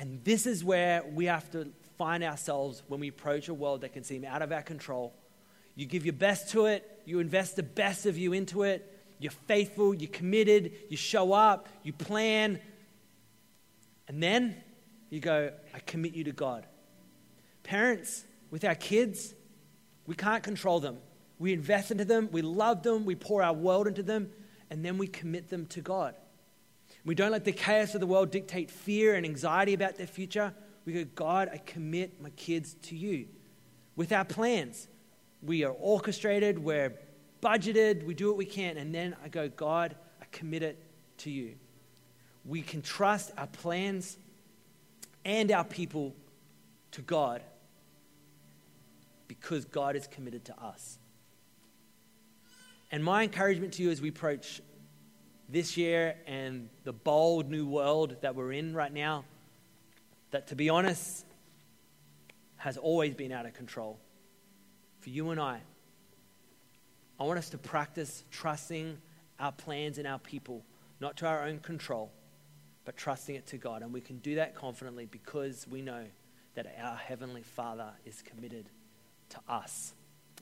And 0.00 0.24
this 0.24 0.46
is 0.46 0.64
where 0.64 1.04
we 1.12 1.26
have 1.26 1.50
to 1.50 1.70
find 1.98 2.24
ourselves 2.24 2.82
when 2.88 3.00
we 3.00 3.08
approach 3.08 3.48
a 3.48 3.54
world 3.54 3.82
that 3.82 3.92
can 3.92 4.02
seem 4.02 4.24
out 4.24 4.40
of 4.40 4.50
our 4.50 4.62
control. 4.62 5.12
You 5.74 5.84
give 5.84 6.06
your 6.06 6.14
best 6.14 6.48
to 6.52 6.64
it, 6.64 7.02
you 7.04 7.20
invest 7.20 7.54
the 7.54 7.62
best 7.62 8.06
of 8.06 8.16
you 8.16 8.32
into 8.32 8.62
it, 8.62 8.98
you're 9.18 9.30
faithful, 9.30 9.94
you're 9.94 10.10
committed, 10.10 10.72
you 10.88 10.96
show 10.96 11.34
up, 11.34 11.68
you 11.82 11.92
plan, 11.92 12.58
and 14.08 14.22
then 14.22 14.56
you 15.10 15.20
go, 15.20 15.52
I 15.74 15.80
commit 15.80 16.14
you 16.14 16.24
to 16.24 16.32
God. 16.32 16.64
Parents, 17.62 18.24
with 18.50 18.64
our 18.64 18.74
kids, 18.74 19.34
we 20.06 20.14
can't 20.14 20.42
control 20.42 20.80
them. 20.80 20.96
We 21.38 21.52
invest 21.52 21.90
into 21.90 22.06
them, 22.06 22.30
we 22.32 22.40
love 22.40 22.82
them, 22.82 23.04
we 23.04 23.16
pour 23.16 23.42
our 23.42 23.52
world 23.52 23.86
into 23.86 24.02
them, 24.02 24.30
and 24.70 24.82
then 24.82 24.96
we 24.96 25.08
commit 25.08 25.50
them 25.50 25.66
to 25.66 25.82
God. 25.82 26.14
We 27.04 27.14
don't 27.14 27.32
let 27.32 27.44
the 27.44 27.52
chaos 27.52 27.94
of 27.94 28.00
the 28.00 28.06
world 28.06 28.30
dictate 28.30 28.70
fear 28.70 29.14
and 29.14 29.24
anxiety 29.24 29.74
about 29.74 29.96
their 29.96 30.06
future. 30.06 30.54
We 30.84 30.92
go, 30.92 31.04
God, 31.14 31.50
I 31.52 31.58
commit 31.58 32.20
my 32.20 32.30
kids 32.30 32.74
to 32.82 32.96
you. 32.96 33.26
With 33.96 34.12
our 34.12 34.24
plans, 34.24 34.88
we 35.42 35.64
are 35.64 35.72
orchestrated, 35.72 36.58
we're 36.58 36.94
budgeted, 37.42 38.04
we 38.04 38.14
do 38.14 38.28
what 38.28 38.36
we 38.36 38.44
can, 38.44 38.76
and 38.76 38.94
then 38.94 39.16
I 39.24 39.28
go, 39.28 39.48
God, 39.48 39.96
I 40.20 40.26
commit 40.30 40.62
it 40.62 40.82
to 41.18 41.30
you. 41.30 41.54
We 42.44 42.62
can 42.62 42.82
trust 42.82 43.32
our 43.36 43.46
plans 43.46 44.16
and 45.24 45.50
our 45.50 45.64
people 45.64 46.14
to 46.92 47.02
God 47.02 47.42
because 49.28 49.64
God 49.64 49.96
is 49.96 50.06
committed 50.06 50.44
to 50.46 50.60
us. 50.60 50.98
And 52.90 53.04
my 53.04 53.22
encouragement 53.22 53.74
to 53.74 53.82
you 53.82 53.90
as 53.90 54.00
we 54.00 54.08
approach 54.08 54.60
this 55.50 55.76
year 55.76 56.16
and 56.26 56.68
the 56.84 56.92
bold 56.92 57.50
new 57.50 57.66
world 57.66 58.16
that 58.20 58.34
we're 58.34 58.52
in 58.52 58.74
right 58.74 58.92
now, 58.92 59.24
that 60.30 60.48
to 60.48 60.56
be 60.56 60.68
honest, 60.70 61.24
has 62.56 62.76
always 62.76 63.14
been 63.14 63.32
out 63.32 63.46
of 63.46 63.54
control. 63.54 63.98
For 65.00 65.10
you 65.10 65.30
and 65.30 65.40
I, 65.40 65.60
I 67.18 67.24
want 67.24 67.38
us 67.38 67.50
to 67.50 67.58
practice 67.58 68.24
trusting 68.30 68.98
our 69.38 69.52
plans 69.52 69.98
and 69.98 70.06
our 70.06 70.18
people, 70.18 70.62
not 71.00 71.16
to 71.18 71.26
our 71.26 71.44
own 71.44 71.58
control, 71.58 72.12
but 72.84 72.96
trusting 72.96 73.34
it 73.34 73.46
to 73.48 73.56
God. 73.56 73.82
And 73.82 73.92
we 73.92 74.00
can 74.00 74.18
do 74.18 74.36
that 74.36 74.54
confidently 74.54 75.06
because 75.06 75.66
we 75.70 75.82
know 75.82 76.04
that 76.54 76.66
our 76.80 76.96
Heavenly 76.96 77.42
Father 77.42 77.90
is 78.04 78.22
committed 78.22 78.66
to 79.30 79.38
us. 79.48 79.94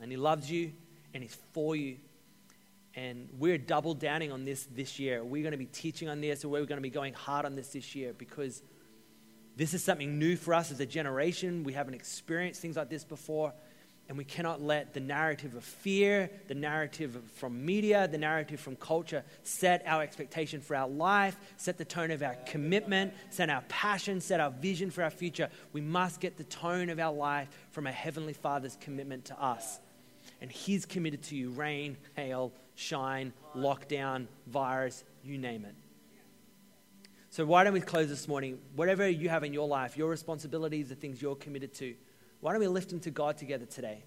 And 0.02 0.10
He 0.10 0.16
loves 0.16 0.50
you 0.50 0.72
and 1.14 1.22
He's 1.22 1.36
for 1.52 1.76
you 1.76 1.96
and 2.98 3.28
we're 3.38 3.58
double 3.58 3.94
downing 3.94 4.32
on 4.32 4.44
this 4.44 4.66
this 4.74 4.98
year. 4.98 5.22
We're 5.22 5.42
going 5.42 5.52
to 5.52 5.58
be 5.58 5.66
teaching 5.66 6.08
on 6.08 6.20
this, 6.20 6.44
or 6.44 6.48
we're 6.48 6.64
going 6.64 6.78
to 6.78 6.82
be 6.82 6.90
going 6.90 7.14
hard 7.14 7.46
on 7.46 7.54
this 7.54 7.68
this 7.68 7.94
year 7.94 8.12
because 8.12 8.60
this 9.56 9.72
is 9.72 9.84
something 9.84 10.18
new 10.18 10.36
for 10.36 10.52
us 10.52 10.72
as 10.72 10.80
a 10.80 10.86
generation. 10.86 11.62
We 11.62 11.74
haven't 11.74 11.94
experienced 11.94 12.60
things 12.60 12.76
like 12.76 12.90
this 12.90 13.04
before. 13.04 13.52
And 14.08 14.16
we 14.16 14.24
cannot 14.24 14.62
let 14.62 14.94
the 14.94 15.00
narrative 15.00 15.54
of 15.54 15.62
fear, 15.62 16.30
the 16.48 16.54
narrative 16.54 17.20
from 17.36 17.64
media, 17.64 18.08
the 18.08 18.16
narrative 18.16 18.58
from 18.58 18.74
culture 18.76 19.22
set 19.42 19.82
our 19.86 20.02
expectation 20.02 20.62
for 20.62 20.74
our 20.74 20.88
life, 20.88 21.36
set 21.58 21.76
the 21.76 21.84
tone 21.84 22.10
of 22.10 22.22
our 22.22 22.34
commitment, 22.46 23.12
set 23.28 23.50
our 23.50 23.62
passion, 23.68 24.20
set 24.22 24.40
our 24.40 24.50
vision 24.50 24.90
for 24.90 25.04
our 25.04 25.10
future. 25.10 25.50
We 25.74 25.82
must 25.82 26.20
get 26.20 26.38
the 26.38 26.44
tone 26.44 26.88
of 26.88 26.98
our 26.98 27.12
life 27.12 27.48
from 27.70 27.86
our 27.86 27.92
Heavenly 27.92 28.32
Father's 28.32 28.78
commitment 28.80 29.26
to 29.26 29.40
us. 29.40 29.78
And 30.40 30.50
He's 30.50 30.86
committed 30.86 31.22
to 31.24 31.36
you 31.36 31.50
rain, 31.50 31.98
hail, 32.16 32.52
shine, 32.78 33.32
lockdown, 33.56 34.28
virus, 34.46 35.02
you 35.24 35.36
name 35.36 35.64
it. 35.64 35.74
So, 37.28 37.44
why 37.44 37.64
don't 37.64 37.72
we 37.72 37.80
close 37.80 38.08
this 38.08 38.28
morning? 38.28 38.60
Whatever 38.76 39.08
you 39.08 39.28
have 39.28 39.42
in 39.42 39.52
your 39.52 39.66
life, 39.66 39.96
your 39.96 40.08
responsibilities, 40.08 40.88
the 40.88 40.94
things 40.94 41.20
you're 41.20 41.34
committed 41.34 41.74
to, 41.74 41.94
why 42.40 42.52
don't 42.52 42.60
we 42.60 42.68
lift 42.68 42.90
them 42.90 43.00
to 43.00 43.10
God 43.10 43.36
together 43.36 43.66
today? 43.66 44.04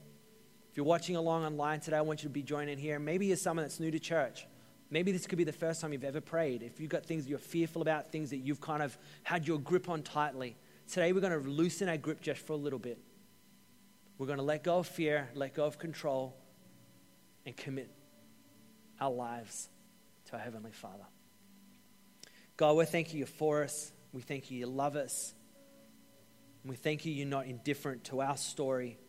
If 0.72 0.78
you're 0.78 0.86
watching 0.86 1.17
along 1.17 1.43
online 1.43 1.82
today, 1.82 1.97
I 1.97 2.01
want 2.01 2.24
you 2.24 2.30
to 2.30 2.34
be 2.34 2.41
joining 2.41 2.78
here. 2.78 2.97
Maybe 2.97 3.26
you're 3.26 3.36
someone 3.36 3.65
that's 3.65 3.82
new 3.82 3.91
to 3.91 3.99
church. 3.99 4.47
Maybe 4.89 5.11
this 5.11 5.28
could 5.28 5.38
be 5.38 5.43
the 5.43 5.51
first 5.51 5.82
time 5.82 5.91
you've 5.91 6.05
ever 6.05 6.22
prayed. 6.22 6.63
If 6.63 6.80
you've 6.80 6.89
got 6.89 7.05
things 7.05 7.28
you're 7.28 7.39
fearful 7.39 7.82
about, 7.82 8.11
things 8.11 8.30
that 8.30 8.38
you've 8.38 8.61
kind 8.61 8.82
of 8.82 8.97
had 9.24 9.45
your 9.45 9.59
grip 9.59 9.89
on 9.89 10.01
tightly, 10.01 10.55
today 10.89 11.11
we're 11.11 11.19
going 11.19 11.43
to 11.43 11.49
loosen 11.49 11.89
our 11.89 11.97
grip 11.97 12.22
just 12.22 12.39
for 12.39 12.53
a 12.53 12.57
little 12.57 12.80
bit. 12.80 12.99
We're 14.17 14.28
going 14.28 14.39
to 14.39 14.43
let 14.43 14.63
go 14.63 14.80
of 14.80 14.88
fear, 14.88 15.30
let 15.36 15.55
go 15.55 15.65
of 15.65 15.78
control, 15.78 16.38
and 17.45 17.55
commit 17.57 17.91
our 19.02 19.12
lives 19.12 19.68
to 20.28 20.34
our 20.34 20.39
Heavenly 20.39 20.72
Father. 20.72 21.06
God, 22.56 22.78
we 22.78 22.86
thank 22.86 23.14
you 23.14 23.26
for 23.26 23.64
us. 23.64 23.91
We 24.14 24.22
thank 24.22 24.52
you 24.52 24.60
you 24.60 24.68
love 24.68 24.95
us. 24.95 25.34
And 26.64 26.70
we 26.70 26.76
thank 26.76 27.06
you 27.06 27.12
you're 27.12 27.28
not 27.28 27.47
indifferent 27.47 28.04
to 28.06 28.22
our 28.22 28.38
story 28.38 28.99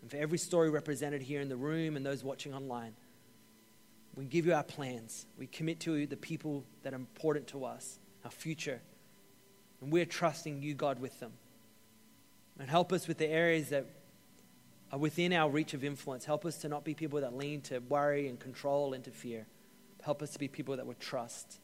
and 0.00 0.10
for 0.10 0.16
every 0.16 0.38
story 0.38 0.70
represented 0.70 1.22
here 1.22 1.40
in 1.40 1.48
the 1.48 1.56
room 1.56 1.96
and 1.96 2.06
those 2.06 2.24
watching 2.24 2.54
online. 2.54 2.94
We 4.14 4.24
give 4.24 4.46
you 4.46 4.54
our 4.54 4.64
plans. 4.64 5.26
We 5.36 5.46
commit 5.46 5.80
to 5.80 5.94
you 5.94 6.06
the 6.06 6.16
people 6.16 6.64
that 6.82 6.92
are 6.92 6.96
important 6.96 7.48
to 7.48 7.64
us, 7.64 7.98
our 8.24 8.30
future. 8.30 8.80
And 9.80 9.92
we're 9.92 10.06
trusting 10.06 10.62
you, 10.62 10.74
God, 10.74 10.98
with 10.98 11.20
them. 11.20 11.32
And 12.58 12.68
help 12.68 12.92
us 12.92 13.06
with 13.06 13.18
the 13.18 13.28
areas 13.28 13.68
that 13.68 13.86
Uh, 14.92 14.96
within 14.96 15.34
our 15.34 15.50
reach 15.50 15.74
of 15.74 15.84
influence. 15.84 16.24
Help 16.24 16.46
us 16.46 16.56
to 16.58 16.68
not 16.68 16.82
be 16.82 16.94
people 16.94 17.20
that 17.20 17.36
lean 17.36 17.60
to 17.60 17.78
worry 17.80 18.26
and 18.26 18.40
control 18.40 18.94
and 18.94 19.04
fear. 19.06 19.46
Help 20.02 20.22
us 20.22 20.30
to 20.30 20.38
be 20.38 20.48
people 20.48 20.76
that 20.76 20.86
would 20.86 21.00
trust. 21.00 21.60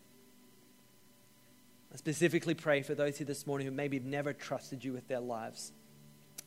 I 1.93 1.97
specifically 1.97 2.55
pray 2.55 2.83
for 2.83 2.95
those 2.95 3.17
here 3.17 3.27
this 3.27 3.47
morning 3.47 3.67
who 3.67 3.73
maybe 3.73 3.97
have 3.97 4.05
never 4.05 4.33
trusted 4.33 4.85
you 4.85 4.93
with 4.93 5.09
their 5.09 5.21
lives. 5.21 5.73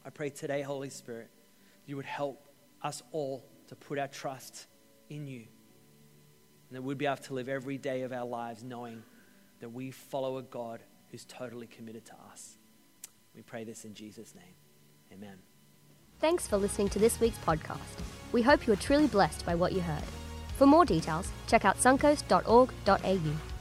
I 0.05 0.09
pray 0.09 0.29
today, 0.29 0.61
Holy 0.61 0.89
Spirit, 0.89 1.29
you 1.85 1.95
would 1.95 2.05
help 2.05 2.47
us 2.83 3.01
all 3.11 3.43
to 3.69 3.75
put 3.75 3.97
our 3.97 4.07
trust 4.07 4.67
in 5.09 5.25
you. 5.25 5.45
And 6.69 6.75
that 6.77 6.81
we'd 6.83 6.97
be 6.97 7.05
able 7.05 7.17
to 7.17 7.33
live 7.33 7.49
every 7.49 7.77
day 7.77 8.01
of 8.01 8.11
our 8.11 8.25
lives 8.25 8.63
knowing 8.63 9.03
that 9.61 9.69
we 9.69 9.89
follow 9.91 10.37
a 10.37 10.43
God 10.43 10.83
who's 11.09 11.25
totally 11.25 11.65
committed 11.65 12.05
to 12.05 12.13
us. 12.31 12.57
We 13.33 13.41
pray 13.41 13.63
this 13.63 13.85
in 13.85 13.93
Jesus' 13.93 14.35
name. 14.35 14.55
Amen. 15.11 15.37
Thanks 16.19 16.47
for 16.47 16.57
listening 16.57 16.89
to 16.89 16.99
this 16.99 17.19
week's 17.19 17.37
podcast. 17.37 17.77
We 18.31 18.41
hope 18.41 18.65
you 18.65 18.73
are 18.73 18.77
truly 18.77 19.07
blessed 19.07 19.45
by 19.45 19.53
what 19.53 19.71
you 19.71 19.81
heard. 19.81 20.03
For 20.57 20.65
more 20.65 20.83
details, 20.83 21.29
check 21.45 21.63
out 21.63 21.77
suncoast.org.au. 21.77 23.56